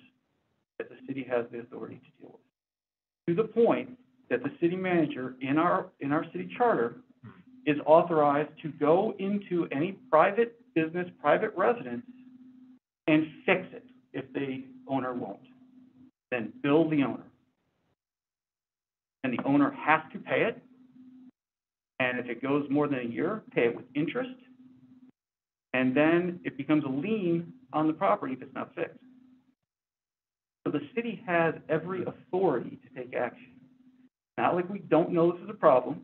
that 0.78 0.90
the 0.90 0.96
city 1.08 1.26
has 1.30 1.46
the 1.52 1.60
authority 1.60 1.96
to 1.96 2.22
deal 2.22 2.32
with. 2.34 3.36
To 3.36 3.42
the 3.42 3.48
point 3.48 3.98
that 4.30 4.44
the 4.44 4.52
city 4.62 4.76
manager 4.76 5.36
in 5.42 5.58
our, 5.58 5.88
in 6.00 6.12
our 6.12 6.26
city 6.32 6.50
charter 6.58 6.96
is 7.66 7.78
authorized 7.86 8.50
to 8.62 8.70
go 8.70 9.16
into 9.20 9.68
any 9.72 9.94
private 10.10 10.56
business, 10.76 11.08
private 11.22 11.54
residence, 11.56 12.06
and 13.08 13.26
fix 13.46 13.66
it 13.72 13.86
if 14.14 14.32
the 14.34 14.64
owner 14.88 15.14
won't. 15.14 15.40
Then 16.32 16.52
bill 16.62 16.90
the 16.90 17.04
owner. 17.04 17.24
And 19.24 19.38
the 19.38 19.44
owner 19.46 19.72
has 19.72 20.02
to 20.12 20.20
pay 20.20 20.44
it. 20.44 20.62
And 22.00 22.20
if 22.20 22.26
it 22.26 22.42
goes 22.42 22.66
more 22.70 22.88
than 22.88 23.00
a 23.00 23.04
year, 23.04 23.42
pay 23.54 23.68
it 23.68 23.76
with 23.76 23.86
interest. 23.96 24.32
And 25.74 25.96
then 25.96 26.40
it 26.44 26.58
becomes 26.58 26.84
a 26.86 26.90
lien 26.90 27.52
on 27.72 27.88
the 27.88 27.94
property 27.94 28.34
if 28.34 28.42
it's 28.42 28.54
not 28.54 28.74
fixed. 28.76 29.00
So 30.66 30.72
the 30.72 30.82
city 30.96 31.22
has 31.26 31.56
every 31.68 32.06
authority 32.06 32.78
to 32.84 33.02
take 33.02 33.14
action. 33.16 33.52
Not 34.38 34.56
like 34.56 34.70
we 34.70 34.80
don't 34.80 35.12
know 35.12 35.32
this 35.32 35.42
is 35.42 35.50
a 35.50 35.54
problem. 35.54 36.02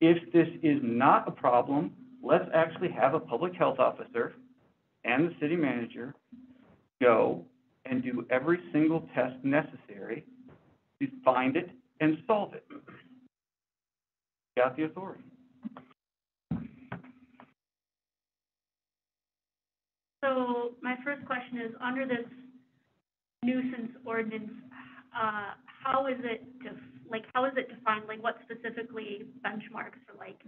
If 0.00 0.32
this 0.32 0.48
is 0.62 0.78
not 0.82 1.26
a 1.26 1.30
problem, 1.30 1.92
let's 2.22 2.44
actually 2.54 2.90
have 2.90 3.14
a 3.14 3.20
public 3.20 3.54
health 3.54 3.78
officer 3.78 4.34
and 5.04 5.30
the 5.30 5.34
city 5.40 5.56
manager 5.56 6.14
go 7.00 7.44
and 7.86 8.02
do 8.02 8.26
every 8.30 8.58
single 8.72 9.08
test 9.14 9.36
necessary 9.42 10.24
to 11.00 11.08
find 11.24 11.56
it 11.56 11.70
and 12.00 12.18
solve 12.26 12.52
it. 12.54 12.64
Got 14.56 14.76
the 14.76 14.84
authority. 14.84 15.22
So 20.26 20.72
my 20.82 20.96
first 21.04 21.24
question 21.24 21.58
is, 21.58 21.72
under 21.80 22.04
this 22.06 22.26
nuisance 23.44 23.92
ordinance, 24.04 24.50
uh, 25.14 25.54
how 25.84 26.06
is 26.06 26.18
it 26.24 26.44
def- 26.62 26.72
like, 27.08 27.24
how 27.32 27.44
is 27.44 27.52
it 27.56 27.68
defined? 27.68 28.04
Like, 28.08 28.22
what 28.22 28.36
specifically 28.42 29.22
benchmarks 29.44 30.02
for 30.04 30.18
like 30.18 30.40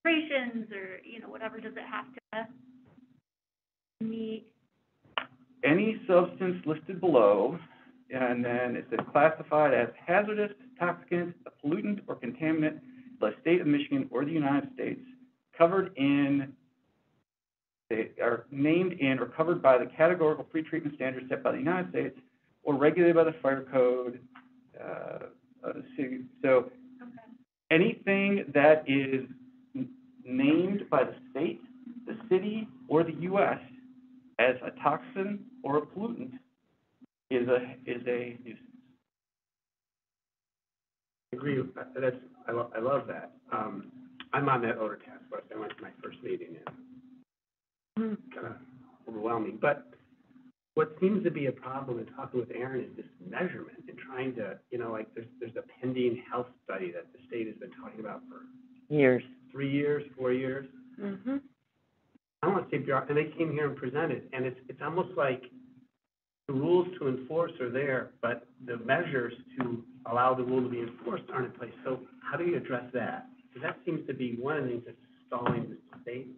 operations 0.00 0.70
or, 0.70 1.00
you 1.04 1.20
know, 1.20 1.28
whatever, 1.28 1.58
does 1.58 1.72
it 1.72 1.82
have 1.90 2.46
to 2.46 4.04
meet? 4.04 4.46
Any 5.64 6.00
substance 6.06 6.64
listed 6.64 7.00
below, 7.00 7.58
and 8.10 8.44
then 8.44 8.76
it 8.76 8.86
says 8.88 9.00
classified 9.10 9.74
as 9.74 9.88
hazardous, 10.06 10.52
toxicant, 10.80 11.34
a 11.46 11.66
pollutant, 11.66 12.02
or 12.06 12.14
contaminant 12.14 12.78
by 13.20 13.30
the 13.30 13.36
state 13.40 13.60
of 13.60 13.66
Michigan 13.66 14.08
or 14.12 14.24
the 14.24 14.30
United 14.30 14.68
States, 14.74 15.00
covered 15.58 15.92
in, 15.96 16.52
they 17.88 18.10
are 18.20 18.46
named 18.50 18.94
in 18.94 19.18
or 19.18 19.26
covered 19.26 19.62
by 19.62 19.78
the 19.78 19.86
categorical 19.86 20.44
pretreatment 20.44 20.94
standards 20.96 21.28
set 21.28 21.42
by 21.42 21.52
the 21.52 21.58
United 21.58 21.90
States 21.90 22.18
or 22.62 22.74
regulated 22.74 23.14
by 23.16 23.24
the 23.24 23.34
fire 23.42 23.62
code, 23.70 24.20
uh, 24.82 25.26
so- 25.96 26.18
so 26.42 26.72
anything 27.70 28.44
that 28.52 28.88
is 28.88 29.28
named 30.24 30.88
by 30.90 31.04
the 31.04 31.14
state, 31.30 31.60
the 32.06 32.16
city, 32.28 32.68
or 32.88 33.04
the 33.04 33.14
US 33.30 33.60
as 34.38 34.56
a 34.62 34.70
toxin 34.82 35.44
or 35.62 35.78
a 35.78 35.82
pollutant 35.82 36.38
is 37.30 37.48
a, 37.48 37.76
is 37.86 38.06
a 38.06 38.36
nuisance. 38.44 38.60
Agree, 41.32 41.60
with 41.60 41.74
that. 41.74 41.92
that's, 41.94 42.16
I 42.48 42.52
lo- 42.52 42.70
I 42.74 42.80
love 42.80 43.06
that. 43.08 43.32
Um, 43.52 43.92
I'm 44.32 44.48
on 44.48 44.62
that 44.62 44.78
odor 44.78 44.96
task 44.96 45.20
force, 45.28 45.44
I 45.54 45.58
went 45.58 45.76
to 45.76 45.82
my 45.82 45.90
first 46.02 46.22
meeting 46.22 46.56
and 46.66 46.85
kind 47.96 48.46
of 48.46 48.56
overwhelming, 49.08 49.58
but 49.60 49.88
what 50.74 50.94
seems 51.00 51.24
to 51.24 51.30
be 51.30 51.46
a 51.46 51.52
problem 51.52 51.98
in 51.98 52.06
talking 52.14 52.38
with 52.38 52.50
Aaron 52.54 52.84
is 52.84 52.96
this 52.96 53.06
measurement 53.26 53.78
and 53.88 53.96
trying 53.98 54.34
to, 54.36 54.58
you 54.70 54.78
know, 54.78 54.92
like, 54.92 55.08
there's, 55.14 55.26
there's 55.40 55.56
a 55.56 55.64
pending 55.80 56.22
health 56.30 56.48
study 56.64 56.92
that 56.92 57.06
the 57.12 57.18
state 57.26 57.46
has 57.46 57.56
been 57.56 57.70
talking 57.80 58.00
about 58.00 58.20
for 58.28 58.42
Years. 58.94 59.22
three 59.50 59.70
years, 59.70 60.04
four 60.18 60.32
years. 60.32 60.66
Mm-hmm. 61.00 61.36
I 62.42 62.48
want 62.48 62.70
to 62.70 62.76
say 62.76 62.82
bureau, 62.82 63.04
and 63.08 63.16
they 63.16 63.32
came 63.38 63.52
here 63.52 63.68
and 63.68 63.76
presented, 63.76 64.28
and 64.34 64.44
it's, 64.44 64.60
it's 64.68 64.80
almost 64.82 65.16
like 65.16 65.44
the 66.46 66.52
rules 66.52 66.86
to 66.98 67.08
enforce 67.08 67.52
are 67.60 67.70
there, 67.70 68.10
but 68.20 68.46
the 68.66 68.76
measures 68.76 69.32
to 69.58 69.82
allow 70.10 70.34
the 70.34 70.44
rule 70.44 70.62
to 70.62 70.68
be 70.68 70.80
enforced 70.80 71.24
aren't 71.32 71.46
in 71.46 71.52
place. 71.52 71.72
So 71.84 72.00
how 72.30 72.36
do 72.36 72.44
you 72.44 72.56
address 72.58 72.84
that? 72.92 73.26
Because 73.48 73.62
that 73.62 73.78
seems 73.86 74.06
to 74.06 74.14
be 74.14 74.36
one 74.38 74.58
of 74.58 74.64
the 74.64 74.70
things 74.70 74.82
that's 74.84 74.98
stalling 75.26 75.70
the 75.70 75.98
state. 76.02 76.28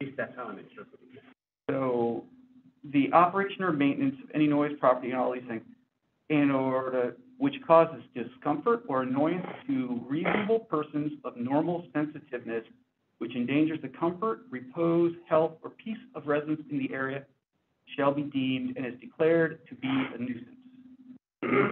At 0.00 0.06
least 0.06 0.16
that's 0.16 0.32
how 0.36 0.44
I'm 0.44 0.58
interpreting 0.58 1.08
it. 1.14 1.22
So 1.70 2.24
the 2.92 3.12
operation 3.12 3.62
or 3.62 3.72
maintenance 3.72 4.16
of 4.22 4.30
any 4.34 4.46
noise, 4.46 4.72
property, 4.80 5.10
and 5.10 5.18
all 5.18 5.32
these 5.32 5.42
things, 5.48 5.62
in 6.30 6.50
order, 6.50 7.16
which 7.38 7.54
causes 7.66 8.02
discomfort 8.14 8.82
or 8.88 9.02
annoyance 9.02 9.46
to 9.66 10.00
reasonable 10.08 10.60
persons 10.60 11.12
of 11.24 11.36
normal 11.36 11.86
sensitiveness, 11.92 12.64
which 13.18 13.34
endangers 13.36 13.78
the 13.82 13.88
comfort, 13.88 14.40
repose, 14.50 15.12
health, 15.28 15.52
or 15.62 15.70
peace 15.70 15.98
of 16.14 16.26
residents 16.26 16.62
in 16.70 16.78
the 16.78 16.92
area, 16.92 17.24
shall 17.96 18.12
be 18.12 18.22
deemed 18.22 18.76
and 18.76 18.86
is 18.86 18.94
declared 19.00 19.60
to 19.68 19.74
be 19.76 19.88
a 19.88 20.18
nuisance. 20.18 20.48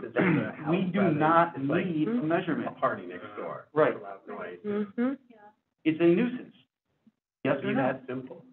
Is 0.05 0.13
that 0.15 0.55
house 0.57 0.71
We 0.71 0.83
do 0.93 1.01
rather- 1.01 1.15
not 1.15 1.53
it's 1.57 1.65
like 1.69 1.87
need 1.87 2.09
a 2.09 2.11
A 2.13 2.23
measurement. 2.23 2.77
party 2.79 3.07
next 3.07 3.25
door. 3.37 3.67
Right. 3.73 3.95
Loud 4.03 4.19
noise. 4.29 4.59
Mm-hmm. 4.65 5.13
It's 5.85 5.99
a 6.01 6.05
nuisance. 6.05 6.55
Yes 7.45 7.57
Be 7.63 7.69
or 7.69 7.73
no? 7.75 7.83
that 7.83 8.03
simple. 8.09 8.45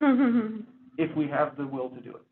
If 1.00 1.14
we 1.16 1.28
have 1.28 1.56
the 1.56 1.64
will 1.64 1.90
to 1.90 2.00
do 2.00 2.10
it. 2.10 2.22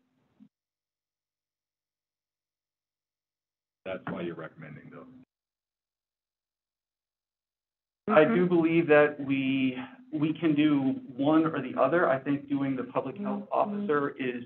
That's 3.85 4.01
why 4.09 4.21
you're 4.23 4.35
recommending 4.35 4.89
those. 4.91 5.05
I 8.09 8.25
Mm-hmm. 8.25 8.35
do 8.35 8.45
believe 8.45 8.87
that 8.87 9.17
we, 9.25 9.77
we 10.11 10.33
can 10.33 10.53
do 10.53 10.95
one 11.15 11.45
or 11.45 11.61
the 11.61 11.79
other. 11.79 12.09
I 12.09 12.19
think 12.19 12.49
doing 12.49 12.75
the 12.75 12.83
public 12.83 13.17
health 13.19 13.43
officer 13.53 14.09
is 14.19 14.43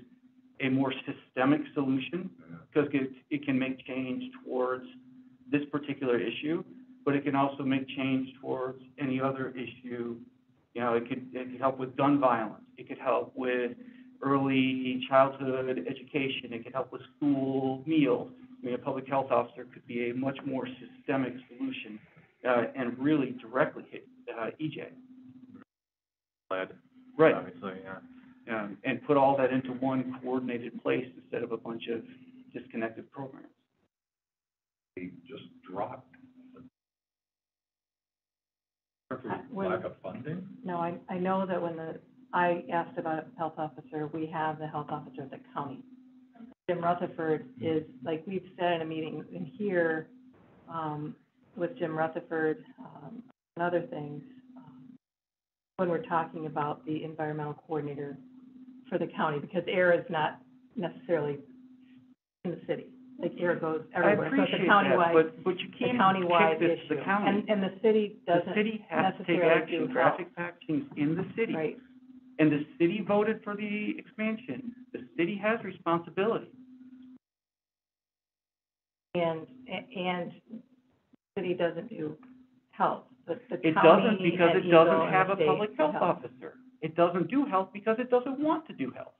a 0.60 0.68
more 0.68 0.92
systemic 1.06 1.62
solution, 1.74 2.30
because 2.72 2.88
it, 2.92 3.10
it 3.30 3.44
can 3.44 3.58
make 3.58 3.84
change 3.84 4.22
towards 4.44 4.84
this 5.50 5.62
particular 5.72 6.18
issue, 6.20 6.62
but 7.04 7.16
it 7.16 7.24
can 7.24 7.34
also 7.34 7.64
make 7.64 7.88
change 7.88 8.28
towards 8.40 8.80
any 9.00 9.20
other 9.20 9.48
issue. 9.56 10.16
You 10.74 10.80
know, 10.80 10.94
it 10.94 11.08
could, 11.08 11.26
it 11.32 11.52
could 11.52 11.60
help 11.60 11.78
with 11.78 11.96
gun 11.96 12.18
violence, 12.18 12.64
it 12.78 12.88
could 12.88 12.98
help 12.98 13.32
with 13.36 13.72
early 14.22 15.04
childhood 15.08 15.84
education, 15.88 16.52
it 16.52 16.64
could 16.64 16.72
help 16.72 16.92
with 16.92 17.02
school 17.16 17.82
meals. 17.86 18.30
I 18.62 18.66
mean, 18.66 18.74
a 18.74 18.78
public 18.78 19.08
health 19.08 19.30
officer 19.30 19.66
could 19.72 19.86
be 19.86 20.10
a 20.10 20.14
much 20.14 20.38
more 20.46 20.66
systemic 20.66 21.34
solution 21.48 21.98
uh, 22.48 22.64
and 22.76 22.96
really 22.98 23.34
directly 23.40 23.84
hit, 23.90 24.06
uh, 24.38 24.50
EJ. 24.60 24.86
Lead, 26.50 26.68
Right. 27.18 27.34
obviously, 27.34 27.74
yeah. 27.84 27.98
Um, 28.50 28.78
and 28.84 29.02
put 29.06 29.16
all 29.16 29.36
that 29.36 29.52
into 29.52 29.72
one 29.74 30.18
coordinated 30.22 30.82
place 30.82 31.06
instead 31.16 31.42
of 31.42 31.52
a 31.52 31.56
bunch 31.56 31.84
of 31.88 32.02
disconnected 32.52 33.10
programs. 33.12 33.46
They 34.96 35.10
just 35.28 35.44
dropped. 35.70 36.11
Uh, 39.28 39.36
when- 39.50 39.70
Lack 39.70 39.84
of 39.84 39.96
funding? 40.02 40.46
No, 40.64 40.76
I, 40.78 40.94
I 41.08 41.18
know 41.18 41.46
that 41.46 41.60
when 41.60 41.76
the, 41.76 42.00
I 42.32 42.64
asked 42.72 42.98
about 42.98 43.18
a 43.24 43.38
health 43.38 43.54
officer, 43.58 44.08
we 44.12 44.26
have 44.26 44.58
the 44.58 44.66
health 44.66 44.88
officer 44.90 45.22
of 45.22 45.30
the 45.30 45.40
county. 45.54 45.84
Jim 46.68 46.80
Rutherford 46.80 47.46
is, 47.60 47.82
like 48.04 48.22
we've 48.26 48.48
said 48.58 48.72
in 48.74 48.82
a 48.82 48.84
meeting 48.84 49.24
in 49.32 49.44
here, 49.44 50.08
um, 50.68 51.14
with 51.56 51.76
Jim 51.78 51.96
Rutherford, 51.96 52.64
um, 52.78 53.22
and 53.56 53.66
other 53.66 53.82
things, 53.90 54.22
um, 54.56 54.96
when 55.76 55.88
we're 55.90 56.04
talking 56.04 56.46
about 56.46 56.84
the 56.86 57.04
environmental 57.04 57.54
coordinator 57.66 58.16
for 58.88 58.98
the 58.98 59.08
county, 59.08 59.38
because 59.38 59.62
air 59.66 59.92
is 59.92 60.04
not 60.08 60.38
necessarily 60.76 61.38
in 62.44 62.52
the 62.52 62.60
city. 62.66 62.86
Like 63.22 63.32
air 63.38 63.54
goes 63.54 63.82
everywhere, 63.94 64.32
so 64.36 64.42
it's 64.42 64.52
a 64.52 64.56
I 64.56 64.64
appreciate 64.66 64.66
that, 64.66 64.68
countywide, 64.68 65.14
but, 65.14 65.44
but 65.44 65.54
you 65.60 65.68
a 65.72 65.78
can't 65.78 65.98
countywide 65.98 66.58
kick 66.58 66.60
this 66.60 66.78
to 66.78 66.84
issue. 66.86 66.96
the 66.98 67.04
county. 67.04 67.28
And, 67.30 67.48
and 67.48 67.62
the 67.62 67.78
city 67.80 68.16
The 68.26 68.32
doesn't 68.34 68.54
city 68.54 68.84
has 68.90 69.12
to 69.14 69.18
take 69.24 69.38
necessarily 69.38 69.62
action, 69.62 69.78
do 69.78 69.86
health. 69.86 69.92
traffic 69.94 70.26
actions 70.38 70.84
in 70.96 71.14
the 71.14 71.24
city. 71.36 71.54
Right, 71.54 71.76
And 72.40 72.50
the 72.50 72.66
city 72.78 73.04
voted 73.06 73.40
for 73.44 73.54
the 73.54 73.94
expansion. 73.96 74.72
The 74.92 75.06
city 75.16 75.38
has 75.40 75.62
responsibility. 75.64 76.48
and, 79.14 79.46
and 79.96 80.32
city 81.38 81.54
doesn't 81.54 81.88
do 81.90 82.16
health, 82.72 83.04
but 83.26 83.40
the 83.50 83.56
It 83.66 83.74
county 83.74 84.02
doesn't 84.02 84.22
because 84.24 84.50
and 84.54 84.64
it 84.64 84.66
EGLE 84.68 84.84
doesn't 84.84 85.00
and 85.02 85.14
have 85.14 85.26
the 85.28 85.32
a 85.34 85.36
state 85.36 85.46
public 85.46 85.70
do 85.70 85.76
health 85.76 85.94
officer. 86.00 86.54
It 86.80 86.96
doesn't 86.96 87.30
do 87.30 87.44
health 87.46 87.68
because 87.72 87.96
it 88.00 88.10
doesn't 88.10 88.40
want 88.40 88.66
to 88.66 88.72
do 88.72 88.90
health. 88.90 89.14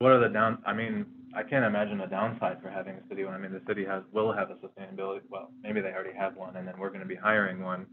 What 0.00 0.10
are 0.10 0.18
the 0.18 0.28
down, 0.28 0.58
I 0.66 0.72
mean, 0.72 1.06
I 1.34 1.42
can't 1.42 1.64
imagine 1.64 2.00
a 2.00 2.06
downside 2.06 2.62
for 2.62 2.70
having 2.70 2.94
a 2.94 3.08
city 3.08 3.24
one. 3.24 3.34
I 3.34 3.38
mean, 3.38 3.52
the 3.52 3.62
city 3.66 3.84
has, 3.84 4.02
will 4.12 4.32
have 4.32 4.50
a 4.50 4.54
sustainability, 4.54 5.20
well, 5.28 5.50
maybe 5.62 5.80
they 5.80 5.88
already 5.92 6.16
have 6.16 6.36
one, 6.36 6.56
and 6.56 6.66
then 6.66 6.74
we're 6.78 6.90
gonna 6.90 7.04
be 7.06 7.16
hiring 7.16 7.62
one. 7.62 7.86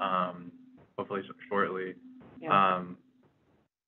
um, 0.00 0.50
hopefully 0.96 1.22
sh- 1.22 1.46
shortly. 1.48 1.94
Yeah. 2.40 2.76
Um, 2.76 2.96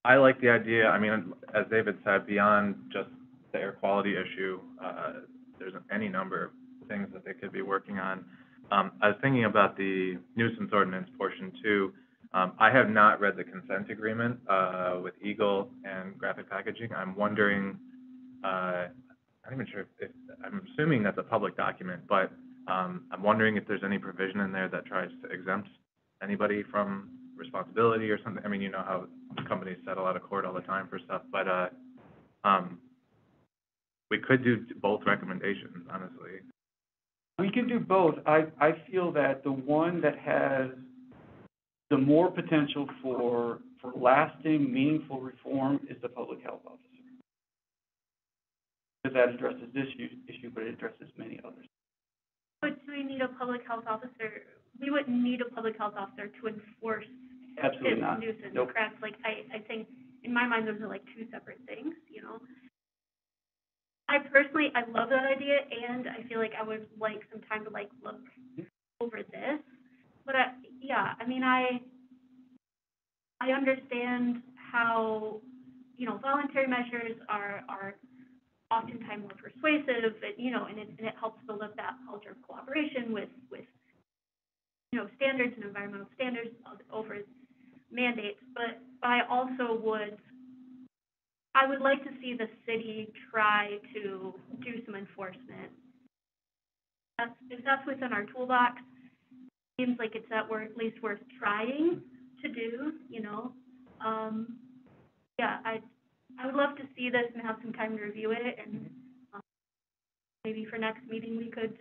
I 0.04 0.16
like 0.16 0.40
the 0.40 0.50
idea, 0.50 0.88
I 0.88 0.98
mean, 0.98 1.32
as 1.54 1.64
David 1.70 1.96
said, 2.04 2.26
beyond 2.26 2.74
just 2.92 3.08
the 3.52 3.58
air 3.60 3.72
quality 3.72 4.14
issue, 4.16 4.60
uh, 4.82 5.12
there's 5.58 5.74
any 5.90 6.08
number 6.08 6.44
of 6.44 6.50
things 6.88 7.08
that 7.14 7.24
they 7.24 7.32
could 7.34 7.52
be 7.52 7.62
working 7.62 7.98
on. 7.98 8.24
Um, 8.70 8.92
I 9.00 9.08
was 9.08 9.16
thinking 9.22 9.44
about 9.44 9.76
the 9.76 10.18
nuisance 10.36 10.70
ordinance 10.72 11.08
portion 11.16 11.52
too. 11.62 11.92
Um, 12.34 12.52
I 12.58 12.70
have 12.70 12.88
not 12.90 13.20
read 13.20 13.36
the 13.36 13.44
consent 13.44 13.90
agreement, 13.90 14.38
uh, 14.48 14.98
with 15.02 15.14
EGLE 15.22 15.68
and 15.84 16.18
Graphic 16.18 16.48
Packaging. 16.50 16.90
I'm 16.94 17.14
wondering, 17.14 17.78
uh, 18.44 18.48
I'm 18.48 18.92
not 19.44 19.52
even 19.52 19.66
sure 19.70 19.80
if, 19.80 19.86
if, 19.98 20.10
I'm 20.44 20.62
assuming 20.72 21.02
that's 21.02 21.18
a 21.18 21.22
public 21.22 21.56
document, 21.56 22.02
but, 22.08 22.30
um, 22.68 23.04
I'm 23.10 23.22
wondering 23.22 23.56
if 23.56 23.66
there's 23.66 23.82
any 23.84 23.98
provision 23.98 24.40
in 24.40 24.52
there 24.52 24.68
that 24.68 24.86
tries 24.86 25.10
to 25.22 25.30
exempt 25.30 25.68
anybody 26.22 26.62
from 26.70 27.10
responsibility 27.36 28.08
or 28.10 28.22
something. 28.22 28.42
I 28.44 28.48
mean, 28.48 28.60
you 28.60 28.70
know 28.70 28.84
how 28.86 29.06
companies 29.48 29.78
settle 29.84 30.06
out 30.06 30.14
of 30.16 30.22
court 30.22 30.44
all 30.44 30.52
the 30.52 30.60
time 30.60 30.86
for 30.88 31.00
stuff, 31.04 31.22
but, 31.32 31.48
uh, 31.48 31.68
um, 32.44 32.78
we 34.10 34.18
could 34.18 34.44
do 34.44 34.64
both 34.80 35.00
recommendations, 35.06 35.86
honestly. 35.90 36.40
We 37.38 37.50
can 37.50 37.66
do 37.66 37.80
both. 37.80 38.16
I, 38.26 38.44
I 38.60 38.72
feel 38.90 39.10
that 39.12 39.42
the 39.42 39.52
one 39.52 40.00
that 40.02 40.18
has 40.18 40.68
the 41.90 41.98
more 41.98 42.30
potential 42.30 42.86
for, 43.02 43.58
for 43.80 43.92
lasting, 43.96 44.72
meaningful 44.72 45.20
reform 45.20 45.80
is 45.90 45.96
the 46.00 46.08
public 46.08 46.42
health 46.42 46.60
officer. 46.66 46.91
Because 49.02 49.14
that 49.14 49.34
addresses 49.34 49.66
this 49.74 49.86
issue, 50.28 50.50
but 50.54 50.62
it 50.62 50.74
addresses 50.74 51.10
many 51.18 51.40
others. 51.44 51.66
But 52.60 52.78
do 52.86 52.92
we 52.92 53.02
need 53.02 53.20
a 53.20 53.28
public 53.28 53.66
health 53.66 53.84
officer? 53.88 54.46
We 54.80 54.90
wouldn't 54.90 55.10
need 55.22 55.40
a 55.40 55.52
public 55.52 55.76
health 55.76 55.94
officer 55.98 56.30
to 56.40 56.46
enforce 56.46 57.06
Absolutely 57.60 58.00
not. 58.00 58.20
nuisance, 58.20 58.54
Nope. 58.54 58.72
correct? 58.72 59.02
Like, 59.02 59.14
I, 59.24 59.56
I 59.56 59.58
think, 59.58 59.88
in 60.22 60.32
my 60.32 60.46
mind, 60.46 60.68
those 60.68 60.80
are 60.80 60.88
like 60.88 61.02
two 61.16 61.26
separate 61.32 61.58
things, 61.66 61.94
you 62.08 62.22
know? 62.22 62.38
I 64.08 64.18
personally, 64.18 64.70
I 64.74 64.88
love 64.90 65.08
that 65.10 65.24
idea, 65.24 65.58
and 65.88 66.06
I 66.08 66.22
feel 66.28 66.38
like 66.38 66.52
I 66.58 66.62
would 66.62 66.86
like 67.00 67.22
some 67.32 67.40
time 67.42 67.64
to 67.64 67.70
like 67.70 67.90
look 68.04 68.20
mm-hmm. 68.54 68.62
over 69.00 69.18
this. 69.18 69.58
But 70.24 70.36
I, 70.36 70.44
yeah, 70.80 71.14
I 71.18 71.26
mean, 71.26 71.42
I, 71.42 71.80
I 73.40 73.50
understand 73.50 74.42
how, 74.54 75.40
you 75.96 76.06
know, 76.06 76.18
voluntary 76.18 76.68
measures 76.68 77.16
are, 77.28 77.64
are 77.68 77.96
oftentimes 78.72 79.22
more 79.28 79.36
persuasive, 79.36 80.16
and, 80.24 80.34
you 80.36 80.50
know, 80.50 80.64
and 80.64 80.78
it, 80.78 80.88
and 80.98 81.06
it 81.06 81.16
helps 81.20 81.38
build 81.46 81.60
up 81.60 81.76
that 81.76 81.94
culture 82.08 82.32
of 82.32 82.40
cooperation 82.48 83.12
with, 83.12 83.28
with, 83.52 83.68
you 84.92 84.98
know, 84.98 85.06
standards 85.16 85.52
and 85.56 85.64
environmental 85.64 86.08
standards 86.16 86.50
over 86.92 87.18
mandates, 87.90 88.40
but, 88.54 88.80
I 89.04 89.22
also 89.28 89.80
would, 89.82 90.16
I 91.56 91.66
would 91.68 91.80
like 91.80 92.04
to 92.04 92.10
see 92.20 92.36
the 92.38 92.46
city 92.64 93.12
try 93.32 93.78
to 93.94 94.32
do 94.62 94.72
some 94.86 94.94
enforcement. 94.94 95.70
If 97.50 97.64
that's 97.64 97.84
within 97.84 98.12
our 98.12 98.24
toolbox, 98.26 98.80
seems 99.80 99.98
like 99.98 100.14
it's 100.14 100.30
at 100.32 100.48
worth, 100.48 100.70
at 100.70 100.76
least 100.76 101.02
worth 101.02 101.18
trying 101.36 102.00
to 102.42 102.48
do, 102.48 102.92
you 103.10 103.22
know? 103.22 103.52
Um, 104.06 104.56
yeah, 105.40 105.58
I, 105.64 105.80
I 106.40 106.46
would 106.46 106.54
love 106.54 106.76
to 106.76 106.82
see 106.96 107.10
this 107.10 107.26
and 107.34 107.42
have 107.42 107.56
some 107.62 107.72
time 107.72 107.96
to 107.96 108.02
review 108.02 108.32
it, 108.32 108.58
and, 108.64 108.90
um, 109.34 109.40
maybe 110.44 110.64
for 110.64 110.78
next 110.78 111.06
meeting, 111.08 111.36
we 111.36 111.50
could 111.50 111.76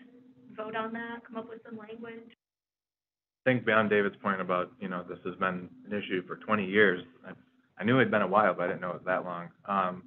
vote 0.55 0.75
on 0.75 0.93
that, 0.93 1.25
come 1.27 1.37
up 1.37 1.49
with 1.49 1.59
some 1.65 1.77
language. 1.77 2.29
I 3.45 3.49
think 3.49 3.65
beyond 3.65 3.89
David's 3.89 4.17
point 4.17 4.39
about, 4.39 4.71
you 4.79 4.87
know, 4.87 5.03
this 5.07 5.17
has 5.25 5.35
been 5.35 5.69
an 5.85 5.93
issue 5.93 6.21
for 6.27 6.35
twenty 6.37 6.65
years, 6.65 7.03
I, 7.25 7.31
I 7.79 7.83
knew 7.83 7.99
it'd 7.99 8.11
been 8.11 8.21
a 8.21 8.27
while, 8.27 8.53
but 8.53 8.65
I 8.65 8.67
didn't 8.67 8.81
know 8.81 8.91
it 8.91 8.95
was 8.95 9.05
that 9.05 9.25
long. 9.25 9.49
Um, 9.65 10.03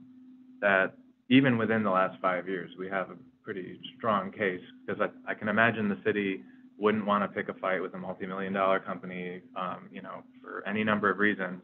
that 0.60 0.94
even 1.28 1.58
within 1.58 1.82
the 1.82 1.90
last 1.90 2.20
five 2.20 2.48
years, 2.48 2.70
we 2.78 2.88
have 2.88 3.10
a 3.10 3.16
pretty 3.42 3.80
strong 3.96 4.30
case, 4.30 4.60
because 4.86 5.00
I, 5.00 5.30
I 5.30 5.34
can 5.34 5.48
imagine 5.48 5.88
the 5.88 6.00
city 6.04 6.42
wouldn't 6.78 7.06
want 7.06 7.24
to 7.24 7.28
pick 7.28 7.48
a 7.48 7.54
fight 7.60 7.80
with 7.82 7.94
a 7.94 7.98
multi-million 7.98 8.52
dollar 8.52 8.78
company, 8.78 9.40
um, 9.56 9.88
you 9.90 10.02
know, 10.02 10.22
for 10.40 10.62
any 10.66 10.84
number 10.84 11.10
of 11.10 11.18
reasons, 11.18 11.60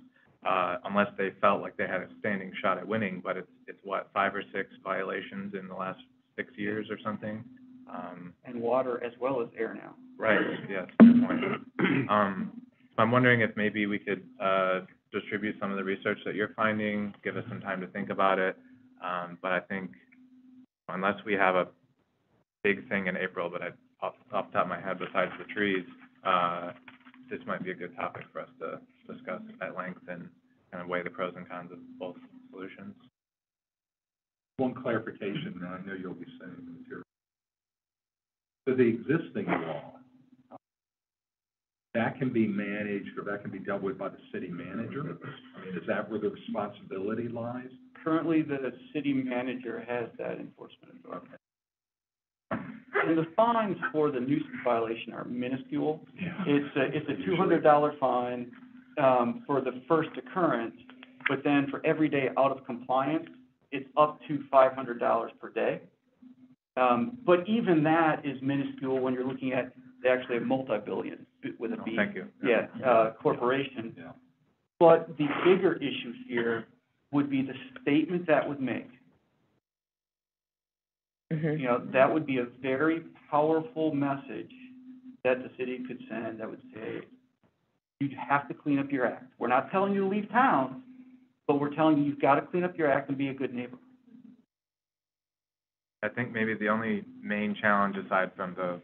uh, 0.47 0.77
unless 0.85 1.09
they 1.19 1.33
felt 1.41 1.61
like 1.61 1.77
they 1.77 1.87
had 1.87 2.01
a 2.01 2.09
standing 2.19 2.53
shot 2.63 2.79
at 2.79 2.87
winning, 2.87 3.21
but 3.23 3.37
it's, 3.37 3.51
it's 3.67 3.79
what, 3.85 4.09
five 4.15 4.35
or 4.35 4.43
six 4.55 4.71
violations 4.83 5.55
in 5.55 5.69
the 5.69 5.75
last 5.75 6.01
six 6.37 6.51
years 6.57 6.87
or 6.91 6.99
something? 7.05 7.45
Um, 7.93 8.33
And 8.45 8.61
water 8.61 9.03
as 9.05 9.13
well 9.21 9.43
as 9.43 9.49
air 9.59 9.75
now. 9.75 9.95
Right, 10.17 10.41
yes, 10.69 10.87
good 10.99 11.23
point. 11.27 11.41
Um, 12.11 12.53
so 12.97 13.03
I'm 13.03 13.11
wondering 13.11 13.41
if 13.41 13.51
maybe 13.57 13.87
we 13.87 13.99
could, 13.99 14.23
uh, 14.41 14.81
distribute 15.13 15.57
some 15.61 15.71
of 15.71 15.77
the 15.77 15.85
research 15.85 16.19
that 16.25 16.35
you're 16.35 16.53
finding, 16.55 17.13
give 17.25 17.37
us 17.37 17.45
some 17.49 17.61
time 17.61 17.81
to 17.81 17.87
think 17.89 18.11
about 18.11 18.39
it. 18.39 18.57
Um, 19.03 19.39
but 19.43 19.53
I 19.53 19.61
think 19.61 19.91
unless 20.89 21.17
we 21.25 21.35
have 21.35 21.55
a 21.55 21.69
big 22.63 22.89
thing 22.89 23.07
in 23.07 23.17
April, 23.17 23.49
but 23.51 23.63
I, 23.63 23.69
off, 24.03 24.15
off 24.33 24.47
the 24.47 24.53
top 24.53 24.65
of 24.65 24.69
my 24.69 24.81
head, 24.81 24.99
besides 24.99 25.33
the 25.39 25.53
trees, 25.53 25.85
uh, 26.25 26.73
this 27.31 27.41
might 27.47 27.63
be 27.65 27.71
a 27.71 27.75
good 27.75 27.95
topic 27.97 28.25
for 28.33 28.41
us 28.41 28.49
to 28.61 28.81
discuss 29.13 29.41
at 29.61 29.77
length 29.77 30.03
and 30.09 30.29
kind 30.71 30.83
of 30.83 30.89
weigh 30.89 31.03
the 31.03 31.11
pros 31.11 31.35
and 31.37 31.49
cons 31.49 31.73
of 31.73 31.79
both 31.99 32.17
solutions. 32.51 32.95
One 34.59 34.75
clarification, 34.75 35.55
and 35.61 35.67
I 35.67 35.79
know 35.87 35.95
you'll 36.01 36.15
be 36.15 36.27
saying 36.39 36.57
this 36.67 36.87
here. 36.89 37.03
So 38.69 38.75
the 38.75 38.83
existing 38.83 39.47
law, 39.47 39.93
that 41.95 42.19
can 42.19 42.33
be 42.33 42.47
managed 42.47 43.19
or 43.19 43.25
that 43.25 43.43
can 43.43 43.51
be 43.51 43.59
dealt 43.59 43.83
with 43.83 43.99
by 43.99 44.11
the 44.11 44.19
city 44.33 44.49
manager? 44.49 45.01
I 45.01 45.65
mean, 45.65 45.77
is 45.77 45.83
that 45.89 46.09
where 46.09 46.21
the 46.21 46.31
responsibility 46.31 47.29
lies? 47.29 47.71
Currently, 48.05 48.43
the 48.43 48.73
city 48.95 49.13
manager 49.13 49.85
has 49.89 50.09
that 50.19 50.39
enforcement 50.39 50.95
authority. 51.05 51.27
And 52.53 53.17
the 53.19 53.27
fines 53.35 53.77
for 53.93 54.11
the 54.11 54.21
nuisance 54.21 54.51
violation 54.63 55.13
are 55.15 55.25
minuscule. 55.25 56.01
It's 56.47 56.77
a, 56.77 56.83
it's 56.97 57.09
a 57.09 57.27
two 57.27 57.35
hundred 57.35 57.63
dollar 57.63 57.95
fine, 57.99 58.53
um, 59.01 59.43
for 59.47 59.61
the 59.61 59.83
first 59.89 60.11
occurrence, 60.17 60.75
but 61.29 61.43
then 61.45 61.67
for 61.71 61.85
every 61.85 62.09
day 62.09 62.29
out 62.39 62.51
of 62.51 62.65
compliance, 62.67 63.27
it's 63.73 63.89
up 63.97 64.19
to 64.29 64.41
five 64.51 64.73
hundred 64.73 64.99
dollars 64.99 65.33
per 65.41 65.51
day. 65.51 65.81
Um, 66.77 67.19
but 67.25 67.49
even 67.49 67.83
that 67.85 68.25
is 68.25 68.41
minuscule 68.43 69.01
when 69.01 69.15
you're 69.15 69.27
looking 69.27 69.53
at 69.53 69.73
they 70.03 70.09
actually 70.09 70.39
a 70.39 70.41
multi-billion 70.41 71.27
with 71.59 71.73
a 71.73 71.77
B. 71.77 71.93
Oh, 71.93 71.97
Thank 71.97 72.15
you. 72.15 72.27
Yeah, 72.43 72.67
uh, 72.87 73.13
corporation. 73.23 73.95
Yeah. 73.97 74.13
But 74.79 75.09
the 75.19 75.27
bigger 75.45 75.75
issue 75.75 76.15
here 76.27 76.67
would 77.13 77.29
be 77.29 77.43
the 77.43 77.53
statement 77.83 78.27
that 78.27 78.49
would 78.49 78.61
make. 78.61 78.89
Mhm. 81.31 81.59
You 81.61 81.67
know, 81.67 81.79
that 81.93 82.13
would 82.13 82.25
be 82.27 82.39
a 82.39 82.45
very 82.45 83.01
powerful 83.31 83.95
message 83.95 84.53
that 85.23 85.43
the 85.43 85.51
city 85.59 85.85
could 85.87 86.03
send 86.09 86.41
that 86.41 86.49
would 86.49 86.63
say, 86.75 87.03
you 88.01 88.11
have 88.17 88.49
to 88.49 88.55
clean 88.55 88.79
up 88.79 88.91
your 88.91 89.07
act. 89.07 89.27
We're 89.39 89.49
not 89.49 89.71
telling 89.71 89.93
you 89.93 90.01
to 90.01 90.09
leave 90.09 90.29
town, 90.31 90.83
but 91.47 91.61
we're 91.61 91.75
telling 91.75 91.99
you 91.99 92.05
you've 92.05 92.21
got 92.21 92.37
to 92.37 92.43
clean 92.43 92.65
up 92.65 92.77
your 92.77 92.91
act 92.91 93.09
and 93.11 93.19
be 93.19 93.29
a 93.29 93.35
good 93.35 93.55
neighbor. 93.55 93.77
I 96.03 96.09
think 96.09 96.33
maybe 96.33 96.55
the 96.55 96.69
only 96.69 97.05
main 97.23 97.55
challenge 97.61 97.97
aside 97.97 98.31
from 98.35 98.55
the 98.55 98.81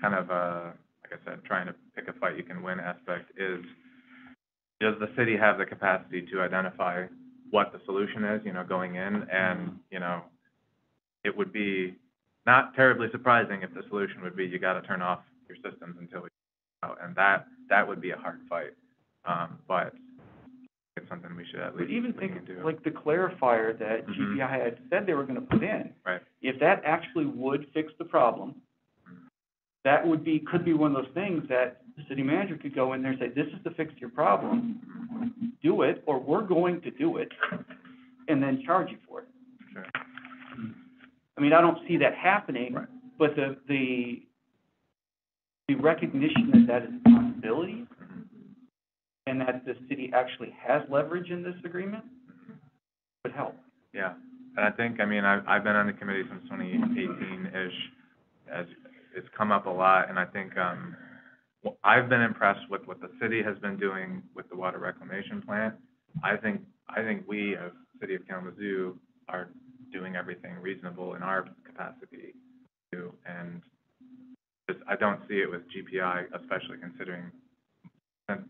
kind 0.00 0.14
of, 0.14 0.30
uh, 0.30 0.70
like 1.04 1.20
I 1.20 1.30
said, 1.30 1.44
trying 1.44 1.66
to 1.68 1.74
pick 1.94 2.08
a 2.08 2.12
fight 2.18 2.36
you 2.36 2.42
can 2.42 2.62
win 2.62 2.80
aspect 2.80 3.30
is, 3.38 3.64
does 4.80 4.94
the 4.98 5.08
city 5.16 5.36
have 5.36 5.58
the 5.58 5.64
capacity 5.64 6.26
to 6.32 6.40
identify 6.40 7.06
what 7.50 7.72
the 7.72 7.80
solution 7.84 8.24
is, 8.24 8.40
you 8.44 8.52
know, 8.52 8.64
going 8.64 8.96
in? 8.96 9.24
And, 9.30 9.78
you 9.90 10.00
know, 10.00 10.22
it 11.24 11.36
would 11.36 11.52
be 11.52 11.94
not 12.44 12.74
terribly 12.74 13.06
surprising 13.12 13.62
if 13.62 13.72
the 13.72 13.82
solution 13.88 14.22
would 14.22 14.36
be 14.36 14.46
you 14.46 14.58
gotta 14.58 14.82
turn 14.82 15.00
off 15.00 15.20
your 15.48 15.56
systems 15.56 15.96
until 16.00 16.22
we, 16.22 16.28
out, 16.82 16.98
and 17.02 17.14
that, 17.16 17.46
that 17.68 17.86
would 17.86 18.00
be 18.00 18.10
a 18.10 18.16
hard 18.16 18.40
fight. 18.48 18.72
Um, 19.24 19.58
but 19.66 19.94
it's 20.96 21.08
something 21.08 21.34
we 21.36 21.44
should 21.50 21.60
at 21.60 21.76
But 21.76 21.90
even 21.90 22.12
think, 22.14 22.36
into. 22.36 22.62
like 22.64 22.82
the 22.82 22.90
clarifier 22.90 23.78
that 23.78 24.06
Mhm. 24.06 24.14
GPI 24.36 24.48
had 24.64 24.78
said 24.90 25.06
they 25.06 25.14
were 25.14 25.24
gonna 25.24 25.40
put 25.40 25.62
in. 25.62 25.92
Right. 26.06 26.20
If 26.42 26.58
that 26.60 26.82
actually 26.84 27.26
would 27.26 27.68
fix 27.72 27.92
the 27.98 28.04
problem, 28.04 28.54
that 29.84 30.06
would 30.06 30.24
be, 30.24 30.40
could 30.40 30.64
be 30.64 30.72
one 30.74 30.94
of 30.94 31.04
those 31.04 31.14
things 31.14 31.48
that 31.48 31.82
the 31.96 32.04
city 32.08 32.22
manager 32.22 32.56
could 32.56 32.74
go 32.74 32.92
in 32.92 33.02
there 33.02 33.12
and 33.12 33.20
say, 33.20 33.28
this 33.28 33.46
is 33.48 33.62
to 33.64 33.70
fix 33.72 33.92
your 33.98 34.10
problem, 34.10 35.54
do 35.62 35.82
it, 35.82 36.02
or 36.06 36.18
we're 36.18 36.42
going 36.42 36.80
to 36.82 36.90
do 36.90 37.16
it, 37.18 37.32
and 38.28 38.42
then 38.42 38.62
charge 38.62 38.90
you 38.90 38.98
for 39.08 39.20
it. 39.20 39.28
Sure. 39.72 39.86
I 41.36 41.40
mean, 41.40 41.52
I 41.52 41.60
don't 41.60 41.78
see 41.86 41.96
that 41.98 42.14
happening, 42.16 42.74
Right. 42.74 42.86
but 43.18 43.36
the, 43.36 43.56
the, 43.68 44.22
the 45.68 45.74
recognition 45.76 46.50
that 46.52 46.66
that 46.66 46.82
is 46.82 46.90
a 47.06 47.10
possibility 47.10 47.86
and 49.26 49.40
that 49.40 49.64
the 49.66 49.74
city 49.88 50.10
actually 50.14 50.54
has 50.66 50.82
leverage 50.90 51.30
in 51.30 51.42
this 51.42 51.54
agreement 51.64 52.04
would 53.24 53.34
help. 53.34 53.54
Yeah, 53.92 54.14
and 54.56 54.64
I 54.64 54.70
think, 54.70 55.00
I 55.00 55.04
mean, 55.04 55.24
I've, 55.24 55.46
I've 55.46 55.64
been 55.64 55.76
on 55.76 55.86
the 55.86 55.92
committee 55.92 56.22
since 56.28 56.42
twenty 56.48 56.72
eighteen-ish, 56.72 57.74
as, 58.52 58.66
it's 59.14 59.28
come 59.36 59.52
up 59.52 59.66
a 59.66 59.70
lot, 59.70 60.08
and 60.08 60.18
I 60.18 60.24
think, 60.24 60.56
um, 60.56 60.96
I've 61.84 62.08
been 62.08 62.22
impressed 62.22 62.70
with 62.70 62.86
what 62.86 63.00
the 63.00 63.10
city 63.20 63.42
has 63.42 63.58
been 63.58 63.76
doing 63.76 64.22
with 64.34 64.48
the 64.48 64.56
water 64.56 64.78
reclamation 64.78 65.42
plant. 65.42 65.74
I 66.22 66.36
think, 66.36 66.62
I 66.88 67.02
think 67.02 67.24
we, 67.26 67.56
as 67.56 67.72
City 68.00 68.14
of 68.14 68.26
Kalamazoo, 68.26 68.96
are 69.28 69.48
doing 69.92 70.16
everything 70.16 70.54
reasonable 70.62 71.14
in 71.14 71.22
our 71.22 71.48
capacity 71.66 72.34
to, 72.92 73.12
and 73.26 73.60
I 74.88 74.96
don't 74.96 75.20
see 75.28 75.36
it 75.40 75.50
with 75.50 75.62
GPI, 75.72 76.26
especially 76.40 76.76
considering, 76.80 77.30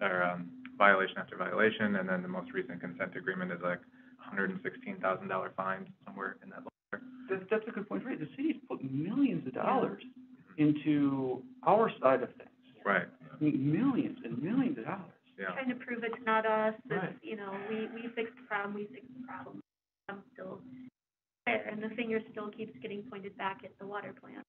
or, 0.00 0.22
um, 0.22 0.50
violation 0.76 1.18
after 1.18 1.36
violation, 1.36 1.96
and 1.96 2.08
then 2.08 2.22
the 2.22 2.28
most 2.28 2.52
recent 2.52 2.80
consent 2.80 3.14
agreement 3.16 3.52
is 3.52 3.58
like 3.62 3.80
hundred 4.18 4.50
and 4.50 4.60
sixteen 4.62 4.96
thousand 5.00 5.28
dollar 5.28 5.52
fine 5.56 5.86
somewhere 6.04 6.36
in 6.42 6.50
that. 6.50 6.62
That's, 7.30 7.42
that's 7.50 7.64
a 7.68 7.70
good 7.70 7.88
point, 7.88 8.04
right? 8.04 8.18
The 8.18 8.28
city's 8.36 8.56
put 8.68 8.82
millions 8.90 9.46
of 9.46 9.54
dollars 9.54 10.02
into 10.56 11.42
our 11.66 11.90
side 12.02 12.22
of 12.22 12.30
things. 12.36 12.48
Right, 12.84 13.06
I 13.20 13.44
mean, 13.44 13.70
Millions 13.70 14.18
and 14.24 14.42
millions 14.42 14.78
of 14.78 14.84
dollars. 14.84 15.12
yeah. 15.38 15.52
Trying 15.52 15.68
to 15.68 15.74
prove 15.76 16.02
it's 16.04 16.14
not 16.24 16.46
us, 16.46 16.74
Right. 16.88 17.14
you 17.22 17.36
know, 17.36 17.52
we, 17.68 17.86
we 17.94 18.08
fixed 18.14 18.34
the 18.36 18.46
problem, 18.48 18.74
we 18.74 18.86
fixed 18.86 19.12
the 19.20 19.26
problem. 19.26 19.60
I'm 20.08 20.22
still 20.32 20.60
there, 21.46 21.68
and 21.70 21.82
the 21.82 21.90
finger 21.96 22.18
still 22.32 22.48
keeps 22.48 22.72
getting 22.80 23.02
pointed 23.10 23.36
back 23.36 23.60
at 23.64 23.70
the 23.78 23.86
water 23.86 24.14
plant. 24.18 24.44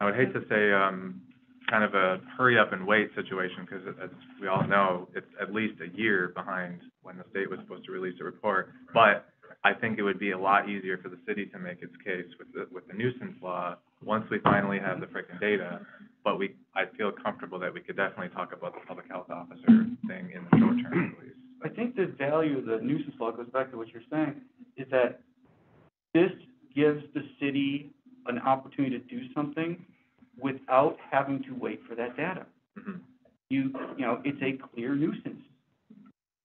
I 0.00 0.06
would 0.06 0.16
hate 0.16 0.32
to 0.32 0.40
say, 0.48 0.72
um, 0.72 1.20
kind 1.68 1.84
of 1.84 1.94
a 1.94 2.20
hurry 2.36 2.58
up 2.58 2.72
and 2.72 2.86
wait 2.86 3.10
situation, 3.14 3.66
because 3.68 3.86
as 4.02 4.10
we 4.40 4.48
all 4.48 4.66
know, 4.66 5.08
it's 5.14 5.26
at 5.40 5.52
least 5.52 5.74
a 5.80 5.96
year 5.96 6.32
behind 6.34 6.80
when 7.02 7.16
the 7.18 7.24
state 7.30 7.48
was 7.48 7.60
supposed 7.60 7.84
to 7.84 7.92
release 7.92 8.14
a 8.20 8.24
report. 8.24 8.70
But 8.92 9.26
I 9.62 9.74
think 9.74 9.98
it 9.98 10.02
would 10.02 10.18
be 10.18 10.30
a 10.30 10.38
lot 10.38 10.68
easier 10.68 10.96
for 10.98 11.10
the 11.10 11.18
city 11.28 11.46
to 11.46 11.58
make 11.58 11.82
its 11.82 11.92
case 12.02 12.26
with 12.38 12.48
the, 12.54 12.66
with 12.74 12.88
the 12.88 12.94
nuisance 12.94 13.36
law, 13.42 13.76
once 14.02 14.24
we 14.30 14.38
finally 14.40 14.78
have 14.78 15.00
the 15.00 15.06
frickin' 15.06 15.38
data. 15.38 15.80
But 16.24 16.38
we, 16.38 16.54
I 16.74 16.84
feel 16.96 17.12
comfortable 17.12 17.58
that 17.60 17.72
we 17.72 17.80
could 17.80 17.96
definitely 17.96 18.30
talk 18.30 18.52
about 18.52 18.74
the 18.74 18.80
public 18.86 19.06
health 19.08 19.30
officer 19.30 19.86
thing 20.08 20.32
in 20.34 20.46
the 20.50 20.58
short 20.58 20.76
term, 20.82 21.14
at 21.16 21.24
least. 21.24 21.36
I 21.62 21.68
think 21.68 21.94
the 21.94 22.06
value 22.18 22.58
of 22.58 22.64
the 22.64 22.78
nuisance 22.82 23.14
law 23.20 23.32
goes 23.32 23.50
back 23.50 23.70
to 23.70 23.76
what 23.76 23.88
you're 23.88 24.02
saying, 24.10 24.40
is 24.78 24.86
that 24.90 25.20
this 26.14 26.30
gives 26.74 27.02
the 27.14 27.22
city 27.38 27.90
an 28.26 28.38
opportunity 28.40 28.98
to 28.98 29.04
do 29.06 29.32
something 29.34 29.84
without 30.40 30.96
having 31.10 31.42
to 31.44 31.52
wait 31.54 31.80
for 31.88 31.94
that 31.94 32.16
data. 32.16 32.46
Mhm. 32.78 33.00
You, 33.50 33.62
you 33.96 34.04
know, 34.06 34.20
it's 34.24 34.40
a 34.42 34.56
clear 34.68 34.94
nuisance. 34.94 35.42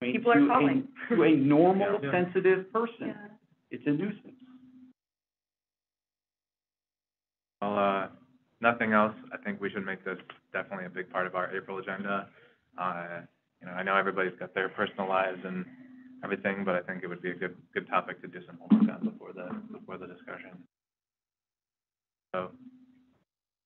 I 0.01 0.05
mean, 0.05 0.11
People 0.13 0.31
are 0.31 0.39
to 0.39 0.45
a- 0.45 0.47
calling. 0.47 0.87
To 1.09 1.23
a 1.23 1.35
normal, 1.35 1.99
Yeah. 2.03 2.11
sensitive 2.11 2.71
person, 2.73 3.07
Yeah. 3.07 3.27
it's 3.71 3.85
a 3.87 3.91
nuisance. 3.91 4.33
Well, 7.61 7.77
uh, 7.77 8.07
nothing 8.61 8.91
else, 8.93 9.15
I 9.31 9.37
think 9.37 9.61
we 9.61 9.69
should 9.69 9.85
make 9.85 10.03
this 10.03 10.19
definitely 10.51 10.85
a 10.85 10.89
big 10.89 11.09
part 11.09 11.27
of 11.27 11.35
our 11.35 11.55
April 11.55 11.77
agenda. 11.77 12.29
Uh, 12.77 13.21
you 13.61 13.67
know, 13.67 13.73
I 13.73 13.83
know 13.83 13.95
everybody's 13.95 14.35
got 14.37 14.53
their 14.53 14.69
personal 14.69 15.07
lives 15.07 15.43
and 15.45 15.65
everything, 16.23 16.63
but 16.65 16.75
I 16.75 16.81
think 16.81 17.03
it 17.03 17.07
would 17.07 17.21
be 17.21 17.31
a 17.31 17.35
good, 17.35 17.55
good 17.73 17.87
topic 17.87 18.21
to 18.21 18.27
do 18.27 18.41
some 18.45 18.57
homework 18.57 18.89
on 18.95 19.09
before 19.09 19.33
the, 19.33 19.49
before 19.71 19.97
the 19.97 20.07
discussion. 20.07 20.51
So, 22.35 22.51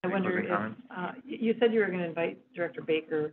I 0.04 0.08
Any 0.08 0.14
wonder 0.14 0.30
closing 0.30 0.46
if, 0.46 0.52
comments? 0.56 0.82
uh, 0.96 1.12
you, 1.26 1.38
you 1.42 1.56
said 1.60 1.74
you 1.74 1.80
were 1.80 1.88
gonna 1.88 2.04
invite 2.06 2.38
Director 2.54 2.82
Baker 2.82 3.32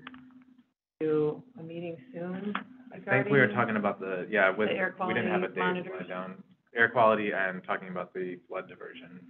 to 1.01 1.43
a 1.61 1.63
meeting 1.63 1.97
soon 2.13 2.55
I 2.91 2.95
think 2.95 3.27
we 3.27 3.33
were 3.33 3.45
regarding- 3.45 3.55
talking 3.57 3.77
about 3.77 4.01
the, 4.01 4.27
yeah, 4.31 4.49
with, 4.49 4.69
The 4.71 4.77
air 4.77 4.95
we 5.07 5.13
didn't 5.13 5.31
have 5.31 5.43
a 5.43 5.49
quality 5.49 5.55
date 5.55 5.61
monitors? 5.61 5.93
lined 5.97 6.09
down. 6.09 6.43
Air 6.75 6.89
quality 6.89 7.33
and 7.33 7.63
talking 7.65 7.89
about 7.89 8.15
the 8.15 8.37
flood 8.49 8.67
diversion. 8.69 9.21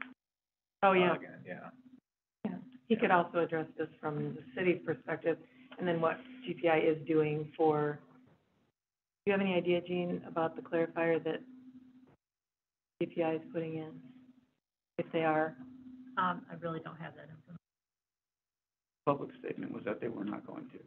Oh, 0.85 0.91
uh, 0.91 0.93
yeah. 0.93 1.15
Again, 1.17 1.41
yeah. 1.45 1.71
Yeah. 2.45 2.53
He 2.89 2.95
could 2.95 3.11
also 3.11 3.39
address 3.41 3.67
this 3.77 3.89
from 4.01 4.35
the 4.37 4.43
city's 4.55 4.81
perspective, 4.85 5.39
and 5.79 5.89
then 5.89 6.01
what 6.01 6.19
GPI 6.47 6.85
is 6.85 7.05
doing 7.09 7.51
for, 7.57 7.99
do 9.25 9.31
you 9.31 9.33
have 9.33 9.41
any 9.41 9.55
idea, 9.55 9.81
Jean, 9.81 10.23
about 10.29 10.55
the 10.55 10.63
clarifier 10.63 11.19
that 11.25 11.41
GPI 13.03 13.37
is 13.37 13.43
putting 13.53 13.79
in? 13.79 13.91
If 14.99 15.07
they 15.13 15.25
are, 15.25 15.57
Um, 16.19 16.43
I 16.51 16.55
really 16.61 16.81
don't 16.81 16.97
have 16.97 17.15
that 17.17 17.29
information. 17.29 17.61
Public 19.05 19.31
statement 19.39 19.73
was 19.73 19.85
that 19.85 20.01
they 20.01 20.09
were 20.09 20.25
not 20.25 20.47
going 20.47 20.65
to. 20.71 20.79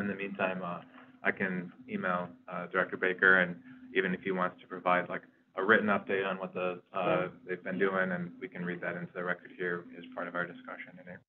In 0.00 0.08
the 0.08 0.14
meantime, 0.14 0.62
uh, 0.64 0.80
I 1.22 1.30
can 1.30 1.72
email, 1.88 2.28
uh, 2.50 2.66
Director 2.66 2.96
Baker, 2.96 3.40
and 3.40 3.56
even 3.94 4.14
if 4.14 4.20
he 4.22 4.30
wants 4.30 4.60
to 4.60 4.66
provide 4.66 5.08
like 5.08 5.22
a 5.56 5.64
written 5.64 5.88
update 5.88 6.26
on 6.26 6.38
what 6.38 6.54
the, 6.54 6.80
uh, 6.92 7.28
they've 7.46 7.62
been 7.62 7.78
doing, 7.78 8.12
and 8.12 8.30
we 8.40 8.48
can 8.48 8.64
read 8.64 8.80
that 8.80 8.96
into 8.96 9.12
the 9.14 9.22
record 9.24 9.50
here 9.56 9.84
as 9.98 10.04
part 10.14 10.28
of 10.28 10.34
our 10.34 10.46
discussion 10.46 10.98
in 11.04 11.12
it. 11.12 11.20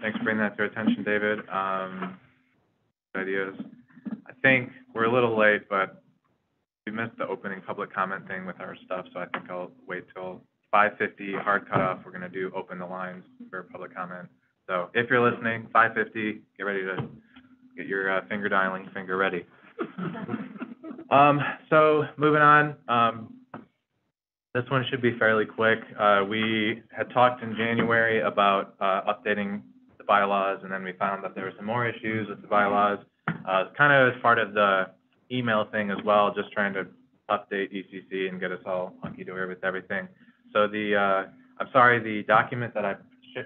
Thanks 0.00 0.18
for 0.18 0.24
bringing 0.24 0.42
that 0.42 0.56
to 0.56 0.62
our 0.62 0.68
attention, 0.68 1.02
David. 1.02 1.40
Um, 1.48 2.18
ideas. 3.16 3.54
I 4.26 4.32
think 4.42 4.70
we're 4.94 5.04
a 5.04 5.12
little 5.12 5.36
late, 5.36 5.68
but 5.68 6.02
we 6.86 6.92
missed 6.92 7.16
the 7.18 7.26
opening 7.26 7.60
public 7.60 7.92
comment 7.92 8.26
thing 8.28 8.46
with 8.46 8.60
our 8.60 8.76
stuff, 8.84 9.06
so 9.12 9.20
I 9.20 9.26
think 9.26 9.50
I'll 9.50 9.72
wait 9.88 10.04
till 10.14 10.40
five 10.70 10.92
fifty, 10.98 11.32
hard 11.32 11.68
cutoff. 11.68 12.00
We're 12.04 12.12
gonna 12.12 12.28
do 12.28 12.52
open 12.54 12.78
the 12.78 12.86
lines 12.86 13.24
for 13.50 13.64
public 13.64 13.94
comment. 13.94 14.28
So 14.68 14.90
if 14.94 15.10
you're 15.10 15.28
listening, 15.28 15.68
five 15.72 15.94
fifty, 15.94 16.42
get 16.56 16.62
ready 16.62 16.82
to 16.82 17.08
get 17.76 17.86
your 17.86 18.16
uh, 18.16 18.20
finger 18.28 18.48
dialing 18.48 18.88
finger 18.94 19.16
ready. 19.16 19.44
Um, 21.08 21.40
so 21.70 22.02
moving 22.16 22.42
on, 22.42 22.74
um, 22.88 23.34
this 24.54 24.64
one 24.70 24.84
should 24.90 25.00
be 25.00 25.16
fairly 25.18 25.44
quick. 25.44 25.78
Uh, 25.98 26.24
we 26.28 26.82
had 26.90 27.10
talked 27.10 27.44
in 27.44 27.54
January 27.54 28.22
about, 28.22 28.74
uh, 28.80 29.02
updating 29.02 29.62
the 29.98 30.04
bylaws, 30.04 30.58
and 30.64 30.72
then 30.72 30.82
we 30.82 30.92
found 30.94 31.22
that 31.22 31.36
there 31.36 31.44
were 31.44 31.52
some 31.56 31.66
more 31.66 31.86
issues 31.86 32.28
with 32.28 32.42
the 32.42 32.48
bylaws. 32.48 32.98
Uh, 33.28 33.66
kind 33.78 33.92
of 33.92 34.14
as 34.14 34.20
part 34.20 34.40
of 34.40 34.52
the 34.54 34.86
email 35.30 35.66
thing 35.70 35.90
as 35.90 35.98
well, 36.04 36.32
just 36.34 36.52
trying 36.52 36.74
to 36.74 36.86
update 37.30 37.72
ECC 37.72 38.28
and 38.28 38.40
get 38.40 38.52
us 38.52 38.60
all 38.66 38.94
hunky-dory 39.02 39.48
with 39.48 39.64
everything. 39.64 40.08
So 40.52 40.68
the, 40.68 40.96
uh, 40.96 41.30
I'm 41.58 41.68
sorry, 41.72 41.98
the 41.98 42.22
document 42.24 42.72
that 42.74 42.84
I 42.84 42.94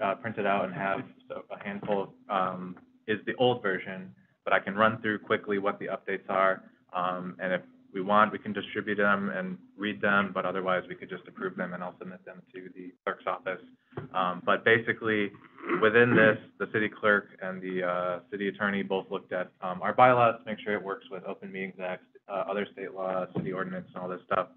uh, 0.02 0.14
printed 0.16 0.46
out 0.46 0.64
and 0.66 0.74
have 0.74 1.00
so 1.28 1.44
a 1.50 1.62
handful, 1.64 2.12
um, 2.28 2.76
is 3.06 3.18
the 3.26 3.34
old 3.36 3.62
version, 3.62 4.14
but 4.44 4.52
I 4.52 4.60
can 4.60 4.74
run 4.74 5.00
through 5.00 5.18
quickly 5.20 5.58
what 5.58 5.78
the 5.78 5.86
updates 5.86 6.28
are. 6.28 6.62
Um, 6.92 7.36
and 7.40 7.52
if 7.52 7.62
we 7.92 8.00
want, 8.00 8.32
we 8.32 8.38
can 8.38 8.52
distribute 8.52 8.96
them 8.96 9.30
and 9.30 9.58
read 9.76 10.00
them, 10.00 10.30
but 10.32 10.44
otherwise 10.44 10.84
we 10.88 10.94
could 10.94 11.08
just 11.08 11.26
approve 11.26 11.56
them 11.56 11.74
and 11.74 11.82
I'll 11.82 11.96
submit 11.98 12.24
them 12.24 12.42
to 12.54 12.68
the 12.74 12.92
clerk's 13.04 13.24
office. 13.26 13.60
Um, 14.14 14.42
but 14.44 14.64
basically, 14.64 15.30
within 15.82 16.14
this, 16.14 16.38
the 16.58 16.68
city 16.72 16.88
clerk 16.88 17.28
and 17.42 17.60
the, 17.60 17.86
uh, 17.86 18.20
city 18.30 18.48
attorney 18.48 18.82
both 18.82 19.10
looked 19.10 19.32
at, 19.32 19.50
um, 19.62 19.82
our 19.82 19.92
bylaws 19.92 20.36
to 20.40 20.50
make 20.50 20.60
sure 20.60 20.74
it 20.74 20.82
works 20.82 21.04
with 21.10 21.24
Open 21.26 21.50
Meetings 21.50 21.80
Act, 21.82 22.04
uh, 22.28 22.44
other 22.48 22.66
state 22.72 22.94
laws, 22.94 23.28
city 23.36 23.52
ordinance 23.52 23.86
and 23.88 24.02
all 24.02 24.08
this 24.08 24.20
stuff. 24.26 24.48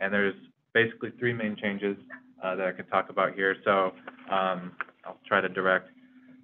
And 0.00 0.12
there's 0.12 0.34
basically 0.74 1.10
three 1.18 1.32
main 1.32 1.56
changes, 1.56 1.96
uh, 2.42 2.56
that 2.56 2.66
I 2.66 2.72
could 2.72 2.90
talk 2.90 3.10
about 3.10 3.34
here. 3.34 3.56
So, 3.64 3.92
um, 4.30 4.72
I'll 5.04 5.18
try 5.26 5.40
to 5.40 5.48
direct. 5.48 5.88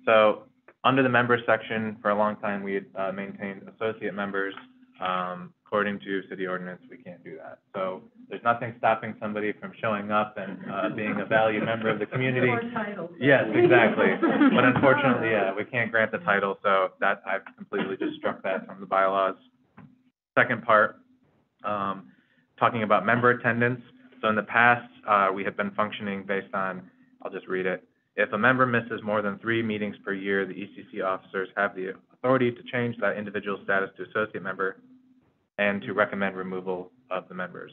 So, 0.05 0.45
under 0.85 1.03
the 1.03 1.09
members 1.09 1.43
section, 1.45 1.97
for 2.01 2.11
a 2.11 2.15
long 2.15 2.37
time, 2.37 2.63
we 2.63 2.75
had, 2.75 2.87
uh, 2.95 3.13
maintained 3.13 3.69
associate 3.75 4.15
members. 4.15 4.55
Um, 5.01 5.53
according 5.69 6.01
to 6.01 6.23
city 6.31 6.47
ordinance, 6.47 6.81
we 6.89 6.97
can't 6.97 7.23
do 7.23 7.37
that. 7.37 7.59
So 7.75 8.01
there's 8.31 8.43
nothing 8.43 8.73
stopping 8.79 9.15
somebody 9.21 9.53
from 9.53 9.73
showing 9.83 10.11
up 10.11 10.39
and, 10.39 10.59
uh, 10.73 10.89
being 10.97 11.21
a 11.21 11.27
valued 11.27 11.63
member 11.63 11.91
of 11.91 11.99
the 11.99 12.07
community. 12.07 12.51
Yes, 13.21 13.45
exactly. 13.53 14.17
But 14.19 14.65
unfortunately, 14.65 15.29
yeah, 15.29 15.53
we 15.55 15.67
can't 15.67 15.91
grant 15.91 16.11
the 16.11 16.19
title, 16.19 16.59
so 16.63 16.93
that, 17.01 17.21
I've 17.27 17.43
completely 17.55 17.99
just 17.99 18.17
struck 18.17 18.43
that 18.45 18.67
from 18.67 18.81
the 18.81 18.87
bylaws. 18.87 19.37
Second 20.35 20.63
part, 20.63 21.01
um, 21.65 22.13
talking 22.59 22.83
about 22.83 23.05
member 23.05 23.29
attendance. 23.29 23.83
So 24.23 24.29
in 24.29 24.37
the 24.37 24.45
past, 24.45 24.91
uh, 25.07 25.29
we 25.35 25.45
have 25.45 25.57
been 25.57 25.73
functioning 25.73 26.25
based 26.27 26.55
on, 26.55 26.81
I'll 27.23 27.31
just 27.31 27.47
read 27.47 27.67
it. 27.67 27.85
If 28.17 28.33
a 28.33 28.39
member 28.39 28.65
misses 28.65 29.03
more 29.05 29.21
than 29.21 29.39
three 29.39 29.63
meetings 29.63 29.97
per 30.03 30.15
year, 30.15 30.47
the 30.47 30.55
ECC 30.55 31.05
officers 31.05 31.51
have 31.59 31.77
the 31.77 31.93
authority 32.15 32.51
to 32.53 32.63
change 32.73 32.97
that 33.03 33.19
individual 33.19 33.61
status 33.65 33.91
to 33.99 34.05
associate 34.05 34.43
member 34.43 34.79
and 35.59 35.83
to 35.83 35.93
recommend 35.93 36.37
removal 36.37 36.91
of 37.11 37.29
the 37.29 37.35
members. 37.35 37.73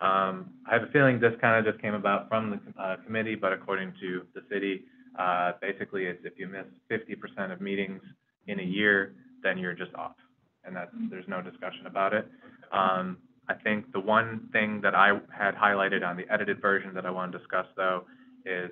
Um, 0.00 0.50
I 0.68 0.74
have 0.74 0.82
a 0.82 0.92
feeling 0.92 1.18
this 1.20 1.32
kind 1.40 1.58
of 1.58 1.72
just 1.72 1.82
came 1.82 1.94
about 1.94 2.28
from 2.28 2.50
the, 2.50 2.82
uh, 2.82 2.96
committee, 3.04 3.34
but 3.34 3.52
according 3.52 3.94
to 4.00 4.22
the 4.34 4.42
city, 4.50 4.84
uh, 5.18 5.52
basically 5.60 6.04
it's 6.06 6.20
if 6.24 6.34
you 6.36 6.48
miss 6.48 6.66
fifty 6.88 7.14
percent 7.14 7.52
of 7.52 7.60
meetings 7.60 8.02
in 8.46 8.60
a 8.60 8.62
year, 8.62 9.14
then 9.42 9.56
you're 9.56 9.74
just 9.74 9.94
off. 9.94 10.16
And 10.64 10.74
that's, 10.74 10.90
there's 11.10 11.28
no 11.28 11.42
discussion 11.42 11.86
about 11.86 12.12
it. 12.14 12.26
Um, 12.72 13.18
I 13.48 13.54
think 13.54 13.92
the 13.92 14.00
one 14.00 14.48
thing 14.52 14.80
that 14.82 14.94
I 14.94 15.20
had 15.30 15.54
highlighted 15.54 16.02
on 16.06 16.16
the 16.16 16.24
edited 16.32 16.60
version 16.60 16.94
that 16.94 17.04
I 17.04 17.10
want 17.10 17.32
to 17.32 17.38
discuss 17.38 17.66
though 17.76 18.04
is 18.46 18.70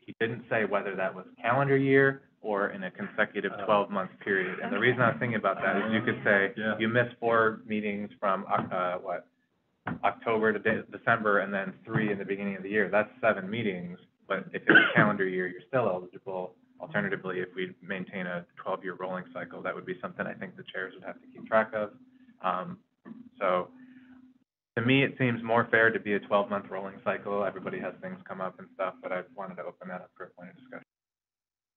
he 0.00 0.14
didn't 0.18 0.44
say 0.50 0.64
whether 0.64 0.96
that 0.96 1.14
was 1.14 1.26
calendar 1.40 1.76
year 1.76 2.22
or 2.40 2.70
in 2.70 2.84
a 2.84 2.90
consecutive 2.90 3.52
twelve-month 3.66 4.10
period. 4.24 4.58
And 4.62 4.72
the 4.72 4.78
reason 4.78 5.00
I'm 5.02 5.18
thinking 5.18 5.36
about 5.36 5.56
that 5.62 5.76
is 5.76 5.92
you 5.92 6.02
could 6.02 6.20
say, 6.24 6.52
you 6.78 6.88
missed 6.88 7.16
four 7.18 7.60
meetings 7.66 8.10
from, 8.20 8.44
Oc- 8.46 8.72
uh, 8.72 8.94
what, 8.98 9.26
October 10.04 10.52
to 10.52 10.58
de- 10.58 10.82
December 10.96 11.40
and 11.40 11.52
then 11.52 11.72
three 11.84 12.12
in 12.12 12.18
the 12.18 12.24
beginning 12.24 12.56
of 12.56 12.62
the 12.62 12.68
year, 12.70 12.88
that's 12.90 13.10
seven 13.20 13.48
meetings. 13.50 13.98
but 14.28 14.44
if 14.52 14.62
it's 14.62 14.70
a 14.70 14.94
calendar 14.94 15.26
year, 15.26 15.48
you're 15.48 15.62
still 15.66 15.88
eligible. 15.88 16.54
Alternatively, 16.80 17.40
if 17.40 17.48
we 17.56 17.74
maintain 17.82 18.26
a 18.26 18.44
twelve-year 18.62 18.94
rolling 19.00 19.24
cycle, 19.32 19.60
that 19.62 19.74
would 19.74 19.86
be 19.86 19.98
something 20.00 20.26
I 20.26 20.34
think 20.34 20.56
the 20.56 20.62
chairs 20.72 20.92
would 20.94 21.02
have 21.02 21.16
to 21.20 21.26
keep 21.32 21.46
track 21.48 21.72
of. 21.74 21.90
Um, 22.44 22.78
so, 23.40 23.68
to 24.76 24.84
me, 24.84 25.02
it 25.02 25.16
seems 25.18 25.42
more 25.42 25.66
fair 25.72 25.90
to 25.90 25.98
be 25.98 26.12
a 26.14 26.20
twelve-month 26.20 26.66
rolling 26.70 27.00
cycle. 27.02 27.44
Everybody 27.44 27.80
has 27.80 27.94
things 28.00 28.18
come 28.28 28.40
up 28.40 28.60
and 28.60 28.68
stuff, 28.74 28.94
but 29.02 29.10
I 29.10 29.22
wanted 29.34 29.56
to 29.56 29.62
open 29.64 29.88
that 29.88 30.02
up 30.02 30.10
for 30.16 30.24
a 30.24 30.30
point 30.30 30.50
of 30.50 30.56
discussion. 30.56 30.86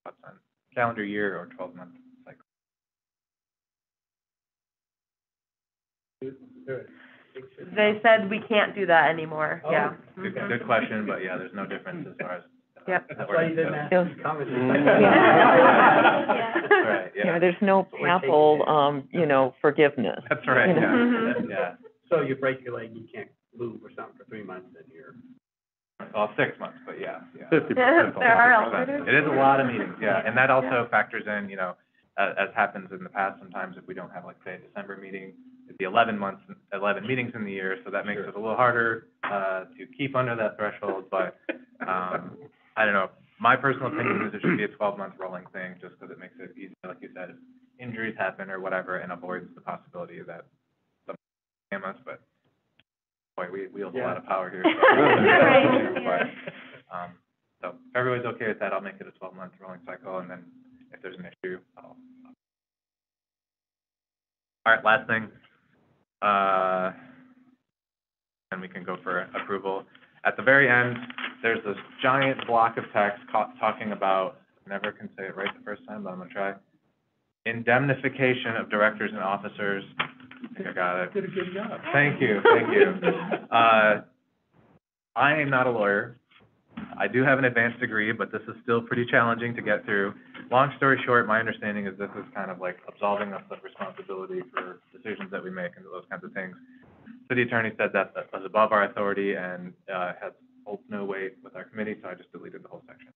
Thoughts 0.04 0.18
on 0.24 0.34
calendar 0.74 1.04
year 1.04 1.38
or 1.38 1.48
twelve-month 1.56 1.92
cycle? 2.26 2.46
They 7.76 8.00
said 8.04 8.30
we 8.30 8.42
can't 8.48 8.76
do 8.76 8.86
that 8.86 9.10
anymore, 9.10 9.62
Oh. 9.66 9.72
yeah. 9.72 9.94
Good, 10.16 10.36
Mhm. 10.36 10.48
good 10.50 10.66
question, 10.66 11.06
but 11.06 11.24
yeah, 11.24 11.38
there's 11.38 11.54
no 11.54 11.66
difference 11.66 12.08
as 12.08 12.16
far 12.18 12.32
as. 12.34 12.44
Yep. 12.88 13.10
the 13.10 13.16
That's 13.16 13.30
why 13.30 13.44
you 13.46 13.56
didn't 13.56 13.76
ask 13.76 13.92
Yeah. 13.94 14.04
these. 14.06 14.18
Yeah. 14.18 14.32
Right, 16.82 17.12
You 17.16 17.26
know, 17.26 17.34
yeah, 17.34 17.40
there's 17.40 17.62
no 17.62 17.88
We're 17.94 18.08
taking 18.08 18.22
papal, 18.22 18.62
it. 18.64 18.68
um, 18.68 19.08
you 19.12 19.26
know, 19.28 19.54
forgiveness. 19.62 20.24
that's 20.30 20.48
right, 20.48 20.68
You 20.70 20.74
know. 20.82 20.82
yeah, 20.82 21.34
Mhm. 21.34 21.50
yeah. 21.50 21.76
So 22.10 22.22
you 22.22 22.36
break 22.36 22.62
your 22.64 22.74
leg, 22.76 22.90
you 22.96 23.08
can't 23.14 23.30
move 23.56 23.84
or 23.84 23.92
something 23.96 24.18
for 24.18 24.26
three 24.26 24.42
months, 24.44 24.68
then 24.74 24.84
you're. 24.92 25.14
Well, 26.14 26.30
six 26.38 26.58
months, 26.60 26.78
but 26.86 27.00
yeah, 27.00 27.20
yeah. 27.38 27.50
Fifty 27.50 27.74
There 27.74 27.86
are 27.86 28.12
50%. 28.12 28.66
alternatives. 28.66 29.08
It 29.08 29.16
is 29.16 29.26
a 29.26 29.36
lot 29.36 29.60
of 29.60 29.68
meetings, 29.68 29.96
yeah, 30.02 30.22
and 30.26 30.36
that 30.38 30.50
also 30.50 30.88
factors 30.90 31.24
in, 31.28 31.50
you 31.50 31.56
know, 31.58 31.76
as, 32.18 32.30
as 32.38 32.50
happens 32.56 32.90
in 32.92 33.04
the 33.04 33.10
past, 33.10 33.40
sometimes 33.40 33.76
if 33.78 33.88
we 33.88 33.94
don't 33.94 34.12
have, 34.12 34.26
like, 34.26 34.38
say, 34.44 34.56
a 34.56 34.58
December 34.60 34.98
meeting, 34.98 35.34
it'd 35.68 35.78
be 35.78 35.86
eleven 35.86 36.18
months, 36.18 36.42
eleven 36.74 37.06
meetings 37.08 37.32
in 37.36 37.46
the 37.46 37.52
year, 37.52 37.78
so 37.86 37.92
that 37.92 38.06
makes 38.06 38.22
it 38.22 38.36
a 38.36 38.40
little 38.40 38.56
harder, 38.56 39.08
uh, 39.24 39.66
to 39.78 39.86
keep 39.98 40.16
under 40.16 40.36
that 40.36 40.58
threshold, 40.58 41.06
but, 41.10 41.38
um, 41.88 42.38
I 42.78 42.86
don't 42.86 42.94
know. 42.94 43.10
My 43.40 43.56
personal 43.56 43.88
opinion 43.88 44.22
is 44.28 44.34
it 44.36 44.42
should 44.42 44.58
be 44.58 44.64
a 44.66 44.68
twelve-month 44.68 45.16
rolling 45.20 45.46
thing, 45.54 45.76
just 45.82 45.98
because 46.00 46.12
it 46.12 46.20
makes 46.20 46.36
it 46.40 46.52
easier, 46.58 46.76
like 46.86 46.98
you 47.02 47.10
said, 47.16 47.32
if 47.32 47.36
injuries 47.80 48.16
happen 48.18 48.50
or 48.52 48.60
whatever, 48.60 48.98
and 48.98 49.12
avoids 49.12 49.48
the 49.56 49.62
possibility 49.62 50.22
that 50.22 50.46
some 51.08 51.16
scam 51.74 51.84
us, 51.88 51.96
but, 52.06 52.22
boy, 53.48 53.52
we 53.52 53.68
wield 53.68 53.96
a 53.96 54.00
lot 54.00 54.18
of 54.18 54.26
power 54.26 54.50
here. 54.50 54.64
so- 54.64 54.72
Right, 56.06 56.32
But, 56.90 56.96
um, 56.96 57.10
so 57.62 57.68
if 57.70 57.76
everybody's 57.96 58.26
okay 58.36 58.48
with 58.48 58.60
that, 58.60 58.74
I'll 58.74 58.82
make 58.82 58.96
it 59.00 59.08
a 59.08 59.12
twelve-month 59.18 59.54
rolling 59.62 59.80
cycle, 59.86 60.20
and 60.20 60.30
then 60.30 60.44
if 60.94 61.02
there's 61.02 61.18
an 61.18 61.26
issue, 61.26 61.60
I'll. 61.78 61.96
All 64.66 64.74
right, 64.76 64.84
last 64.86 65.08
thing, 65.08 65.28
uh, 66.22 66.92
and 68.52 68.62
we 68.62 68.68
can 68.68 68.84
go 68.84 68.98
for 69.04 69.22
approval. 69.42 69.86
At 70.24 70.38
the 70.38 70.44
very 70.44 70.70
end, 70.70 70.98
there's 71.42 71.64
this 71.66 71.78
giant 72.04 72.46
block 72.46 72.78
of 72.78 72.84
text 72.94 73.22
ca- 73.32 73.52
talking 73.60 73.92
about, 73.92 74.40
never 74.68 74.92
can 74.92 75.10
say 75.18 75.26
it 75.26 75.36
right 75.36 75.50
the 75.58 75.64
first 75.66 75.82
time, 75.88 76.04
but 76.04 76.12
I'm 76.12 76.20
gonna 76.20 76.30
try. 76.30 76.54
Indemnification 77.46 78.56
of 78.60 78.70
directors 78.70 79.12
and 79.14 79.22
officers. 79.22 79.84
I 80.00 80.54
think 80.56 80.68
I 80.70 80.74
got 80.74 81.04
it. 81.04 81.14
Did 81.14 81.26
a 81.26 81.28
good 81.28 81.54
job. 81.54 81.80
Thank 81.94 82.22
you, 82.22 82.40
thank 82.44 82.74
you. 82.74 82.94
Uh, 83.52 84.02
I 85.16 85.42
am 85.42 85.50
not 85.50 85.68
a 85.68 85.72
lawyer. 85.72 86.18
I 86.98 87.08
do 87.08 87.24
have 87.24 87.40
an 87.40 87.46
advanced 87.46 87.80
degree, 87.80 88.12
but 88.12 88.32
this 88.32 88.42
is 88.48 88.56
still 88.64 88.82
pretty 88.82 89.06
challenging 89.10 89.56
to 89.56 89.62
get 89.62 89.84
through. 89.86 90.14
Long 90.52 90.72
story 90.78 91.00
short, 91.06 91.28
my 91.28 91.40
understanding 91.40 91.88
is 91.88 91.98
this 91.98 92.10
is 92.18 92.26
kind 92.34 92.52
of 92.52 92.60
like 92.60 92.78
absolving 92.88 93.34
us 93.34 93.44
of 93.50 93.58
responsibility 93.64 94.42
for 94.54 94.80
decisions 94.96 95.32
that 95.32 95.44
we 95.44 95.50
make 95.50 95.72
and 95.78 95.86
those 95.86 96.04
kinds 96.10 96.24
of 96.24 96.32
things. 96.34 96.56
City 97.28 97.44
attorney 97.44 97.72
said 97.78 97.90
that 97.94 98.14
that 98.16 98.32
was 98.32 98.44
above 98.46 98.72
our 98.72 98.86
authority 98.86 99.36
and, 99.36 99.74
uh, 99.94 100.14
has, 100.22 100.34
holds 100.66 100.84
no 100.90 101.04
weight 101.06 101.36
with 101.44 101.56
our 101.56 101.64
committee, 101.66 101.96
so 102.02 102.10
I 102.10 102.14
just 102.14 102.32
deleted 102.32 102.64
the 102.64 102.68
whole 102.68 102.84
section. 102.88 103.10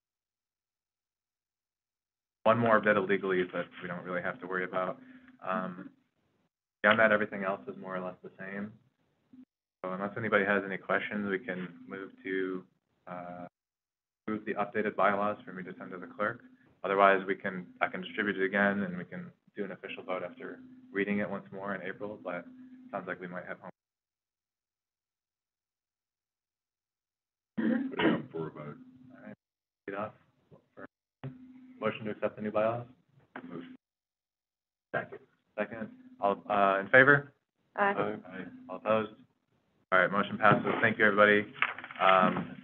One 2.45 2.59
more 2.59 2.79
bit 2.79 2.95
legalese 2.95 3.51
that 3.53 3.65
we 3.81 3.87
don't 3.87 4.03
really 4.03 4.21
have 4.21 4.39
to 4.39 4.45
worry 4.45 4.65
about. 4.65 4.99
Um, 5.41 5.89
beyond 6.83 6.99
that, 6.99 7.11
everything 7.11 7.43
else 7.43 7.61
is 7.67 7.75
more 7.81 7.95
or 7.95 7.99
less 7.99 8.13
the 8.23 8.29
same. 8.37 8.71
So 9.83 9.91
unless 9.91 10.11
anybody 10.15 10.45
has 10.45 10.61
any 10.63 10.77
questions, 10.77 11.27
we 11.27 11.39
can 11.39 11.67
move 11.87 12.11
to, 12.23 12.63
uh, 13.07 13.47
move 14.27 14.45
the 14.45 14.53
updated 14.53 14.95
bylaws 14.95 15.37
for 15.43 15.53
me 15.53 15.63
to 15.63 15.73
send 15.79 15.89
to 15.91 15.97
the 15.97 16.05
clerk. 16.05 16.41
Otherwise, 16.83 17.21
we 17.27 17.33
can, 17.33 17.65
I 17.81 17.87
can 17.87 18.01
distribute 18.01 18.37
it 18.37 18.45
again 18.45 18.83
and 18.83 18.95
we 18.95 19.05
can 19.05 19.31
do 19.57 19.63
an 19.65 19.71
official 19.71 20.03
vote 20.03 20.21
after 20.23 20.59
reading 20.91 21.19
it 21.19 21.29
once 21.29 21.45
more 21.51 21.73
in 21.73 21.81
April, 21.81 22.19
but 22.23 22.45
sounds 22.91 23.07
like 23.07 23.19
we 23.19 23.27
might 23.27 23.45
have 23.47 23.57
home. 23.59 23.71
Put 27.57 27.99
it 28.05 28.13
up 28.13 28.21
for 28.31 28.47
a 28.47 28.51
vote. 28.51 28.77
All 29.09 29.25
right, 29.25 29.33
lead 29.87 29.97
off 29.97 30.11
for, 30.75 30.85
motion 31.86 32.05
to 32.05 32.11
accept 32.11 32.36
the 32.36 32.41
new 32.41 32.51
bylaws, 32.51 32.83
Motion. 33.47 33.75
Second. 34.91 35.19
second, 35.57 35.88
all, 36.19 36.41
uh, 36.49 36.79
in 36.79 36.88
favor? 36.88 37.31
Aye. 37.75 37.93
Aye. 37.97 38.15
All 38.69 38.77
opposed? 38.77 39.11
All 39.91 39.99
right, 39.99 40.11
motion 40.11 40.38
passes. 40.39 40.65
Thank 40.81 40.97
you, 40.97 41.05
everybody. 41.05 41.45
Um, 42.01 42.55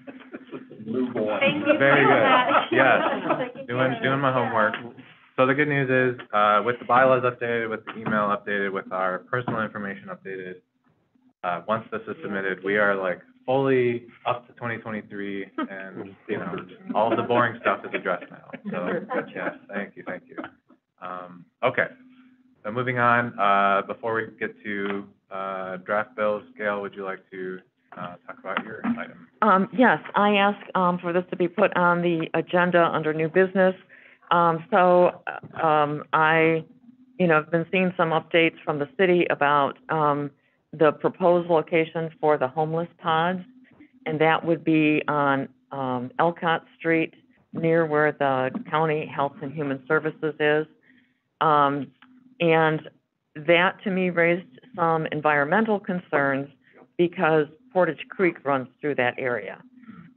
Move 0.86 1.16
on. 1.16 1.40
Thank 1.40 1.68
you 1.68 1.78
Very 1.78 2.04
for 2.04 2.10
good. 2.10 2.24
that. 2.24 2.68
Yes. 2.72 3.68
doing, 3.68 3.94
doing 4.02 4.20
my 4.20 4.34
homework. 4.34 4.74
So 5.38 5.46
the 5.46 5.54
good 5.54 5.68
news 5.68 5.90
is, 5.90 6.20
uh, 6.34 6.64
with 6.66 6.78
the 6.80 6.86
bylaws 6.86 7.24
updated, 7.24 7.70
with 7.70 7.86
the 7.86 8.00
email 8.02 8.36
updated, 8.36 8.74
with 8.74 8.92
our 8.92 9.20
personal 9.20 9.62
information 9.62 10.10
updated, 10.10 10.56
uh, 11.44 11.62
once 11.68 11.86
this 11.92 12.02
is 12.08 12.16
submitted, 12.24 12.64
we 12.64 12.78
are 12.78 12.96
like 12.96 13.20
fully 13.52 14.08
up 14.26 14.48
to 14.48 14.54
twenty 14.54 14.78
twenty-three 14.78 15.46
and, 15.58 16.16
you 16.30 16.38
know, 16.38 16.56
all 16.96 17.12
of 17.12 17.18
the 17.18 17.24
boring 17.24 17.60
stuff 17.62 17.80
is 17.84 17.92
addressed 17.94 18.32
now. 18.32 18.50
So, 18.72 18.88
yes, 19.36 19.56
thank 19.68 19.98
you, 19.98 20.04
thank 20.08 20.24
you. 20.30 20.38
Um, 21.02 21.44
okay. 21.62 21.88
So 22.64 22.72
moving 22.72 22.98
on, 22.98 23.38
uh, 23.38 23.82
before 23.86 24.14
we 24.14 24.28
get 24.40 24.56
to, 24.64 25.04
uh, 25.30 25.78
draft 25.78 26.16
bills, 26.16 26.44
Gail, 26.58 26.82
would 26.82 26.94
you 26.96 27.04
like 27.04 27.20
to, 27.32 27.60
uh, 27.98 28.16
talk 28.26 28.38
about 28.40 28.64
your 28.64 28.82
item? 28.86 29.28
Um, 29.42 29.68
yes, 29.74 30.00
I 30.16 30.36
asked, 30.36 30.70
um, 30.76 30.98
for 31.00 31.12
this 31.12 31.26
to 31.32 31.36
be 31.36 31.50
put 31.50 31.76
on 31.76 32.02
the 32.02 32.30
agenda 32.34 32.86
under 32.86 33.14
new 33.14 33.28
business. 33.28 33.76
Um, 34.30 34.64
so, 34.72 35.22
uh, 35.28 35.68
um, 35.68 36.04
I, 36.14 36.64
you 37.20 37.28
know, 37.28 37.36
have 37.36 37.52
been 37.52 37.66
seeing 37.70 37.94
some 37.98 38.12
updates 38.12 38.56
from 38.64 38.80
the 38.80 38.88
city 38.98 39.26
about, 39.30 39.78
um, 39.90 40.32
the 40.74 40.92
proposed 40.92 41.50
location 41.50 42.10
for 42.20 42.38
the 42.38 42.48
homeless 42.48 42.88
pods. 42.98 43.42
And 44.06 44.20
that 44.20 44.46
would 44.46 44.64
be 44.64 45.02
on, 45.08 45.50
um, 45.72 46.12
Alcott 46.20 46.66
Street, 46.78 47.14
near 47.54 47.86
where 47.86 48.12
the 48.14 48.52
County 48.70 49.06
Health 49.06 49.34
and 49.42 49.52
Human 49.52 49.84
Services 49.88 50.34
is. 50.40 50.66
Um, 51.42 51.92
and 52.40 52.90
that 53.36 53.82
to 53.84 53.92
me 53.92 54.10
raised 54.10 54.48
some 54.76 55.06
environmental 55.12 55.80
concerns 55.80 56.50
because 56.98 57.48
Portage 57.74 58.06
Creek 58.10 58.44
runs 58.46 58.68
through 58.80 58.96
that 58.96 59.16
area. 59.18 59.62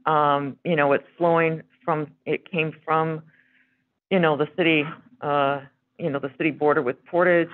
Um, 0.07 0.57
you 0.64 0.76
know, 0.76 0.92
it's 0.92 1.07
flowing 1.16 1.62
from, 1.84 2.09
it 2.26 2.50
came 2.50 2.72
from, 2.84 3.22
you 4.11 4.18
know, 4.18 4.36
the 4.36 4.48
city, 4.57 4.84
uh, 5.20 5.61
you 5.98 6.11
know, 6.11 6.18
the 6.18 6.30
city 6.36 6.50
border 6.50 6.82
with 6.82 7.02
Portage 7.07 7.48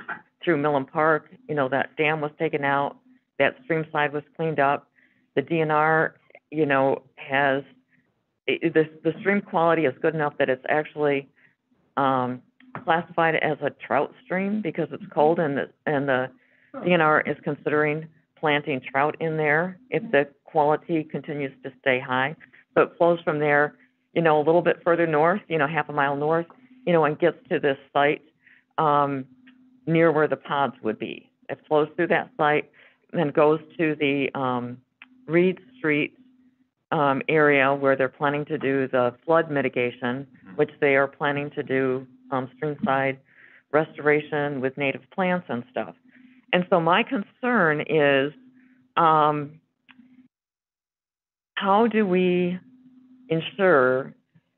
through 0.45 0.57
Milham 0.62 0.91
Park, 0.91 1.30
you 1.49 1.55
know, 1.55 1.68
that 1.68 1.97
dam 1.97 2.20
was 2.20 2.30
taken 2.38 2.64
out, 2.64 2.97
that 3.38 3.57
stream 3.64 3.84
side 3.93 4.12
was 4.12 4.22
cleaned 4.36 4.61
up. 4.61 4.88
The 5.36 5.43
DNR, 5.43 6.12
you 6.51 6.66
know, 6.66 7.03
has, 7.16 7.62
the, 8.47 8.88
the 9.05 9.12
stream 9.20 9.41
quality 9.41 9.84
is 9.84 9.95
good 10.01 10.14
enough 10.14 10.34
that 10.38 10.49
it's 10.49 10.64
actually, 10.68 11.28
um, 11.97 12.43
classified 12.84 13.34
as 13.36 13.59
a 13.62 13.70
trout 13.84 14.12
stream 14.24 14.62
because 14.62 14.88
it's 14.93 15.05
cold 15.12 15.38
and 15.38 15.57
the, 15.57 15.70
and 15.86 16.09
the 16.09 16.30
DNR 16.76 17.28
is 17.28 17.36
considering 17.43 18.07
planting 18.38 18.80
trout 18.80 19.16
in 19.20 19.36
there 19.36 19.78
if 19.91 20.03
the 20.11 20.28
quality 20.45 21.05
continues 21.05 21.53
to 21.62 21.72
stay 21.80 22.01
high. 22.01 22.34
So 22.74 22.82
it 22.82 22.93
flows 22.97 23.20
from 23.22 23.38
there, 23.38 23.74
you 24.14 24.22
know, 24.22 24.41
a 24.41 24.45
little 24.45 24.62
bit 24.62 24.80
further 24.84 25.07
north, 25.07 25.43
you 25.49 25.59
know, 25.59 25.66
half 25.66 25.88
a 25.88 25.93
mile 25.93 26.16
north, 26.16 26.47
you 26.86 26.93
know, 26.93 27.05
and 27.05 27.18
gets 27.18 27.36
to 27.51 27.59
this 27.61 27.76
site, 27.93 28.22
um, 28.78 29.24
near 29.87 30.12
where 30.12 30.28
the 30.28 30.37
pods 30.37 30.74
would 30.83 30.99
be. 30.99 31.31
It 31.49 31.59
flows 31.66 31.89
through 31.97 32.09
that 32.09 32.31
site, 32.37 32.70
then 33.12 33.31
goes 33.31 33.61
to 33.78 33.95
the, 33.97 34.31
um, 34.35 34.78
Reed 35.26 35.59
Street, 35.78 36.16
um, 36.93 37.22
area 37.28 37.74
where 37.74 37.97
they're 37.97 38.09
planning 38.09 38.45
to 38.47 38.59
do 38.59 38.89
the 38.89 39.14
flood 39.24 39.51
mitigation, 39.51 40.26
which 40.57 40.70
they 40.81 40.97
are 40.97 41.07
planning 41.07 41.51
to 41.51 41.62
do, 41.62 42.07
um, 42.31 42.49
streamside 42.57 43.18
restoration 43.72 44.61
with 44.61 44.76
native 44.76 45.03
plants 45.11 45.47
and 45.49 45.64
stuff. 45.70 45.95
And 46.53 46.66
so 46.68 46.81
my 46.81 47.05
concern 47.05 47.83
is, 47.83 48.33
um, 48.97 49.61
how 51.55 51.87
do 51.87 52.07
we 52.07 52.59
ensure 53.28 54.12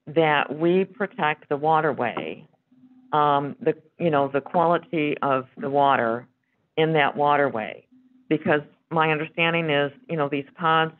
that 0.06 0.58
we 0.58 0.84
protect 0.84 1.48
the 1.48 1.56
waterway, 1.56 2.46
um, 3.12 3.56
the, 3.60 3.74
you 3.98 4.10
know, 4.10 4.28
the 4.28 4.40
quality 4.40 5.16
of 5.22 5.46
the 5.56 5.70
water 5.70 6.26
in 6.76 6.92
that 6.94 7.16
waterway? 7.16 7.86
Because 8.28 8.62
my 8.90 9.10
understanding 9.10 9.70
is, 9.70 9.92
you 10.08 10.16
know, 10.16 10.28
these 10.28 10.50
pods 10.56 10.92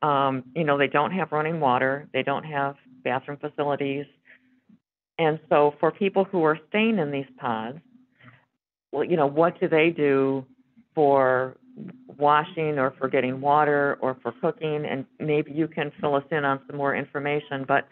Um, 0.00 0.44
you 0.54 0.62
know, 0.62 0.78
they 0.78 0.86
don't 0.98 1.10
have 1.18 1.32
running 1.32 1.58
water, 1.58 2.06
they 2.12 2.22
don't 2.22 2.44
have 2.44 2.76
bathroom 3.02 3.38
facilities. 3.38 4.06
And 5.18 5.40
so 5.48 5.74
for 5.80 5.90
people 5.90 6.22
who 6.30 6.44
are 6.44 6.58
staying 6.68 7.00
in 7.00 7.10
these 7.10 7.30
pods, 7.36 7.80
well, 8.92 9.02
you 9.02 9.16
know, 9.16 9.26
what 9.26 9.58
do 9.60 9.66
they 9.68 9.90
do 9.90 10.46
for 10.94 11.56
washing 12.06 12.78
or 12.78 12.92
for 12.98 13.08
getting 13.08 13.40
water 13.40 13.98
or 14.00 14.16
for 14.22 14.30
cooking? 14.40 14.86
And 14.86 15.04
maybe 15.18 15.50
you 15.50 15.66
can 15.66 15.90
fill 16.00 16.14
us 16.14 16.28
in 16.30 16.44
on 16.44 16.60
some 16.66 16.76
more 16.76 16.94
information, 16.94 17.64
but, 17.66 17.88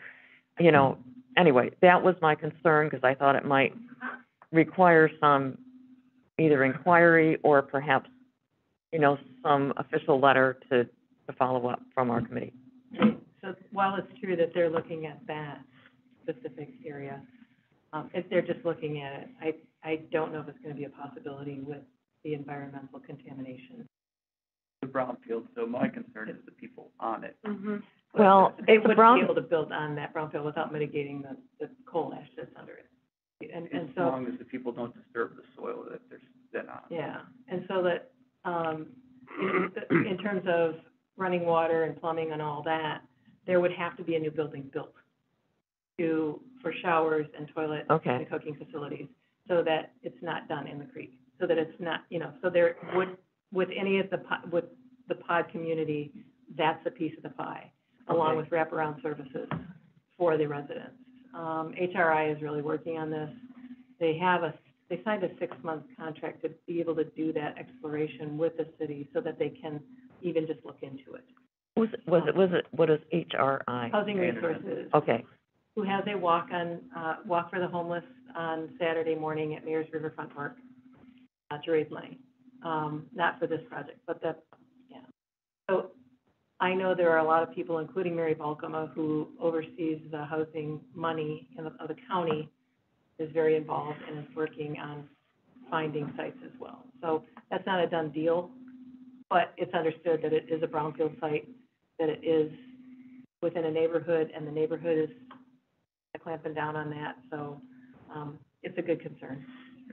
you 0.61 0.71
know, 0.71 0.97
anyway, 1.37 1.71
that 1.83 2.03
was 2.03 2.15
my 2.21 2.35
concern 2.35 2.89
because 2.89 3.05
I 3.05 3.15
thought 3.15 3.37
it 3.37 3.45
might 3.45 3.75
require 4.53 5.11
some 5.21 5.59
either 6.39 6.65
inquiry 6.65 7.39
or 7.43 7.63
perhaps, 7.63 8.09
you 8.93 8.99
know, 8.99 9.19
some 9.43 9.73
official 9.77 10.21
letter 10.21 10.59
to, 10.71 10.85
to 10.85 11.33
follow 11.39 11.69
up 11.69 11.81
from 11.95 12.11
our 12.11 12.21
committee. 12.21 12.53
So 13.43 13.55
while 13.73 13.97
it's 13.97 14.21
true 14.21 14.37
that 14.37 14.53
they're 14.55 14.71
looking 14.71 15.07
at 15.07 15.25
that 15.27 15.61
specific 16.23 16.69
area, 16.85 17.21
um, 17.93 18.11
if 18.13 18.29
they're 18.29 18.43
just 18.43 18.65
looking 18.65 19.03
at 19.03 19.23
it, 19.23 19.29
I, 19.41 19.89
I 19.89 19.97
don't 20.13 20.33
know 20.33 20.41
if 20.41 20.49
it's 20.49 20.59
gonna 20.63 20.75
be 20.75 20.85
a 20.85 20.91
possibility 20.91 21.61
with 21.61 21.83
the 22.25 22.35
environmental 22.35 22.99
contamination. 22.99 23.87
The 24.83 24.89
brownfield, 24.89 25.47
so 25.55 25.67
my 25.67 25.89
concern 25.89 26.29
is 26.29 26.37
the 26.45 26.51
people 26.53 26.91
on 27.01 27.25
it. 27.25 27.37
Mm-hmm. 27.47 27.77
Well, 28.19 28.55
They 28.67 28.75
the 28.77 28.81
wouldn't 28.83 28.97
brown- 28.97 29.19
be 29.19 29.25
able 29.25 29.35
to 29.35 29.41
build 29.43 29.73
on 29.73 29.95
that 29.97 30.15
brownfield 30.15 30.45
without 30.45 30.73
mitigating 30.73 31.23
the, 31.23 31.37
the 31.61 31.71
coal 31.91 32.15
ash 32.15 32.29
that's 32.37 32.51
under 32.59 32.73
it. 32.73 32.87
And, 33.55 33.69
and 33.73 33.91
As 33.91 33.95
so. 33.95 34.03
long 34.03 34.27
as 34.27 34.39
the 34.39 34.45
people 34.45 34.73
don't 34.73 34.95
disturb 34.97 35.37
the 35.37 35.43
soil 35.57 35.85
that 35.91 36.01
they're, 36.09 36.21
then 36.53 36.69
on. 36.71 36.81
Yeah, 36.91 37.19
and 37.49 37.65
so 37.69 37.83
that, 37.83 38.11
um, 38.47 38.87
in, 39.41 39.71
in 40.07 40.17
terms 40.19 40.43
of 40.49 40.77
running 41.19 41.45
water 41.45 41.83
and 41.85 42.01
plumbing 42.01 42.33
and 42.33 42.41
all 42.41 42.63
that, 42.65 43.03
there 43.47 43.61
would 43.61 43.73
have 43.73 43.95
to 43.99 44.03
be 44.03 44.15
a 44.15 44.19
new 44.19 44.31
building 44.31 44.71
built 44.73 44.93
to, 45.99 46.41
for 46.63 46.73
showers 46.83 47.27
and 47.39 47.49
toilets 47.55 47.87
Okay. 47.91 48.11
and 48.15 48.31
cooking 48.31 48.55
facilities, 48.57 49.07
so 49.49 49.63
that 49.63 49.93
it's 50.03 50.17
not 50.23 50.49
done 50.49 50.67
in 50.67 50.79
the 50.79 50.85
creek, 50.87 51.13
so 51.41 51.47
that 51.47 51.59
it's 51.59 51.79
not, 51.79 52.01
you 52.11 52.19
know, 52.19 52.33
so 52.43 52.49
there 52.49 52.77
would, 52.95 53.17
with 53.53 53.69
any 53.79 53.99
of 54.01 54.09
the, 54.11 54.19
po- 54.19 54.49
with 54.51 54.65
the 55.09 55.15
pod 55.15 55.47
community, 55.53 56.11
that's 56.57 56.85
a 56.87 56.91
piece 56.91 57.13
of 57.19 57.23
the 57.23 57.29
pie, 57.31 57.71
along 58.09 58.37
with 58.37 58.47
wraparound 58.51 59.03
services 59.03 59.49
for 60.17 60.37
the 60.37 60.47
residents. 60.47 60.97
Um, 61.35 61.75
HRI 61.81 62.35
is 62.35 62.43
really 62.43 62.63
working 62.63 62.99
on 62.99 63.11
this. 63.11 63.31
They 64.01 64.17
have 64.19 64.43
a, 64.43 64.55
they 64.89 65.01
signed 65.05 65.25
a 65.25 65.31
six-month 65.39 65.85
contract 65.99 66.43
to 66.43 66.51
be 66.67 66.81
able 66.81 66.95
to 66.97 67.05
do 67.05 67.33
that 67.35 67.59
exploration 67.59 68.39
with 68.39 68.57
the 68.57 68.67
city 68.79 69.09
so 69.13 69.21
that 69.21 69.39
they 69.39 69.51
can 69.51 69.81
even 70.23 70.47
just 70.47 70.65
look 70.65 70.79
into 70.83 71.15
it. 71.15 71.25
Was 71.77 71.89
it, 71.93 72.01
was 72.07 72.23
it, 72.27 72.35
was 72.35 72.49
it, 72.53 72.67
what 72.71 72.89
is 72.89 73.01
HRI? 73.13 73.93
Housing 73.93 74.17
Resources, 74.17 74.89
Okay, 74.95 75.25
who 75.75 75.83
has 75.83 76.05
a 76.07 76.17
walk 76.17 76.49
on, 76.53 76.81
uh, 76.97 77.17
Walk 77.27 77.51
for 77.51 77.61
the 77.61 77.69
Homeless 77.69 78.05
on 78.35 78.71
Saturday 78.79 79.15
morning 79.15 79.55
at 79.55 79.65
Mayor's 79.65 79.87
Riverfront 79.93 80.35
Park, 80.35 80.57
uh, 81.51 81.59
to 81.65 81.71
raise 81.71 81.91
money. 81.91 82.19
Um, 82.65 83.07
not 83.15 83.39
for 83.39 83.47
this 83.47 83.61
project, 83.69 84.01
but 84.07 84.23
that, 84.23 84.43
yeah. 84.91 84.99
So 85.69 85.91
I 86.59 86.73
know 86.73 86.95
there 86.95 87.11
are 87.11 87.19
a 87.19 87.25
lot 87.25 87.43
of 87.43 87.55
people, 87.55 87.79
including 87.81 88.17
Mary 88.17 88.35
Balkema, 88.35 88.93
who 88.95 89.29
oversees 89.41 90.01
the 90.11 90.25
housing 90.25 90.81
money 90.95 91.49
in 91.59 91.65
the, 91.65 91.73
of 91.81 91.89
the 91.89 91.97
county, 92.09 92.49
is 93.19 93.31
very 93.33 93.57
involved 93.57 93.99
and 94.09 94.19
is 94.19 94.25
working 94.35 94.79
on 94.79 95.09
finding 95.71 96.13
sites 96.17 96.39
as 96.45 96.53
well. 96.59 96.85
So 97.03 97.25
that's 97.51 97.67
not 97.67 97.83
a 97.83 97.87
done 97.87 98.11
deal, 98.11 98.51
but 99.29 99.53
it's 99.57 99.73
understood 99.75 100.21
that 100.23 100.33
it 100.33 100.47
is 100.49 100.63
a 100.63 100.67
brownfield 100.67 101.19
site, 101.21 101.49
that 101.99 102.09
it 102.09 102.21
is 102.25 102.51
within 103.43 103.65
a 103.65 103.71
neighborhood, 103.71 104.31
and 104.35 104.47
the 104.47 104.53
neighborhood 104.53 105.11
is 105.11 106.21
clamping 106.23 106.55
down 106.55 106.77
on 106.77 106.91
that, 106.91 107.17
so, 107.31 107.61
um, 108.15 108.39
it's 108.63 108.77
a 108.79 108.83
good 108.83 109.01
concern. 109.01 109.45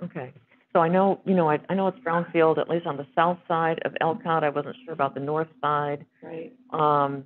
okay. 0.03 0.33
So 0.73 0.79
I 0.79 0.89
know, 0.89 1.21
you 1.25 1.35
know, 1.35 1.49
I, 1.49 1.59
I 1.69 1.75
know 1.75 1.87
it's 1.87 1.99
brownfield, 1.99 2.57
at 2.57 2.67
least 2.67 2.87
on 2.87 2.97
the 2.97 3.05
south 3.15 3.37
side 3.47 3.79
of 3.85 3.93
Alcott. 4.01 4.43
I 4.43 4.49
wasn't 4.49 4.75
sure 4.83 4.93
about 4.93 5.13
the 5.13 5.19
north 5.19 5.47
side. 5.61 6.05
Right. 6.21 6.51
Um, 6.71 7.23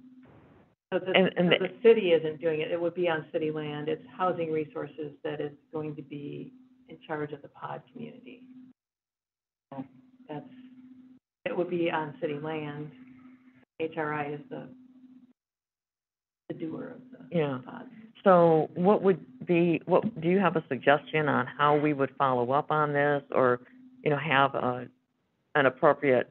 So 0.92 1.00
the, 1.00 1.12
And- 1.12 1.34
and 1.38 1.54
so 1.60 1.68
the- 1.68 1.74
city 1.82 2.12
isn't 2.12 2.42
doing 2.42 2.62
it, 2.62 2.72
it 2.72 2.80
would 2.80 2.94
be 2.94 3.08
on 3.10 3.26
city 3.32 3.52
land, 3.52 3.88
it's 3.90 4.04
Housing 4.18 4.52
Resources 4.52 5.12
that 5.24 5.40
is 5.42 5.52
going 5.74 5.96
to 5.96 6.02
be 6.02 6.54
in 6.90 6.98
charge 7.06 7.32
of 7.34 7.42
the 7.42 7.50
pod 7.50 7.82
community. 7.92 8.44
That's, 10.30 10.46
it 11.46 11.56
would 11.58 11.70
be 11.70 11.90
on 11.92 12.16
city 12.22 12.40
land, 12.40 12.90
HRI 13.82 14.34
is 14.36 14.42
the, 14.50 14.68
the 16.50 16.54
doer 16.54 16.96
of 16.96 17.30
the 17.30 17.38
yeah. 17.38 17.60
pods. 17.66 17.90
So 18.24 18.70
what 18.76 19.02
would 19.04 19.20
be, 19.48 19.82
what, 19.86 20.20
do 20.22 20.28
you 20.30 20.40
have 20.40 20.56
a 20.56 20.64
suggestion 20.68 21.28
on 21.30 21.48
how 21.48 21.78
we 21.78 21.94
would 21.94 22.12
follow 22.18 22.52
up 22.52 22.70
on 22.72 22.94
this? 22.94 23.24
Or, 23.32 23.62
you 24.04 24.10
know, 24.12 24.18
have 24.18 24.54
a, 24.56 24.88
an 25.56 25.66
appropriate 25.66 26.30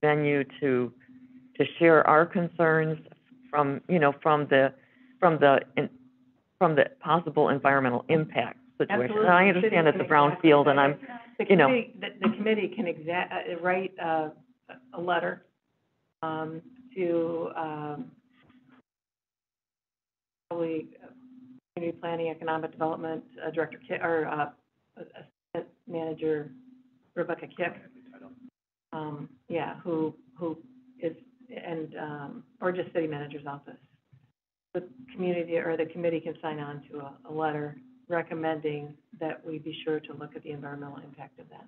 venue 0.00 0.44
to, 0.60 0.92
to 1.56 1.64
share 1.78 2.06
our 2.06 2.26
concerns 2.26 2.98
from, 3.50 3.80
you 3.88 3.98
know, 3.98 4.12
from 4.22 4.46
the, 4.50 4.72
from 5.18 5.38
the, 5.40 5.60
in- 5.76 5.90
from 6.58 6.76
the 6.76 6.84
possible 7.00 7.48
environmental 7.48 8.04
impact 8.08 8.58
situation? 8.78 9.16
And 9.18 9.26
I 9.28 9.48
Absolutely. 9.48 9.52
The 9.52 9.66
city 9.66 9.76
understand 9.76 9.88
it's 9.88 9.98
a 10.00 10.12
brownfield 10.12 10.68
and 10.68 10.78
I'm, 10.80 10.98
The 11.38 11.46
you 11.50 11.56
know- 11.56 11.68
the, 11.68 12.08
the 12.22 12.36
committee 12.36 12.72
can 12.74 12.86
exa- 12.86 13.30
uh, 13.32 13.60
write, 13.60 13.92
uh, 14.02 14.28
a 14.94 15.00
letter, 15.00 15.42
um, 16.22 16.62
to, 16.96 17.50
um, 17.56 18.10
probably, 20.48 20.88
community 21.74 21.98
planning, 22.00 22.30
economic 22.30 22.72
development, 22.72 23.24
uh, 23.44 23.50
Director 23.50 23.78
Ki, 23.86 23.94
or, 23.94 24.26
uh, 24.28 24.50
Assistant 24.96 25.72
Manager 25.88 26.50
Rebekah 27.14 27.48
Kik. 27.48 27.74
Um, 28.92 29.28
yeah, 29.48 29.80
who, 29.80 30.14
who 30.38 30.56
is, 31.00 31.16
and, 31.50 31.94
um, 32.00 32.44
or 32.60 32.70
just 32.70 32.92
city 32.92 33.08
manager's 33.08 33.44
office. 33.46 33.74
The 34.72 34.84
community, 35.12 35.56
or 35.56 35.76
the 35.76 35.86
committee 35.86 36.20
can 36.20 36.34
sign 36.40 36.60
on 36.60 36.82
to 36.90 36.98
a, 36.98 37.14
a 37.28 37.32
letter 37.32 37.76
recommending 38.08 38.94
that 39.18 39.44
we 39.44 39.58
be 39.58 39.76
sure 39.84 39.98
to 39.98 40.12
look 40.14 40.36
at 40.36 40.42
the 40.44 40.52
environmental 40.52 40.98
impact 40.98 41.40
of 41.40 41.48
that. 41.48 41.66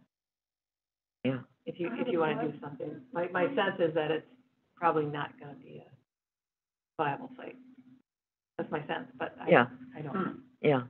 yeah. 1.25 1.39
If 1.65 1.81
you, 1.81 1.91
if 1.95 2.07
you 2.07 2.21
wanna 2.21 2.53
do 2.53 2.53
something. 2.61 3.01
My, 3.13 3.27
my 3.33 3.47
sense 3.49 3.81
is 3.81 3.93
that 3.95 4.13
it's 4.13 4.27
probably 4.77 5.07
not 5.07 5.31
gonna 5.41 5.55
be 5.55 5.83
a 5.85 7.03
viable 7.03 7.31
site. 7.37 7.57
That's 8.59 8.71
my 8.71 8.81
sense, 8.87 9.09
but 9.19 9.37
I, 9.41 9.51
Yeah. 9.51 9.67
I 9.95 10.01
don't 10.01 10.17
hmm. 10.17 10.25
know. 10.25 10.35
Yeah. 10.63 10.83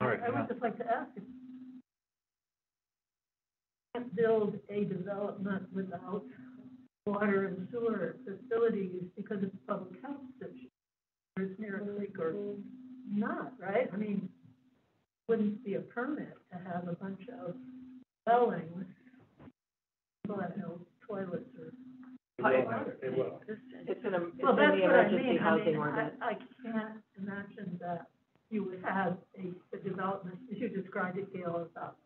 All 0.00 0.08
right, 0.08 0.20
I 0.22 0.30
would 0.30 0.48
just 0.48 0.60
like 0.60 0.76
to 0.78 0.86
ask 0.86 1.10
if 1.16 1.22
you 1.22 1.80
can't 3.94 4.14
build 4.16 4.58
a 4.68 4.84
development 4.84 5.72
without 5.72 6.24
water 7.06 7.46
and 7.46 7.68
sewer 7.70 8.16
facilities 8.24 9.04
because 9.16 9.38
it's 9.42 9.54
a 9.54 9.72
public 9.72 10.02
health 10.02 10.20
issue, 10.40 10.68
or 11.36 11.44
it's 11.44 11.60
near 11.60 11.80
a 11.80 11.98
lake 11.98 12.18
or 12.18 12.34
not, 13.10 13.52
right? 13.58 13.88
I 13.92 13.96
mean, 13.96 14.28
wouldn't 15.28 15.64
be 15.64 15.74
a 15.74 15.80
permit 15.80 16.36
to 16.52 16.58
have 16.70 16.88
a 16.88 16.94
bunch 16.94 17.22
of 17.28 17.54
dwellings, 18.26 18.84
people 20.22 20.38
that 20.40 20.58
no 20.58 20.80
toilets 21.06 21.48
or 21.58 21.72
water. 22.42 22.96
They 23.00 23.08
will. 23.10 23.40
It's 23.86 24.04
in 24.04 24.14
a, 24.14 24.18
it's 24.18 24.26
in 24.38 24.44
Well, 24.46 24.56
that's 24.56 24.76
the 24.76 24.82
what 24.82 24.90
I 24.90 25.00
emergency 25.06 25.28
mean, 25.30 25.38
I 25.38 25.42
housing 25.42 25.66
mean, 25.66 25.76
I, 25.76 25.78
ordinance. 25.78 26.14
I 26.20 26.34
can't 26.34 26.98
imagine 27.18 27.78
that 27.80 28.06
you 28.50 28.64
would 28.64 28.82
have 28.84 29.16
a, 29.38 29.76
a 29.76 29.80
development, 29.80 30.36
as 30.52 30.58
you 30.58 30.68
described 30.68 31.18
it, 31.18 31.32
Gail, 31.32 31.68
about 31.74 31.96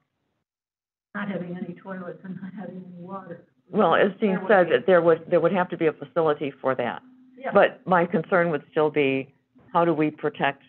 not 1.15 1.29
having 1.29 1.57
any 1.57 1.75
toilets 1.83 2.21
and 2.25 2.37
not 2.41 2.53
having 2.59 2.77
any 2.77 3.03
water. 3.05 3.45
Well, 3.71 3.95
as 3.95 4.11
Dean 4.21 4.31
There 4.31 4.41
would 4.41 4.49
said, 4.49 4.65
be. 4.67 4.73
that 4.77 4.87
there 4.87 5.03
would, 5.03 5.25
there 5.31 5.41
would 5.41 5.53
have 5.53 5.69
to 5.71 5.77
be 5.77 5.87
a 5.87 5.93
facility 5.93 6.53
for 6.61 6.75
that. 6.75 7.03
Yeah. 7.37 7.51
But 7.53 7.87
my 7.87 8.07
concern 8.07 8.51
would 8.51 8.63
still 8.71 8.91
be, 8.91 9.33
how 9.73 9.85
do 9.85 9.93
we 9.93 10.11
protect 10.11 10.63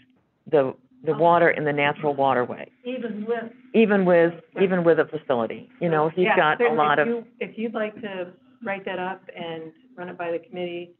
the, 0.51 0.73
the 1.05 1.13
um, 1.13 1.19
water 1.19 1.49
in 1.49 1.63
the 1.63 1.71
natural 1.73 2.13
waterway? 2.13 2.69
Even 2.85 3.25
with, 3.25 3.43
Even 3.73 4.05
with, 4.05 4.33
even 4.61 4.83
with 4.83 4.99
a 4.99 5.05
facility, 5.05 5.69
you 5.79 5.89
know, 5.89 6.07
if 6.07 6.13
you've 6.17 6.25
Yeah, 6.25 6.35
got 6.35 6.53
a 6.55 6.57
certainly, 6.65 6.77
lot 6.77 6.99
of, 6.99 7.07
you- 7.07 7.25
If 7.39 7.57
you'd 7.57 7.73
like 7.73 7.95
to 8.01 8.33
write 8.63 8.85
that 8.85 8.99
up 8.99 9.21
and 9.35 9.71
run 9.95 10.09
it 10.09 10.17
by 10.17 10.31
the 10.31 10.39
committee, 10.39 10.91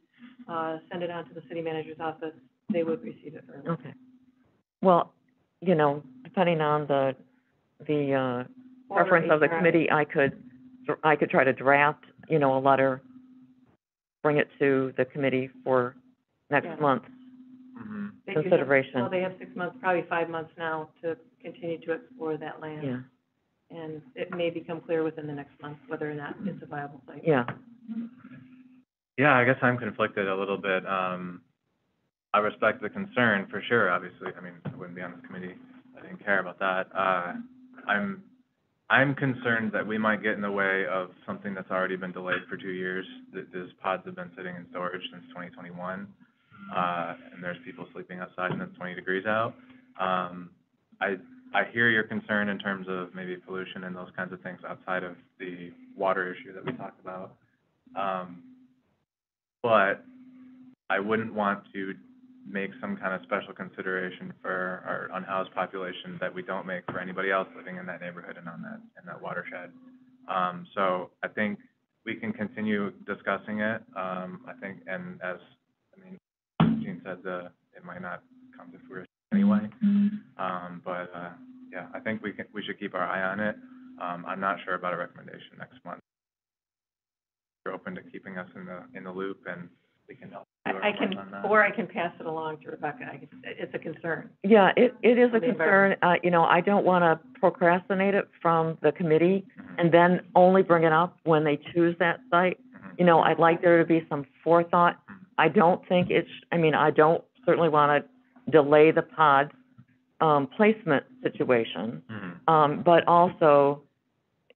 uh, 0.48 0.78
send 0.92 1.04
it 1.04 1.10
on 1.12 1.28
to 1.28 1.34
the 1.34 1.42
city 1.48 1.62
manager's 1.62 2.00
office, 2.00 2.34
they 2.72 2.84
would 2.84 3.02
receive 3.04 3.36
it 3.36 3.44
very 3.48 3.62
well. 3.62 3.74
okay. 3.74 3.94
Well, 4.82 5.14
you 5.62 5.76
know, 5.76 6.04
depending 6.24 6.62
on 6.62 6.88
the, 6.88 7.16
the, 7.88 8.14
uh, 8.14 8.44
Or 8.90 9.02
preference 9.04 9.32
of 9.32 9.40
the 9.42 9.48
HRI. 9.48 9.58
committee, 9.58 9.92
I 9.92 10.06
could, 10.06 10.42
I 11.04 11.16
could 11.16 11.30
try 11.30 11.44
to 11.44 11.54
draft, 11.54 12.06
you 12.30 12.40
know, 12.40 12.58
a 12.58 12.62
letter, 12.62 13.02
bring 14.24 14.38
it 14.38 14.48
to 14.60 14.94
the 14.98 15.06
committee 15.06 15.50
for 15.64 15.96
Yeah. 16.50 16.60
next 16.62 16.82
month. 16.82 17.04
Mm-hmm. 17.78 18.08
They- 18.26 18.32
you 18.34 18.38
have- 18.38 18.44
consideration. 18.50 19.02
Well, 19.02 19.10
they 19.10 19.22
have 19.22 19.36
six 19.38 19.56
months, 19.56 19.78
probably 19.80 20.04
five 20.04 20.30
months 20.30 20.52
now 20.58 20.90
to 21.02 21.18
continue 21.42 21.78
to 21.80 21.94
explore 21.94 22.38
that 22.38 22.60
land. 22.62 22.84
Yeah, 22.84 23.00
And 23.72 24.02
it 24.16 24.32
may 24.36 24.50
become 24.50 24.82
clear 24.82 25.04
within 25.04 25.28
the 25.28 25.34
next 25.34 25.60
month 25.62 25.78
whether 25.88 26.10
or 26.10 26.16
not 26.16 26.36
it's 26.46 26.62
a 26.64 26.66
viable 26.66 27.02
site. 27.08 27.22
yeah. 27.26 27.46
Yeah, 29.18 29.36
I 29.36 29.44
guess 29.44 29.58
I'm 29.62 29.78
conflicted 29.78 30.30
a 30.30 30.36
little 30.36 30.58
bit. 30.58 30.88
Um, 30.88 31.42
I 32.34 32.40
respect 32.40 32.82
the 32.82 32.90
concern 32.90 33.48
for 33.52 33.62
sure, 33.68 33.92
obviously. 33.92 34.30
I 34.38 34.42
mean, 34.42 34.54
I 34.66 34.76
wouldn't 34.78 34.96
be 34.96 35.02
on 35.02 35.12
this 35.12 35.26
committee. 35.26 35.56
if 35.56 35.98
I 36.04 36.08
didn't 36.08 36.24
care 36.24 36.40
about 36.40 36.58
that. 36.60 36.88
Uh, 36.96 37.34
I'm, 37.86 38.24
I'm 38.90 39.14
concerned 39.16 39.72
that 39.74 39.86
we 39.86 39.98
might 39.98 40.24
get 40.24 40.34
in 40.34 40.42
the 40.42 40.52
way 40.52 40.86
of 40.90 41.10
something 41.28 41.54
that's 41.54 41.70
already 41.70 41.98
been 41.98 42.14
delayed 42.14 42.44
for 42.50 42.56
two 42.56 42.72
years. 42.72 43.06
That 43.34 43.52
these 43.52 43.72
pods 43.84 44.04
have 44.06 44.16
been 44.16 44.32
sitting 44.38 44.56
in 44.56 44.66
storage 44.72 45.04
since 45.12 45.24
twenty 45.34 45.50
twenty-one. 45.50 46.08
Uh, 46.76 47.16
and 47.34 47.44
there's 47.44 47.58
people 47.66 47.88
sleeping 47.94 48.20
outside 48.20 48.52
and 48.52 48.62
it's 48.62 48.76
twenty 48.78 48.96
degrees 48.96 49.26
out. 49.26 49.54
Um, 50.00 50.50
I, 51.02 51.18
I 51.54 51.64
hear 51.74 51.90
your 51.90 52.04
concern 52.04 52.50
in 52.50 52.60
terms 52.60 52.86
of 52.88 53.14
maybe 53.16 53.36
pollution 53.36 53.84
and 53.86 53.96
those 53.96 54.10
kinds 54.16 54.32
of 54.32 54.42
things 54.42 54.60
outside 54.68 55.04
of 55.04 55.16
the 55.40 55.72
water 55.98 56.34
issue 56.34 56.54
that 56.54 56.64
we 56.64 56.74
talked 56.74 57.00
about. 57.02 57.34
Um, 57.96 58.44
but 59.64 60.06
I 60.90 61.00
wouldn't 61.00 61.34
want 61.34 61.64
to 61.74 61.94
make 62.48 62.72
some 62.80 62.98
kind 62.98 63.14
of 63.14 63.22
special 63.24 63.54
consideration 63.54 64.34
for 64.42 64.84
our 64.86 65.10
unhoused 65.18 65.54
population 65.54 66.18
that 66.22 66.34
we 66.34 66.42
don't 66.42 66.66
make 66.66 66.86
for 66.86 67.00
anybody 67.00 67.32
else 67.32 67.48
living 67.56 67.78
in 67.78 67.86
that 67.88 68.02
neighborhood 68.02 68.38
and 68.38 68.48
on 68.48 68.62
that, 68.62 68.80
in 69.00 69.06
that 69.06 69.22
watershed. 69.22 69.72
Um, 70.28 70.68
so 70.76 71.10
I 71.24 71.28
think 71.28 71.60
we 72.06 72.16
can 72.16 72.32
continue 72.32 72.92
discussing 73.08 73.60
it. 73.60 73.82
Um, 73.96 74.42
I 74.48 74.54
think, 74.62 74.78
and 74.88 75.20
as, 75.22 75.38
I 75.96 76.06
mean, 76.06 76.84
Jean 76.84 77.02
said, 77.04 77.18
the, 77.24 77.52
it 77.76 77.84
might 77.84 78.02
not 78.02 78.22
come 78.56 78.72
to 78.72 78.78
fruition 78.88 79.10
anyway. 79.40 79.70
Um, 80.38 80.82
but, 80.84 81.10
uh, 81.16 81.30
yeah, 81.72 81.86
I 81.94 82.00
think 82.00 82.22
we 82.24 82.32
can, 82.34 82.46
we 82.54 82.64
should 82.64 82.80
keep 82.80 82.94
our 82.96 83.04
eye 83.04 83.24
on 83.32 83.40
it. 83.40 83.56
Um, 84.02 84.26
I'm 84.28 84.40
not 84.40 84.58
sure 84.66 84.76
about 84.76 84.94
a 84.94 84.98
recommendation 84.98 85.58
next 85.58 85.84
month. 85.86 86.00
You're 87.66 87.76
open 87.76 87.96
to 87.96 88.02
keeping 88.02 88.38
us 88.38 88.48
in 88.56 88.66
the, 88.66 88.84
in 88.96 89.04
the 89.04 89.12
loop 89.12 89.40
and 89.48 89.70
we 90.08 90.16
can 90.16 90.32
help. 90.32 90.46
do 90.66 90.74
I 90.82 90.90
I 90.90 90.92
can, 90.94 91.18
on 91.18 91.30
that. 91.32 91.46
or 91.46 91.64
I 91.64 91.72
can 91.72 91.86
pass 91.86 92.12
it 92.20 92.26
along 92.26 92.58
to 92.64 92.72
Rebekah. 92.72 93.06
I 93.12 93.18
can, 93.18 93.28
it's 93.44 93.74
a 93.76 93.80
concern. 93.80 94.30
Yeah, 94.44 94.72
it, 94.76 94.96
it 95.04 95.18
is 95.20 95.30
a 95.34 95.36
On 95.36 95.42
concern, 95.42 95.96
uh, 96.02 96.14
you 96.24 96.32
know, 96.32 96.44
I 96.44 96.62
don't 96.62 96.86
wanna 96.86 97.20
procrastinate 97.36 98.16
it 98.16 98.28
from 98.42 98.78
the 98.82 98.92
committee 98.92 99.46
Mhm. 99.60 99.76
and 99.78 99.92
then 99.92 100.22
only 100.36 100.64
bring 100.64 100.84
it 100.84 100.94
up 100.94 101.18
when 101.24 101.44
they 101.44 101.58
choose 101.74 101.96
that 102.00 102.20
site. 102.32 102.58
Mhm. 102.74 103.00
You 103.00 103.06
know, 103.06 103.20
I'd 103.22 103.40
like 103.40 103.62
there 103.62 103.78
to 103.78 103.86
be 103.86 104.06
some 104.10 104.26
forethought. 104.44 104.98
I 105.38 105.48
don't 105.48 105.86
think 105.88 106.10
it's, 106.10 106.30
I 106.52 106.58
mean, 106.58 106.74
I 106.74 106.90
don't 106.92 107.24
certainly 107.46 107.70
wanna 107.70 108.04
delay 108.52 108.92
the 108.92 109.02
pod, 109.02 109.52
um, 110.22 110.48
placement 110.48 111.06
situation. 111.24 112.02
Mhm. 112.10 112.52
Um, 112.52 112.82
but 112.84 113.08
also, 113.08 113.82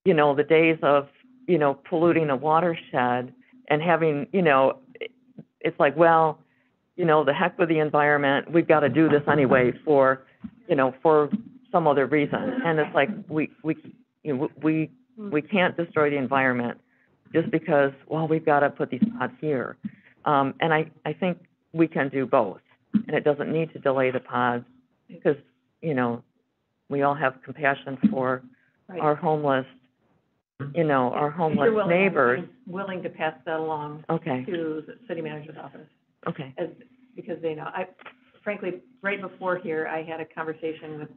you 0.06 0.14
know, 0.14 0.36
the 0.36 0.44
days 0.44 0.78
of, 0.82 1.08
you 1.48 1.58
know, 1.58 1.76
polluting 1.90 2.30
a 2.30 2.36
watershed 2.36 3.34
and 3.70 3.82
having, 3.82 4.28
you 4.32 4.42
know, 4.42 4.78
it's 5.62 5.80
like, 5.80 5.96
well, 5.96 6.40
you 6.96 7.06
know, 7.06 7.24
the 7.24 7.34
heck 7.34 7.58
with 7.58 7.70
the 7.70 7.80
environment, 7.80 8.52
we've 8.52 8.68
got 8.68 8.82
to 8.82 8.90
do 8.90 9.10
this 9.10 9.24
anyway 9.32 9.72
for, 9.84 10.24
you 10.68 10.76
know, 10.76 10.94
for 11.02 11.30
some 11.72 11.88
other 11.88 12.06
reason. 12.06 12.62
And 12.66 12.80
it's 12.80 12.94
like, 12.94 13.10
we, 13.28 13.50
we, 13.64 13.76
you 14.24 14.36
know, 14.36 14.50
we, 14.62 14.92
we 15.18 15.42
can't 15.42 15.76
destroy 15.76 16.10
the 16.10 16.18
environment 16.18 16.80
just 17.34 17.50
because, 17.50 17.92
well, 18.08 18.28
we've 18.28 18.46
got 18.46 18.60
to 18.60 18.70
put 18.70 18.90
these 18.92 19.04
pods 19.18 19.34
here. 19.42 19.76
Um, 20.26 20.54
and 20.60 20.74
I, 20.74 20.92
I 21.06 21.14
think 21.14 21.40
we 21.74 21.88
can 21.88 22.10
do 22.10 22.26
both. 22.26 22.62
And 22.94 23.16
it 23.16 23.24
doesn't 23.24 23.52
need 23.52 23.72
to 23.74 23.80
delay 23.80 24.12
the 24.12 24.20
pods 24.20 24.66
because, 25.08 25.36
you 25.82 25.94
know, 25.94 26.24
we 26.90 27.02
all 27.02 27.16
have 27.16 27.36
compassion 27.44 27.98
for 28.12 28.44
our 29.02 29.16
homeless, 29.16 29.66
you 30.76 30.84
know, 30.84 31.12
our 31.12 31.32
homeless 31.32 31.66
you're 31.66 31.74
willing, 31.74 31.90
neighbors. 31.90 32.42
Willing 32.68 33.02
to 33.04 33.10
pass 33.10 33.34
that 33.46 33.60
along 33.60 34.04
Okay, 34.10 34.46
to 34.46 34.84
the 34.86 34.96
city 35.08 35.22
manager's 35.22 35.58
office. 35.58 35.88
okay. 36.28 36.54
as, 36.58 36.68
because 37.16 37.42
they 37.42 37.56
know, 37.56 37.64
I, 37.64 37.88
frankly, 38.44 38.82
right 39.02 39.20
before 39.22 39.58
here, 39.58 39.88
I 39.88 40.04
had 40.04 40.20
a 40.20 40.26
conversation 40.26 41.00
with 41.00 41.10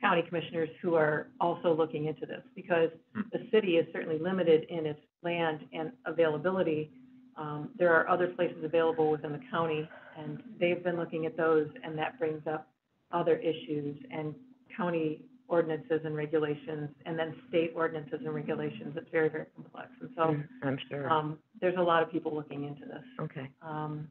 county 0.00 0.22
commissioners 0.28 0.68
who 0.82 0.94
are 0.94 1.28
also 1.40 1.74
looking 1.74 2.06
into 2.06 2.26
this, 2.26 2.42
because 2.54 2.90
the 3.32 3.46
city 3.50 3.76
is 3.76 3.86
certainly 3.92 4.18
limited 4.18 4.64
in 4.68 4.86
its 4.86 5.00
land 5.22 5.60
and 5.72 5.92
availability. 6.06 6.90
Um, 7.36 7.70
there 7.78 7.94
are 7.94 8.08
other 8.08 8.28
places 8.28 8.64
available 8.64 9.10
within 9.10 9.32
the 9.32 9.40
county, 9.50 9.88
and 10.18 10.42
they've 10.58 10.82
been 10.82 10.96
looking 10.96 11.26
at 11.26 11.36
those, 11.36 11.68
and 11.84 11.96
that 11.98 12.18
brings 12.18 12.42
up 12.46 12.68
other 13.12 13.36
issues, 13.36 13.96
and 14.10 14.34
county 14.76 15.22
ordinances 15.48 16.00
and 16.04 16.14
regulations, 16.14 16.88
and 17.06 17.18
then 17.18 17.34
state 17.48 17.72
ordinances 17.74 18.20
and 18.24 18.32
regulations, 18.32 18.94
it's 18.96 19.10
very, 19.10 19.28
very 19.28 19.46
complex, 19.56 19.88
and 20.00 20.10
so, 20.14 20.22
Mm, 20.22 20.48
I'm 20.62 20.78
sure. 20.88 21.10
um, 21.10 21.38
there's 21.60 21.76
a 21.76 21.82
lot 21.82 22.02
of 22.04 22.10
people 22.12 22.32
looking 22.32 22.64
into 22.64 22.84
this. 22.86 23.02
Okay. 23.18 23.48
Um, 23.60 24.08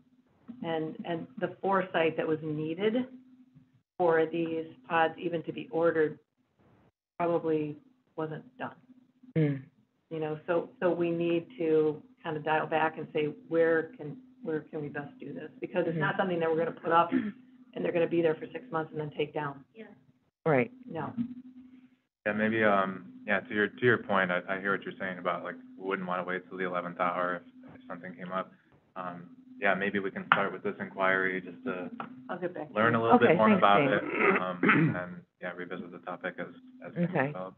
and, 0.63 0.97
and 1.05 1.27
the 1.39 1.55
foresight 1.61 2.17
that 2.17 2.27
was 2.27 2.39
needed 2.41 3.05
for 3.97 4.25
these 4.25 4.65
pods 4.89 5.13
even 5.17 5.41
to 5.43 5.53
be 5.53 5.69
ordered 5.71 6.19
probably 7.17 7.77
wasn't 8.17 8.43
done, 8.57 8.75
Mm, 9.37 9.61
you 10.09 10.19
know, 10.19 10.37
so, 10.47 10.69
so 10.81 10.91
we 10.91 11.09
need 11.11 11.45
to 11.57 12.01
kind 12.23 12.35
of 12.35 12.43
dial 12.43 12.67
back 12.67 12.97
and 12.97 13.07
say, 13.13 13.25
where 13.47 13.91
can, 13.97 14.17
where 14.43 14.61
can 14.61 14.81
we 14.81 14.89
best 14.89 15.17
do 15.19 15.33
this? 15.33 15.49
Because 15.59 15.83
it's 15.87 15.97
not 15.97 16.15
something 16.17 16.39
that 16.39 16.49
we're 16.49 16.57
gonna 16.57 16.71
put 16.79 16.91
up 16.91 17.11
and 17.11 17.83
they're 17.85 17.91
gonna 17.91 18.07
be 18.07 18.21
there 18.21 18.35
for 18.35 18.45
six 18.51 18.63
months 18.71 18.91
and 18.91 18.99
then 18.99 19.11
take 19.17 19.33
down, 19.33 19.63
Yeah. 19.75 19.85
right. 20.45 20.71
no. 20.89 21.13
Yeah, 22.25 22.33
maybe, 22.33 22.63
um, 22.63 23.05
yeah, 23.25 23.39
to 23.39 23.53
your, 23.53 23.67
to 23.67 23.85
your 23.85 23.97
point, 23.99 24.31
I, 24.31 24.41
I 24.47 24.59
hear 24.59 24.71
what 24.71 24.83
you're 24.83 24.93
saying 24.99 25.17
about, 25.19 25.43
like, 25.43 25.55
we 25.77 25.87
wouldn't 25.87 26.07
wanna 26.07 26.23
wait 26.23 26.47
till 26.49 26.57
the 26.57 26.65
eleventh 26.65 26.99
hour 26.99 27.37
if, 27.37 27.41
if 27.75 27.87
something 27.87 28.13
came 28.15 28.31
up. 28.31 28.51
Um, 28.95 29.29
yeah, 29.59 29.73
maybe 29.73 29.99
we 29.99 30.11
can 30.11 30.25
start 30.27 30.53
with 30.53 30.63
this 30.63 30.75
inquiry, 30.79 31.41
just 31.41 31.63
to 31.65 31.89
I'll 32.29 32.39
get 32.39 32.53
back 32.53 32.69
to 32.69 32.73
learn 32.75 32.95
a 32.95 33.01
little 33.01 33.19
bit 33.19 33.35
more 33.35 33.47
thanks, 33.49 33.59
about 33.59 33.79
Jane. 33.79 33.89
it, 33.93 34.41
um, 34.41 34.95
and, 34.95 35.11
yeah, 35.41 35.51
revisit 35.55 35.91
the 35.91 35.99
topic 35.99 36.35
as, 36.39 36.47
as 36.85 36.93
things 36.93 37.09
Okay. 37.09 37.27
develop. 37.27 37.55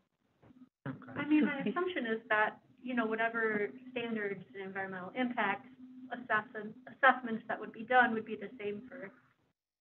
I 1.15 1.25
mean, 1.25 1.45
my 1.45 1.59
assumption 1.59 2.05
is 2.07 2.19
that, 2.29 2.57
you 2.81 2.95
know, 2.95 3.05
whatever 3.05 3.69
standards 3.91 4.43
and 4.55 4.63
environmental 4.65 5.11
impact 5.15 5.67
assessment, 6.13 6.75
assessments 6.87 7.43
that 7.47 7.59
would 7.59 7.71
be 7.73 7.83
done 7.83 8.13
would 8.13 8.25
be 8.25 8.35
the 8.35 8.49
same 8.59 8.81
for 8.87 9.09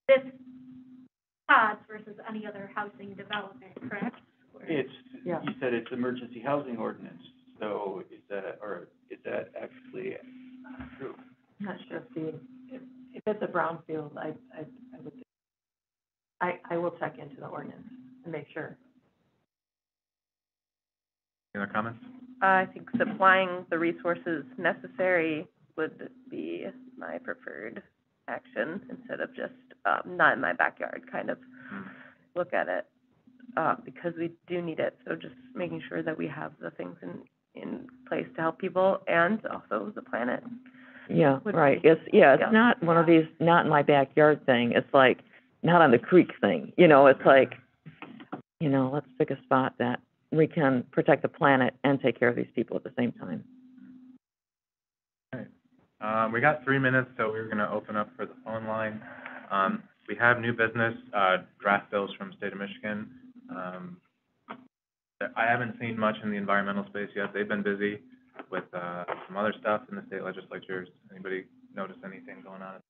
this 0.08 0.20
pods 1.48 1.80
versus 1.88 2.14
any 2.28 2.46
other 2.46 2.70
housing 2.74 3.14
development, 3.14 3.72
correct? 3.88 4.16
Or- 4.54 4.62
It's, 4.64 4.92
Yeah. 5.24 5.42
you 5.42 5.52
said 5.60 5.74
it's 5.74 5.90
emergency 5.92 6.40
housing 6.40 6.76
ordinance, 6.76 7.22
so 7.58 8.04
is 8.10 8.20
that, 8.28 8.58
or 8.62 8.88
is 9.10 9.18
that 9.24 9.52
actually 9.60 10.16
true? 10.98 11.14
I'm 11.60 11.66
not 11.66 11.76
sure 11.88 11.98
if 11.98 12.14
the, 12.14 12.28
if, 12.74 12.82
if 13.14 13.22
it's 13.26 13.42
a 13.42 13.46
brownfield, 13.46 14.16
I, 14.16 14.28
I, 14.56 14.60
I 14.96 15.00
would, 15.02 15.12
I, 16.40 16.58
I 16.70 16.76
will 16.76 16.92
check 16.98 17.18
into 17.18 17.36
the 17.40 17.46
ordinance 17.46 17.86
and 18.24 18.32
make 18.32 18.46
sure. 18.52 18.76
Any 21.54 21.64
other 21.64 21.72
comments? 21.72 21.98
I 22.42 22.66
think 22.72 22.88
supplying 22.96 23.66
the 23.70 23.78
resources 23.78 24.44
necessary 24.56 25.46
would 25.80 26.10
be 26.30 26.66
my 26.96 27.18
preferred 27.18 27.82
action 28.28 28.80
instead 28.90 29.20
of 29.20 29.34
just, 29.34 29.54
um, 29.86 30.02
not 30.16 30.34
in 30.34 30.40
my 30.40 30.52
backyard, 30.52 31.02
kind 31.10 31.30
of 31.30 31.38
Hmm. 31.70 31.88
look 32.34 32.52
at 32.52 32.68
it, 32.68 32.84
uh, 33.56 33.74
because 33.84 34.14
we 34.16 34.30
do 34.46 34.60
need 34.62 34.78
it. 34.78 34.96
So 35.04 35.16
just 35.16 35.34
making 35.54 35.80
sure 35.88 36.02
that 36.02 36.16
we 36.16 36.26
have 36.28 36.52
the 36.60 36.70
things 36.70 36.96
in, 37.02 37.12
in 37.54 37.86
place 38.08 38.26
to 38.36 38.40
help 38.40 38.58
people 38.58 39.02
and 39.08 39.44
also 39.46 39.90
the 39.94 40.02
planet. 40.02 40.42
Yeah, 41.08 41.38
Would 41.44 41.54
right. 41.56 41.82
be- 41.82 41.88
It's, 41.88 42.00
yeah, 42.12 42.20
yeah. 42.20 42.44
it's 42.44 42.52
not 42.52 42.82
one 42.82 42.96
of 42.96 43.06
these, 43.06 43.26
not 43.40 43.64
in 43.64 43.70
my 43.70 43.82
backyard 43.82 44.44
thing. 44.46 44.72
It's 44.72 44.92
like, 44.94 45.18
not 45.62 45.82
on 45.82 45.90
the 45.90 45.98
creek 45.98 46.30
thing. 46.40 46.72
You 46.76 46.88
know, 46.88 47.06
it's 47.06 47.24
like, 47.24 47.54
you 48.60 48.68
know, 48.68 48.90
let's 48.92 49.06
pick 49.18 49.30
a 49.30 49.38
spot 49.42 49.74
that 49.78 50.00
we 50.30 50.46
can 50.46 50.84
protect 50.92 51.22
the 51.22 51.28
planet 51.28 51.74
and 51.84 52.00
take 52.00 52.18
care 52.18 52.28
of 52.28 52.36
these 52.36 52.50
people 52.54 52.76
at 52.76 52.84
the 52.84 52.92
same 52.96 53.12
time. 53.12 53.44
Um, 56.00 56.32
we 56.32 56.40
got 56.40 56.64
three 56.64 56.78
minutes, 56.78 57.10
so 57.16 57.28
we're 57.28 57.48
gonna 57.48 57.70
open 57.70 57.96
up 57.96 58.08
for 58.16 58.24
the 58.24 58.34
phone 58.44 58.66
line. 58.66 59.02
Um, 59.50 59.82
we 60.08 60.16
have 60.16 60.40
new 60.40 60.52
business, 60.52 60.94
uh, 61.12 61.38
draft 61.60 61.90
bills 61.90 62.10
from 62.14 62.32
state 62.34 62.52
of 62.52 62.58
Michigan. 62.58 63.10
Um, 63.50 63.96
I 65.36 65.44
haven't 65.44 65.78
seen 65.78 65.98
much 65.98 66.16
in 66.22 66.30
the 66.30 66.36
environmental 66.36 66.86
space 66.86 67.10
yet. 67.14 67.32
They've 67.34 67.46
been 67.48 67.62
busy 67.62 68.02
with, 68.50 68.64
uh, 68.72 69.04
some 69.26 69.36
other 69.36 69.52
stuff 69.60 69.82
in 69.90 69.96
the 69.96 70.02
state 70.06 70.22
legislatures. 70.22 70.88
Anybody 71.10 71.46
notice 71.74 71.98
anything 72.02 72.40
going 72.40 72.62
on 72.62 72.80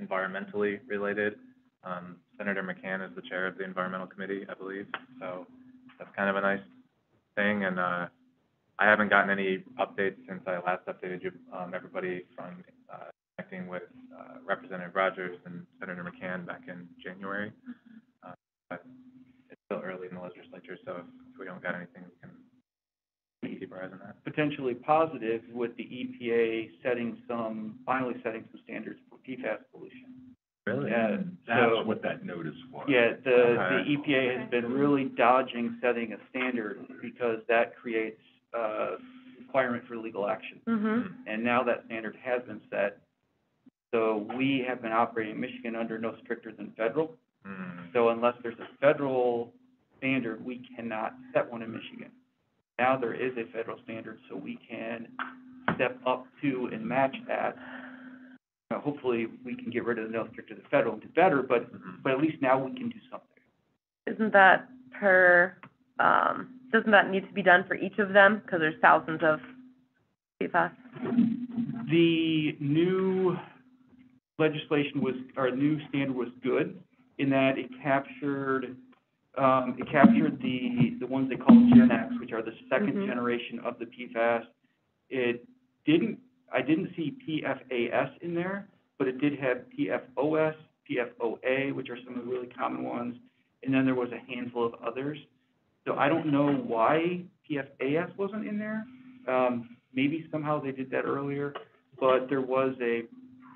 environmentally 0.00 0.80
related? 0.86 1.38
Um, 1.82 2.16
Senator 2.38 2.62
McCann 2.62 3.04
is 3.04 3.12
the 3.16 3.22
chair 3.22 3.46
of 3.46 3.58
the 3.58 3.64
environmental 3.64 4.06
committee, 4.06 4.46
I 4.48 4.54
believe, 4.54 4.86
so 5.18 5.46
that's 5.98 6.14
kind 6.14 6.30
of 6.30 6.36
a 6.36 6.40
nice 6.40 6.62
thing, 7.34 7.64
and, 7.64 7.80
uh, 7.80 8.06
I 8.82 8.86
haven't 8.90 9.10
gotten 9.10 9.30
any 9.30 9.62
updates 9.78 10.16
since 10.26 10.42
I 10.44 10.58
last 10.58 10.84
updated 10.86 11.22
you, 11.22 11.30
um, 11.56 11.72
everybody 11.72 12.24
from, 12.34 12.64
uh, 12.92 13.10
connecting 13.36 13.68
with, 13.68 13.84
uh, 14.12 14.38
Representative 14.44 14.96
Rogers 14.96 15.38
and 15.46 15.64
Senator 15.78 16.02
McCann 16.02 16.44
back 16.44 16.62
in 16.66 16.88
January. 17.00 17.52
Uh, 18.24 18.32
but 18.68 18.84
it's 19.50 19.60
still 19.66 19.80
early 19.84 20.08
in 20.08 20.16
the 20.16 20.20
legislature, 20.20 20.76
so 20.84 20.96
if 20.96 21.38
we 21.38 21.44
don't 21.44 21.62
got 21.62 21.76
anything, 21.76 22.02
we 22.10 23.48
can 23.48 23.58
keep 23.60 23.72
our 23.72 23.84
eyes 23.84 23.92
on 23.92 24.00
that? 24.00 24.16
potentially 24.24 24.74
positive 24.74 25.42
with 25.52 25.76
the 25.76 25.84
EPA 25.84 26.70
setting 26.82 27.16
some, 27.28 27.78
finally 27.86 28.14
setting 28.24 28.42
some 28.50 28.60
standards 28.64 28.98
for 29.08 29.16
PFAS 29.18 29.58
pollution. 29.72 30.06
Really? 30.66 30.90
Yeah, 30.90 31.18
That's 31.46 31.70
so- 31.70 31.82
what 31.84 32.02
that 32.02 32.24
notice 32.24 32.58
was. 32.72 32.86
Yeah, 32.88 33.12
the, 33.22 33.84
the 33.84 33.96
EPA 33.96 34.40
has 34.40 34.50
been 34.50 34.72
really 34.72 35.04
dodging 35.04 35.78
setting 35.80 36.12
a 36.14 36.16
standard 36.30 36.84
because 37.00 37.38
that 37.48 37.76
creates, 37.76 38.20
uh, 38.54 38.96
requirement 39.38 39.84
for 39.86 39.96
legal 39.96 40.28
action. 40.28 40.60
Mhm. 40.66 41.14
And 41.26 41.42
now 41.44 41.62
that 41.64 41.84
standard 41.86 42.16
has 42.16 42.42
been 42.42 42.60
set. 42.70 42.98
So 43.92 44.26
we 44.36 44.64
have 44.66 44.80
been 44.80 44.92
operating 44.92 45.34
in 45.34 45.40
Michigan 45.40 45.76
under 45.76 45.98
no 45.98 46.16
stricter 46.22 46.52
than 46.52 46.72
federal. 46.72 47.18
Hmm. 47.44 47.90
So 47.92 48.08
unless 48.08 48.34
there's 48.42 48.58
a 48.58 48.68
federal 48.80 49.52
standard, 49.98 50.42
we 50.44 50.58
cannot 50.74 51.14
set 51.34 51.50
one 51.50 51.62
in 51.62 51.72
Michigan. 51.72 52.10
Now 52.78 52.96
there 52.96 53.14
is 53.14 53.36
a 53.36 53.44
federal 53.52 53.78
standard, 53.84 54.18
so 54.28 54.36
we 54.36 54.56
can 54.56 55.08
step 55.74 55.98
up 56.06 56.26
to 56.40 56.70
and 56.72 56.86
match 56.86 57.14
that. 57.26 57.56
Now, 58.70 58.80
hopefully, 58.80 59.26
we 59.44 59.54
can 59.54 59.70
get 59.70 59.84
rid 59.84 59.98
of 59.98 60.06
the 60.06 60.12
no 60.12 60.26
stricter 60.28 60.54
than 60.54 60.64
federal 60.70 60.94
and 60.94 61.02
do 61.02 61.08
better, 61.08 61.42
but, 61.42 61.70
Mhm. 61.70 62.02
but 62.02 62.12
at 62.12 62.20
least 62.20 62.40
now 62.40 62.58
we 62.64 62.72
can 62.72 62.88
do 62.88 62.98
something. 63.10 63.28
Isn't 64.06 64.32
that 64.32 64.68
per, 64.92 65.54
um, 65.98 66.58
doesn't 66.72 66.90
that 66.90 67.10
need 67.10 67.26
to 67.26 67.32
be 67.32 67.42
done 67.42 67.64
for 67.68 67.74
each 67.74 67.98
of 67.98 68.12
them? 68.12 68.40
Because 68.44 68.60
there's 68.60 68.80
thousands 68.80 69.20
of 69.22 69.40
PFAS. 70.40 70.72
The 71.90 72.56
new 72.60 73.36
legislation 74.38 75.00
was, 75.02 75.14
or 75.36 75.50
new 75.50 75.78
standard 75.88 76.16
was 76.16 76.28
good 76.42 76.80
in 77.18 77.30
that 77.30 77.58
it 77.58 77.70
captured, 77.82 78.76
um, 79.38 79.76
it 79.78 79.88
captured 79.90 80.40
the, 80.42 80.96
the 80.98 81.06
ones 81.06 81.28
they 81.28 81.36
call 81.36 81.54
GenX, 81.54 82.18
which 82.18 82.32
are 82.32 82.42
the 82.42 82.54
second 82.68 82.94
Mhm. 82.94 83.06
generation 83.06 83.60
of 83.60 83.78
the 83.78 83.86
PFAS. 83.86 84.46
It 85.10 85.46
didn't, 85.84 86.18
I 86.52 86.62
didn't 86.62 86.94
see 86.96 87.16
PFAS 87.26 88.16
in 88.22 88.34
there, 88.34 88.68
but 88.98 89.08
it 89.08 89.18
did 89.18 89.38
have 89.38 89.64
PFOS, 89.70 90.54
PFOA, 90.88 91.72
which 91.72 91.90
are 91.90 91.98
some 92.04 92.18
of 92.18 92.24
the 92.24 92.30
really 92.30 92.48
common 92.48 92.82
ones, 92.82 93.16
and 93.62 93.72
then 93.72 93.84
there 93.84 93.94
was 93.94 94.10
a 94.12 94.18
handful 94.18 94.64
of 94.64 94.74
others. 94.82 95.18
So 95.86 95.94
I 95.96 96.08
don't 96.08 96.30
know 96.30 96.52
why 96.52 97.22
PFAS 97.50 98.16
wasn't 98.16 98.46
in 98.46 98.58
there. 98.58 98.84
Um, 99.28 99.76
maybe 99.92 100.26
somehow 100.30 100.60
they 100.60 100.72
did 100.72 100.90
that 100.90 101.04
earlier, 101.04 101.54
but 101.98 102.28
there 102.28 102.40
was 102.40 102.74
a 102.80 103.02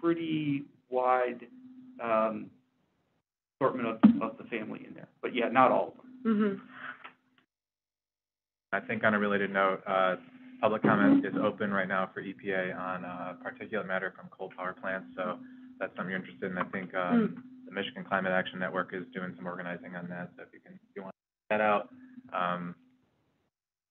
pretty 0.01 0.65
wide, 0.91 1.47
um, 2.03 2.51
assortment 3.61 3.89
of, 3.89 4.23
of 4.23 4.39
the 4.39 4.45
family 4.45 4.85
in 4.87 4.95
there. 4.95 5.09
But 5.23 5.35
yeah, 5.35 5.49
not 5.49 5.71
all 5.71 5.89
of 5.89 5.95
them. 5.97 6.07
Mhm. 6.27 6.61
I 8.73 8.81
think 8.81 9.05
on 9.05 9.15
a 9.15 9.19
related 9.19 9.51
note, 9.53 9.83
uh, 9.87 10.17
public 10.61 10.83
comment 10.83 11.25
is 11.25 11.35
open 11.37 11.73
right 11.73 11.89
now 11.89 12.11
for 12.13 12.21
EPA 12.21 12.73
on, 12.77 13.05
uh, 13.05 13.35
particulate 13.43 13.87
matter 13.87 14.13
from 14.17 14.29
coal 14.29 14.53
power 14.57 14.75
plants, 14.75 15.07
so 15.17 15.39
that's 15.79 15.95
something 15.97 16.11
you're 16.11 16.19
interested 16.21 16.51
in. 16.51 16.59
I 16.59 16.65
think, 16.65 16.95
um, 16.95 17.43
the 17.67 17.73
Michigan 17.73 18.05
Climate 18.05 18.33
Action 18.33 18.59
Network 18.59 18.93
is 18.93 19.07
doing 19.15 19.35
some 19.37 19.47
organizing 19.47 19.97
on 19.97 20.09
that, 20.09 20.31
so 20.37 20.43
if 20.43 20.49
you 20.53 20.61
can, 20.61 20.75
if 20.75 20.97
you 20.97 21.03
want 21.03 21.13
to 21.15 21.55
check 21.55 21.59
that 21.59 21.61
out. 21.61 21.89
Um, 22.37 22.75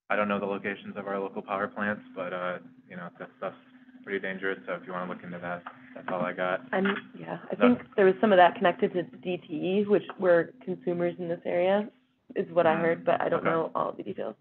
I 0.09 0.15
don't 0.15 0.27
know 0.27 0.39
the 0.39 0.45
locations 0.45 0.95
of 0.97 1.07
our 1.07 1.19
local 1.19 1.41
power 1.41 1.67
plants, 1.67 2.03
but, 2.15 2.31
uh, 2.31 2.57
you 2.89 2.95
know, 2.95 3.09
that 3.17 3.29
stuff's 3.37 3.55
pretty 4.03 4.19
dangerous, 4.19 4.59
so 4.67 4.73
if 4.73 4.85
you 4.85 4.93
want 4.93 5.09
to 5.09 5.13
look 5.13 5.23
into 5.23 5.39
that, 5.39 5.63
that's 5.95 6.07
all 6.11 6.21
I 6.21 6.31
got. 6.31 6.61
And, 6.73 6.87
yeah, 7.17 7.39
I 7.51 7.55
No. 7.55 7.75
think 7.75 7.87
there 7.95 8.05
was 8.05 8.13
some 8.21 8.31
of 8.31 8.37
that 8.37 8.55
connected 8.55 8.93
to 8.93 9.03
DTE, 9.03 9.87
which 9.87 10.05
were 10.19 10.53
consumers 10.63 11.15
in 11.17 11.27
this 11.27 11.41
area, 11.43 11.89
is 12.35 12.47
what 12.51 12.67
I 12.67 12.75
heard, 12.75 13.03
but 13.03 13.19
I 13.19 13.29
don't 13.29 13.39
Okay. 13.39 13.49
know 13.49 13.71
all 13.73 13.93
the 13.93 14.03
details. 14.03 14.35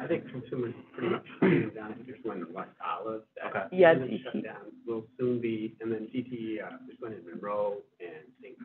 I 0.00 0.06
think 0.06 0.30
consumers 0.30 0.74
pretty 0.94 1.10
much 1.10 1.26
shut 1.40 1.74
down, 1.74 1.90
I 1.90 1.94
think 1.94 2.06
there's 2.06 2.24
one 2.24 2.38
in 2.38 2.52
West 2.54 2.70
Olive 2.82 3.24
Okay. 3.44 3.52
that. 3.52 3.72
Yeah, 3.72 3.92
isn't 3.92 4.08
DTE. 4.08 4.22
Shut 4.22 4.42
down, 4.42 4.72
will 4.86 5.06
soon 5.18 5.38
be, 5.38 5.76
and 5.82 5.92
then 5.92 6.08
DTE, 6.08 6.62
uh, 6.62 6.78
there's 6.86 6.98
one 7.00 7.12
in 7.12 7.24
Monroe 7.26 7.82
and 8.00 8.24
St. 8.40 8.56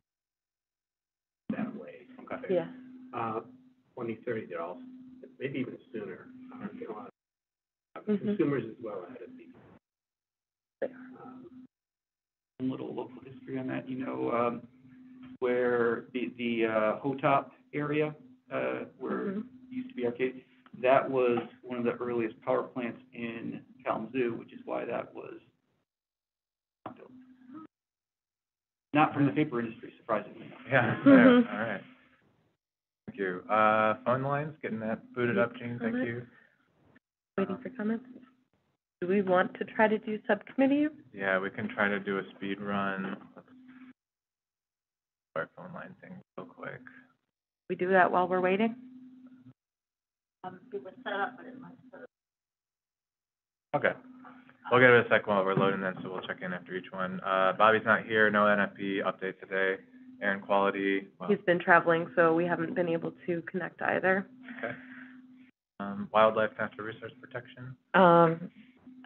That 1.50 1.76
way. 1.76 2.08
Okay. 2.24 2.56
Yeah. 2.56 2.68
Uh, 3.14 3.42
twenty 3.96 4.16
thirty, 4.26 4.46
they're 4.46 4.62
all, 4.62 4.78
maybe 5.40 5.60
even 5.60 5.78
sooner, 5.92 6.28
uh, 6.54 6.68
you 6.78 6.88
know, 6.88 7.08
uh, 7.96 8.00
Mhm. 8.02 8.20
consumers 8.20 8.64
as 8.66 8.76
well 8.84 9.04
ahead 9.06 9.22
of 9.22 9.36
these. 9.38 9.54
They 10.82 10.88
Um, 10.88 11.48
A 12.60 12.64
little 12.64 12.94
local 12.94 13.22
history 13.22 13.58
on 13.58 13.68
that, 13.68 13.88
you 13.90 13.98
know, 14.06 14.32
um, 14.32 14.68
where 15.40 16.06
the, 16.14 16.30
the, 16.38 16.66
uh, 16.66 17.00
Hotop 17.02 17.52
area, 17.74 18.16
uh, 18.52 18.86
where 18.98 19.26
Mhm. 19.34 19.40
it 19.40 19.76
used 19.76 19.90
to 19.90 19.96
be 19.96 20.06
arcade, 20.06 20.44
that 20.82 21.10
was 21.10 21.40
one 21.64 21.78
of 21.78 21.84
the 21.84 21.94
earliest 21.96 22.40
power 22.42 22.64
plants 22.64 23.02
in 23.14 23.64
Kalamazoo, 23.84 24.34
which 24.36 24.54
is 24.54 24.66
why 24.66 24.86
that 24.86 25.14
was 25.14 25.40
not 26.86 26.96
built. 26.98 27.12
Not 28.94 29.14
from 29.14 29.26
the 29.26 29.34
paper 29.34 29.60
industry, 29.60 29.94
surprisingly. 29.98 30.48
Yeah, 30.70 31.02
there, 31.04 31.26
Mhm. 31.42 31.48
right. 31.52 31.84
Thank 33.08 33.20
you. 33.20 33.42
Uh, 33.50 33.96
phone 34.06 34.24
lines, 34.24 34.54
getting 34.62 34.80
that 34.80 35.02
booted 35.14 35.38
up, 35.38 35.56
Jean, 35.58 35.80
thank 35.82 35.96
you. 35.96 36.24
Waiting 37.38 37.58
for 37.62 37.70
comments. 37.78 38.06
Do 39.02 39.08
we 39.08 39.22
want 39.22 39.54
to 39.56 39.66
try 39.66 39.88
to 39.88 39.98
do 39.98 40.18
subcommittee? 40.28 40.88
Yeah, 41.14 41.40
we 41.40 41.50
can 41.50 41.68
try 41.68 41.88
to 41.90 42.00
do 42.00 42.18
a 42.18 42.22
speed 42.36 42.60
run. 42.62 43.18
Let's 43.36 43.48
Our 45.36 45.50
phone 45.58 45.74
line 45.74 45.94
thing 46.02 46.14
real 46.38 46.48
quick. 46.48 46.82
We 47.70 47.76
do 47.76 47.90
that 47.90 48.12
while 48.12 48.28
we're 48.28 48.42
waiting? 48.42 48.76
Um, 50.44 50.60
it 50.74 50.84
was 50.84 50.94
set 51.04 51.14
up, 51.14 51.34
but 51.38 51.46
it 51.46 51.60
must 51.60 51.74
have. 51.94 52.02
Okay. 53.76 53.98
We'll 54.72 54.80
give 54.80 54.90
it 54.92 55.06
a 55.06 55.10
sec 55.10 55.28
while 55.28 55.44
we're 55.44 55.56
loading 55.56 55.82
then, 55.82 55.96
so 56.02 56.10
we'll 56.10 56.22
check 56.22 56.38
in 56.42 56.54
after 56.54 56.76
each 56.76 56.92
one. 56.92 57.20
Uh, 57.26 57.54
Bobby's 57.58 57.86
not 57.86 58.06
here, 58.06 58.30
no 58.32 58.46
NFP 58.46 59.04
update 59.04 59.40
today. 59.40 59.82
Air 60.22 60.40
Quality, 60.40 61.08
well, 61.20 61.30
He's 61.30 61.40
been 61.46 61.60
traveling, 61.60 62.10
so 62.16 62.34
we 62.34 62.46
haven't 62.46 62.74
been 62.76 62.88
able 62.90 63.14
to 63.28 63.42
connect 63.44 63.82
either. 63.82 64.26
okay. 64.58 64.74
Um, 65.80 66.08
Wildlife 66.14 66.52
Natural 66.58 66.88
Resource 66.88 67.12
Protection, 67.22 67.76
Um, 67.94 68.50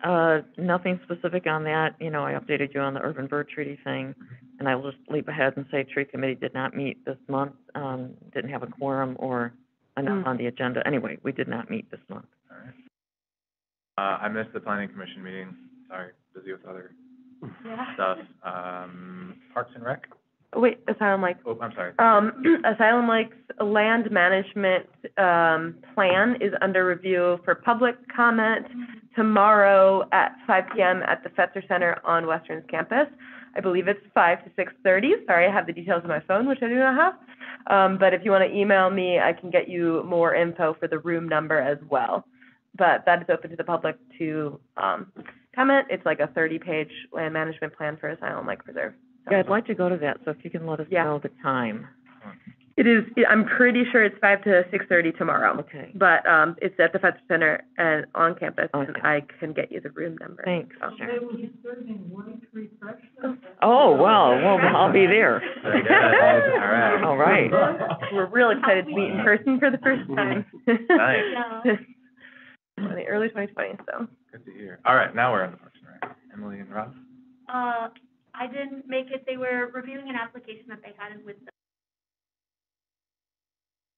uh, 0.04 0.42
nothing 0.58 1.00
specific 1.04 1.48
on 1.48 1.64
that, 1.64 1.96
you 2.00 2.10
know, 2.12 2.24
I 2.26 2.34
updated 2.34 2.74
you 2.74 2.80
on 2.82 2.94
the 2.94 3.02
urban 3.02 3.28
bird 3.28 3.50
treaty 3.50 3.78
thing, 3.84 4.14
and 4.60 4.70
I 4.70 4.76
will 4.76 4.92
just 4.92 5.04
leap 5.10 5.28
ahead 5.28 5.58
and 5.58 5.66
say 5.72 5.84
tree 5.84 6.06
committee 6.06 6.36
did 6.36 6.54
not 6.54 6.76
meet 6.76 7.04
this 7.06 7.18
month, 7.28 7.54
um, 7.76 8.14
didn't 8.34 8.52
have 8.52 8.64
a 8.64 8.68
quorum 8.68 9.16
or 9.20 9.52
enough 9.98 10.24
Mm. 10.24 10.28
on 10.28 10.38
the 10.38 10.46
agenda, 10.46 10.86
anyway, 10.88 11.18
we 11.24 11.32
did 11.32 11.48
not 11.48 11.70
meet 11.70 11.90
this 11.92 12.00
month. 12.08 12.28
all 12.52 12.58
right. 12.58 12.74
Uh, 13.98 14.24
I 14.24 14.30
missed 14.30 14.54
the 14.54 14.60
planning 14.62 14.88
commission 14.90 15.22
meeting, 15.24 15.56
sorry, 15.90 16.12
busy 16.34 16.54
with 16.54 16.64
other 16.66 16.92
Yeah. 17.66 17.94
stuff. 17.96 18.20
Um, 18.44 19.42
Parks 19.54 19.74
and 19.76 19.84
Rec? 19.84 20.08
Wait, 20.56 20.80
Asylum 20.88 21.22
Lakes. 21.22 21.40
Oh, 21.46 21.58
I'm 21.62 21.74
sorry. 21.74 21.94
Um, 22.00 22.64
Asylum 22.76 23.08
Lakes 23.08 23.36
land 23.62 24.10
management, 24.10 24.88
um, 25.18 25.76
plan 25.94 26.38
is 26.42 26.54
under 26.62 26.88
review 26.88 27.40
for 27.46 27.54
public 27.54 27.96
comment 28.16 28.66
tomorrow 29.16 30.08
at 30.12 30.36
five 30.48 30.64
PM 30.76 31.04
at 31.04 31.24
the 31.24 31.30
Fetzer 31.30 31.68
Center 31.68 31.98
on 32.04 32.26
Western's 32.26 32.64
campus. 32.70 33.08
I 33.56 33.60
believe 33.62 33.88
it's 33.88 34.00
five 34.14 34.44
to 34.44 34.52
six 34.56 34.74
thirty. 34.84 35.14
Sorry, 35.28 35.48
I 35.48 35.54
have 35.54 35.68
the 35.68 35.74
details 35.74 36.02
on 36.04 36.10
my 36.10 36.22
phone, 36.22 36.48
which 36.48 36.60
I 36.64 36.68
do 36.68 36.76
not 36.76 36.96
have. 36.96 37.14
Um, 37.68 37.98
but 38.00 38.14
if 38.14 38.22
you 38.24 38.32
want 38.32 38.50
to 38.50 38.56
email 38.56 38.90
me, 38.90 39.20
I 39.20 39.34
can 39.34 39.50
get 39.52 39.70
you 39.70 40.04
more 40.04 40.34
info 40.34 40.76
for 40.80 40.88
the 40.88 41.00
room 41.00 41.28
number 41.28 41.60
as 41.60 41.78
well. 41.90 42.26
But 42.78 43.04
that 43.06 43.22
is 43.22 43.28
open 43.30 43.50
to 43.50 43.56
the 43.56 43.64
public 43.64 43.98
to, 44.18 44.60
um, 44.78 45.12
comment. 45.54 45.88
It's 45.90 46.06
like 46.06 46.20
a 46.20 46.28
thirty-page 46.28 46.92
land 47.12 47.34
management 47.34 47.76
plan 47.76 47.98
for 47.98 48.10
Asylum 48.10 48.48
Lake 48.48 48.64
Preserve. 48.64 48.94
So- 49.30 49.36
Yeah, 49.36 49.40
I'd 49.40 49.50
like 49.50 49.66
to 49.68 49.76
go 49.76 49.90
to 49.90 49.98
that, 49.98 50.18
so 50.26 50.32
if 50.32 50.44
you 50.44 50.50
can 50.50 50.66
let 50.68 50.80
us 50.80 50.88
Yeah. 50.90 51.04
know 51.06 51.20
the 51.20 51.30
time. 51.42 51.88
It 52.78 52.88
is, 52.88 53.04
I'm 53.28 53.44
pretty 53.44 53.84
sure 53.92 54.06
it's 54.06 54.18
five 54.20 54.42
to 54.46 54.64
six 54.72 54.86
thirty 54.88 55.12
tomorrow. 55.12 55.54
Okay, 55.60 55.92
But, 55.96 56.26
um, 56.26 56.56
it's 56.62 56.80
at 56.80 56.94
the 56.94 57.00
Fetzer 57.00 57.20
Center 57.28 57.62
and 57.78 58.06
on 58.16 58.36
campus, 58.36 58.70
and 58.74 58.90
Okay. 58.92 59.02
I 59.04 59.20
can 59.38 59.52
get 59.52 59.70
you 59.70 59.82
the 59.82 59.90
room 59.90 60.16
number. 60.22 60.44
thanks. 60.46 60.74
Oh. 60.82 60.92
They 60.98 61.20
will 61.20 61.36
be 61.36 61.52
serving 61.62 62.10
light 62.14 62.40
refreshments. 62.54 63.46
Oh, 63.62 63.96
well, 63.98 64.32
well, 64.42 64.60
I'll 64.78 64.94
be 64.94 65.06
there. 65.08 65.42
Very 65.62 65.82
good, 65.82 65.92
all 67.04 67.18
right. 67.18 67.52
All 67.52 67.52
right. 67.52 68.14
We're 68.14 68.28
real 68.28 68.52
excited 68.52 68.86
to 68.86 68.96
meet 68.96 69.12
in 69.12 69.24
person 69.26 69.60
for 69.60 69.70
the 69.70 69.78
first 69.80 70.08
time. 70.16 70.46
Nice. 70.66 71.66
In 72.78 72.96
the 72.96 73.06
early 73.08 73.28
twenty 73.28 73.48
twenty, 73.52 73.78
so. 73.92 74.08
Good 74.32 74.46
to 74.46 74.52
hear. 74.54 74.80
All 74.86 74.96
right, 74.96 75.14
now 75.14 75.34
we're 75.34 75.44
on 75.44 75.52
the 75.52 75.58
Parks 75.58 75.76
and 75.86 76.10
Rec. 76.10 76.16
Emily 76.34 76.60
and 76.62 76.72
Rob? 76.74 76.96
Uh, 77.50 77.90
I 78.40 78.48
didn't 78.48 78.88
make 78.88 79.08
it, 79.12 79.26
they 79.28 79.36
were 79.38 79.70
reviewing 79.74 80.08
an 80.10 80.16
application 80.16 80.64
that 80.70 80.80
they 80.82 80.94
had 80.98 81.24
with 81.26 81.36
the. 81.44 81.52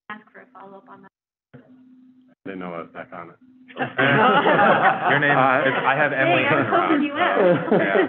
Ask 0.09 0.23
for 0.33 0.39
a 0.41 0.45
follow-up 0.51 0.89
on 0.89 1.03
that. 1.03 1.11
I 1.55 1.59
Didn't 2.45 2.59
know 2.59 2.73
I 2.73 2.79
was 2.81 2.89
back 2.93 3.09
on 3.13 3.29
it. 3.29 3.35
Your 3.77 5.19
name, 5.19 5.31
is- 5.31 5.37
I 5.85 5.95
have 5.95 6.11
Emily 6.11 6.41
Hey, 6.43 6.49
I 6.49 6.55
was 6.55 6.63
and 6.65 6.71
Rob. 6.71 6.89
hoping 6.89 7.03
you 7.03 7.13
so, 7.13 7.71
would. 7.71 7.81
yeah. 7.81 8.07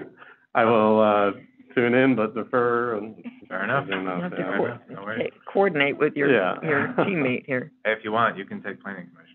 I 0.54 0.64
will, 0.64 1.00
uh, 1.00 1.30
tune 1.74 1.94
in, 1.94 2.16
but 2.16 2.34
defer 2.34 2.96
and. 2.98 3.22
Fair 3.48 3.64
enough. 3.64 3.84
everything 3.84 4.06
else, 4.08 4.16
You 4.16 4.22
have 4.22 4.32
to 4.32 4.38
yeah. 4.38 4.50
Fair 4.56 4.66
enough, 4.66 4.80
no 4.90 5.02
worries. 5.02 5.20
hey, 5.22 5.30
Coordinate 5.52 5.98
with 5.98 6.14
your, 6.16 6.32
Yeah. 6.32 6.54
your 6.62 6.88
teammate 6.98 7.44
here. 7.46 7.70
If 7.84 8.02
you 8.04 8.12
want, 8.12 8.36
you 8.38 8.44
can 8.46 8.62
take 8.62 8.82
planning 8.82 9.06
commission. 9.12 9.28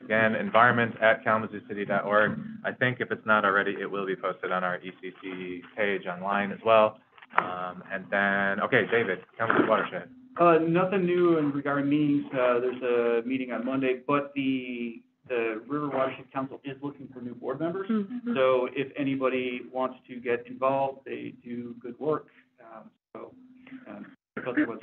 Again, 0.04 0.34
environment 0.36 0.96
at 1.00 1.18
environment@kalamazoocity.org. 1.18 2.38
I 2.64 2.72
think 2.72 3.00
if 3.00 3.10
it's 3.10 3.26
not 3.26 3.44
already, 3.44 3.76
it 3.80 3.90
will 3.90 4.06
be 4.06 4.16
posted 4.16 4.52
on 4.52 4.64
our 4.64 4.78
ECC 4.78 5.62
page 5.76 6.06
online 6.06 6.52
as 6.52 6.58
well. 6.64 6.98
Um, 7.36 7.82
and 7.90 8.04
then, 8.10 8.60
okay, 8.60 8.86
David, 8.90 9.24
Kalamazoo 9.38 9.68
Watershed. 9.68 10.08
Uh, 10.38 10.58
nothing 10.58 11.04
new 11.04 11.38
in 11.38 11.52
regarding 11.52 11.88
meetings, 11.88 12.24
uh, 12.32 12.58
there's 12.60 12.82
a 12.82 13.22
meeting 13.26 13.52
on 13.52 13.64
Monday, 13.64 14.00
but 14.06 14.32
the, 14.34 15.02
the 15.28 15.62
River 15.66 15.88
Watershed 15.88 16.30
Council 16.32 16.60
is 16.64 16.76
looking 16.82 17.08
for 17.12 17.20
new 17.20 17.34
board 17.34 17.60
members. 17.60 17.88
Mhm. 17.88 18.34
So 18.34 18.68
if 18.74 18.92
anybody 18.96 19.62
wants 19.72 19.98
to 20.08 20.16
get 20.16 20.46
involved, 20.46 21.04
they 21.04 21.34
do 21.44 21.74
good 21.80 21.98
work, 21.98 22.26
um, 22.60 22.90
so, 23.14 23.32
um, 23.88 24.06
that's 24.34 24.46
what's, 24.66 24.82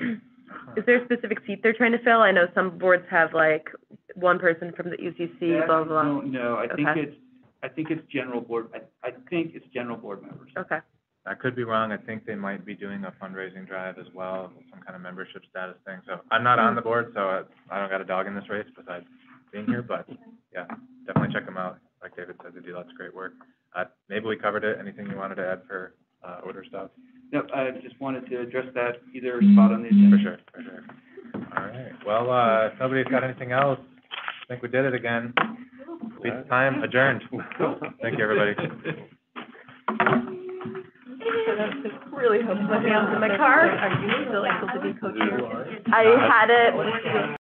Is 0.78 0.86
there 0.86 1.02
a 1.02 1.06
specific 1.06 1.40
seat 1.45 1.61
they're 1.61 1.74
trying 1.74 1.91
to 1.91 1.99
fill? 1.99 2.22
I 2.22 2.32
know 2.32 2.48
some 2.56 2.78
boards 2.78 3.06
have 3.10 3.34
like 3.34 3.70
one 4.16 4.40
person 4.40 4.72
from 4.72 4.90
the 4.90 4.98
UCC, 4.98 5.60
that, 5.60 5.68
blah, 5.68 5.84
blah, 5.84 5.99
I 5.99 6.03
blah. 6.03 6.22
don't 6.22 6.36
I 6.36 6.68
think 6.76 6.88
Okay. 6.90 7.02
it's, 7.02 7.16
I 7.61 7.68
think 7.68 7.91
it's 7.91 8.06
general 8.07 8.41
board, 8.41 8.70
I, 8.74 9.07
I 9.07 9.11
think 9.30 9.53
it's 9.56 9.66
general 9.74 9.98
board 9.98 10.22
members. 10.22 10.52
Okay. 10.57 10.80
I 11.26 11.36
could 11.36 11.56
be 11.56 11.64
wrong. 11.64 11.91
I 11.91 11.98
think 11.98 12.26
they 12.26 12.34
might 12.34 12.66
be 12.66 12.74
doing 12.74 13.03
a 13.03 13.11
fundraising 13.24 13.68
drive 13.68 13.99
as 13.99 14.07
well, 14.16 14.52
some 14.72 14.80
kind 14.80 14.95
of 14.95 15.02
membership 15.02 15.44
status 15.49 15.76
thing. 15.86 15.99
So 16.07 16.22
I'm 16.32 16.44
not 16.44 16.60
on 16.60 16.76
the 16.76 16.82
board, 16.82 17.11
so 17.14 17.20
I, 17.20 17.44
I 17.70 17.80
don't 17.80 17.90
got 17.90 18.02
a 18.02 18.06
dog 18.06 18.26
in 18.26 18.34
this 18.34 18.49
race 18.49 18.66
besides 18.76 19.06
being 19.51 19.65
here, 19.65 19.81
but 19.81 20.07
yeah, 20.53 20.65
definitely 21.05 21.34
check 21.34 21.45
them 21.45 21.57
out. 21.57 21.77
Like 22.01 22.15
David 22.15 22.35
said, 22.43 22.53
they 22.55 22.61
do 22.61 22.76
lots 22.76 22.89
of 22.89 22.95
great 22.95 23.13
work. 23.13 23.34
Uh, 23.76 23.85
maybe 24.09 24.26
we 24.26 24.35
covered 24.35 24.63
it. 24.63 24.77
Anything 24.80 25.07
you 25.09 25.17
wanted 25.17 25.35
to 25.35 25.47
add 25.47 25.61
for, 25.67 25.95
uh, 26.23 26.39
order 26.45 26.63
stuff? 26.67 26.91
No, 27.31 27.43
I 27.53 27.71
just 27.81 27.99
wanted 28.01 28.27
to 28.30 28.41
address 28.41 28.65
that, 28.73 29.01
either 29.13 29.41
spot 29.53 29.71
on 29.71 29.84
the 29.84 29.89
agenda. 29.89 30.17
For 30.17 30.23
sure, 30.23 30.38
for 30.51 30.61
sure. 30.63 30.84
All 31.55 31.65
right. 31.65 31.91
Well, 32.05 32.31
uh, 32.31 32.67
if 32.67 32.80
nobody's 32.80 33.05
got 33.05 33.23
anything 33.23 33.51
else, 33.51 33.80
I 34.11 34.45
think 34.47 34.63
we 34.63 34.69
did 34.69 34.85
it 34.85 34.95
again. 34.95 35.34
Beat 36.23 36.34
the 36.34 36.45
time, 36.49 36.81
adjourned. 36.84 37.21
Thank 38.01 38.17
you, 38.17 38.23
everybody. 38.23 38.55
Really 42.11 42.43
hope 42.43 42.57
my 42.67 42.81
hands 42.81 43.09
in 43.13 43.19
my 43.21 43.38
car. 43.38 43.69
Are 43.69 44.01
you 44.01 44.26
still 44.27 44.45
able 44.45 44.67
to 44.73 44.80
be 44.81 44.99
co-chair? 44.99 45.81
I 45.93 46.03
had 46.27 46.49
it 46.49 46.73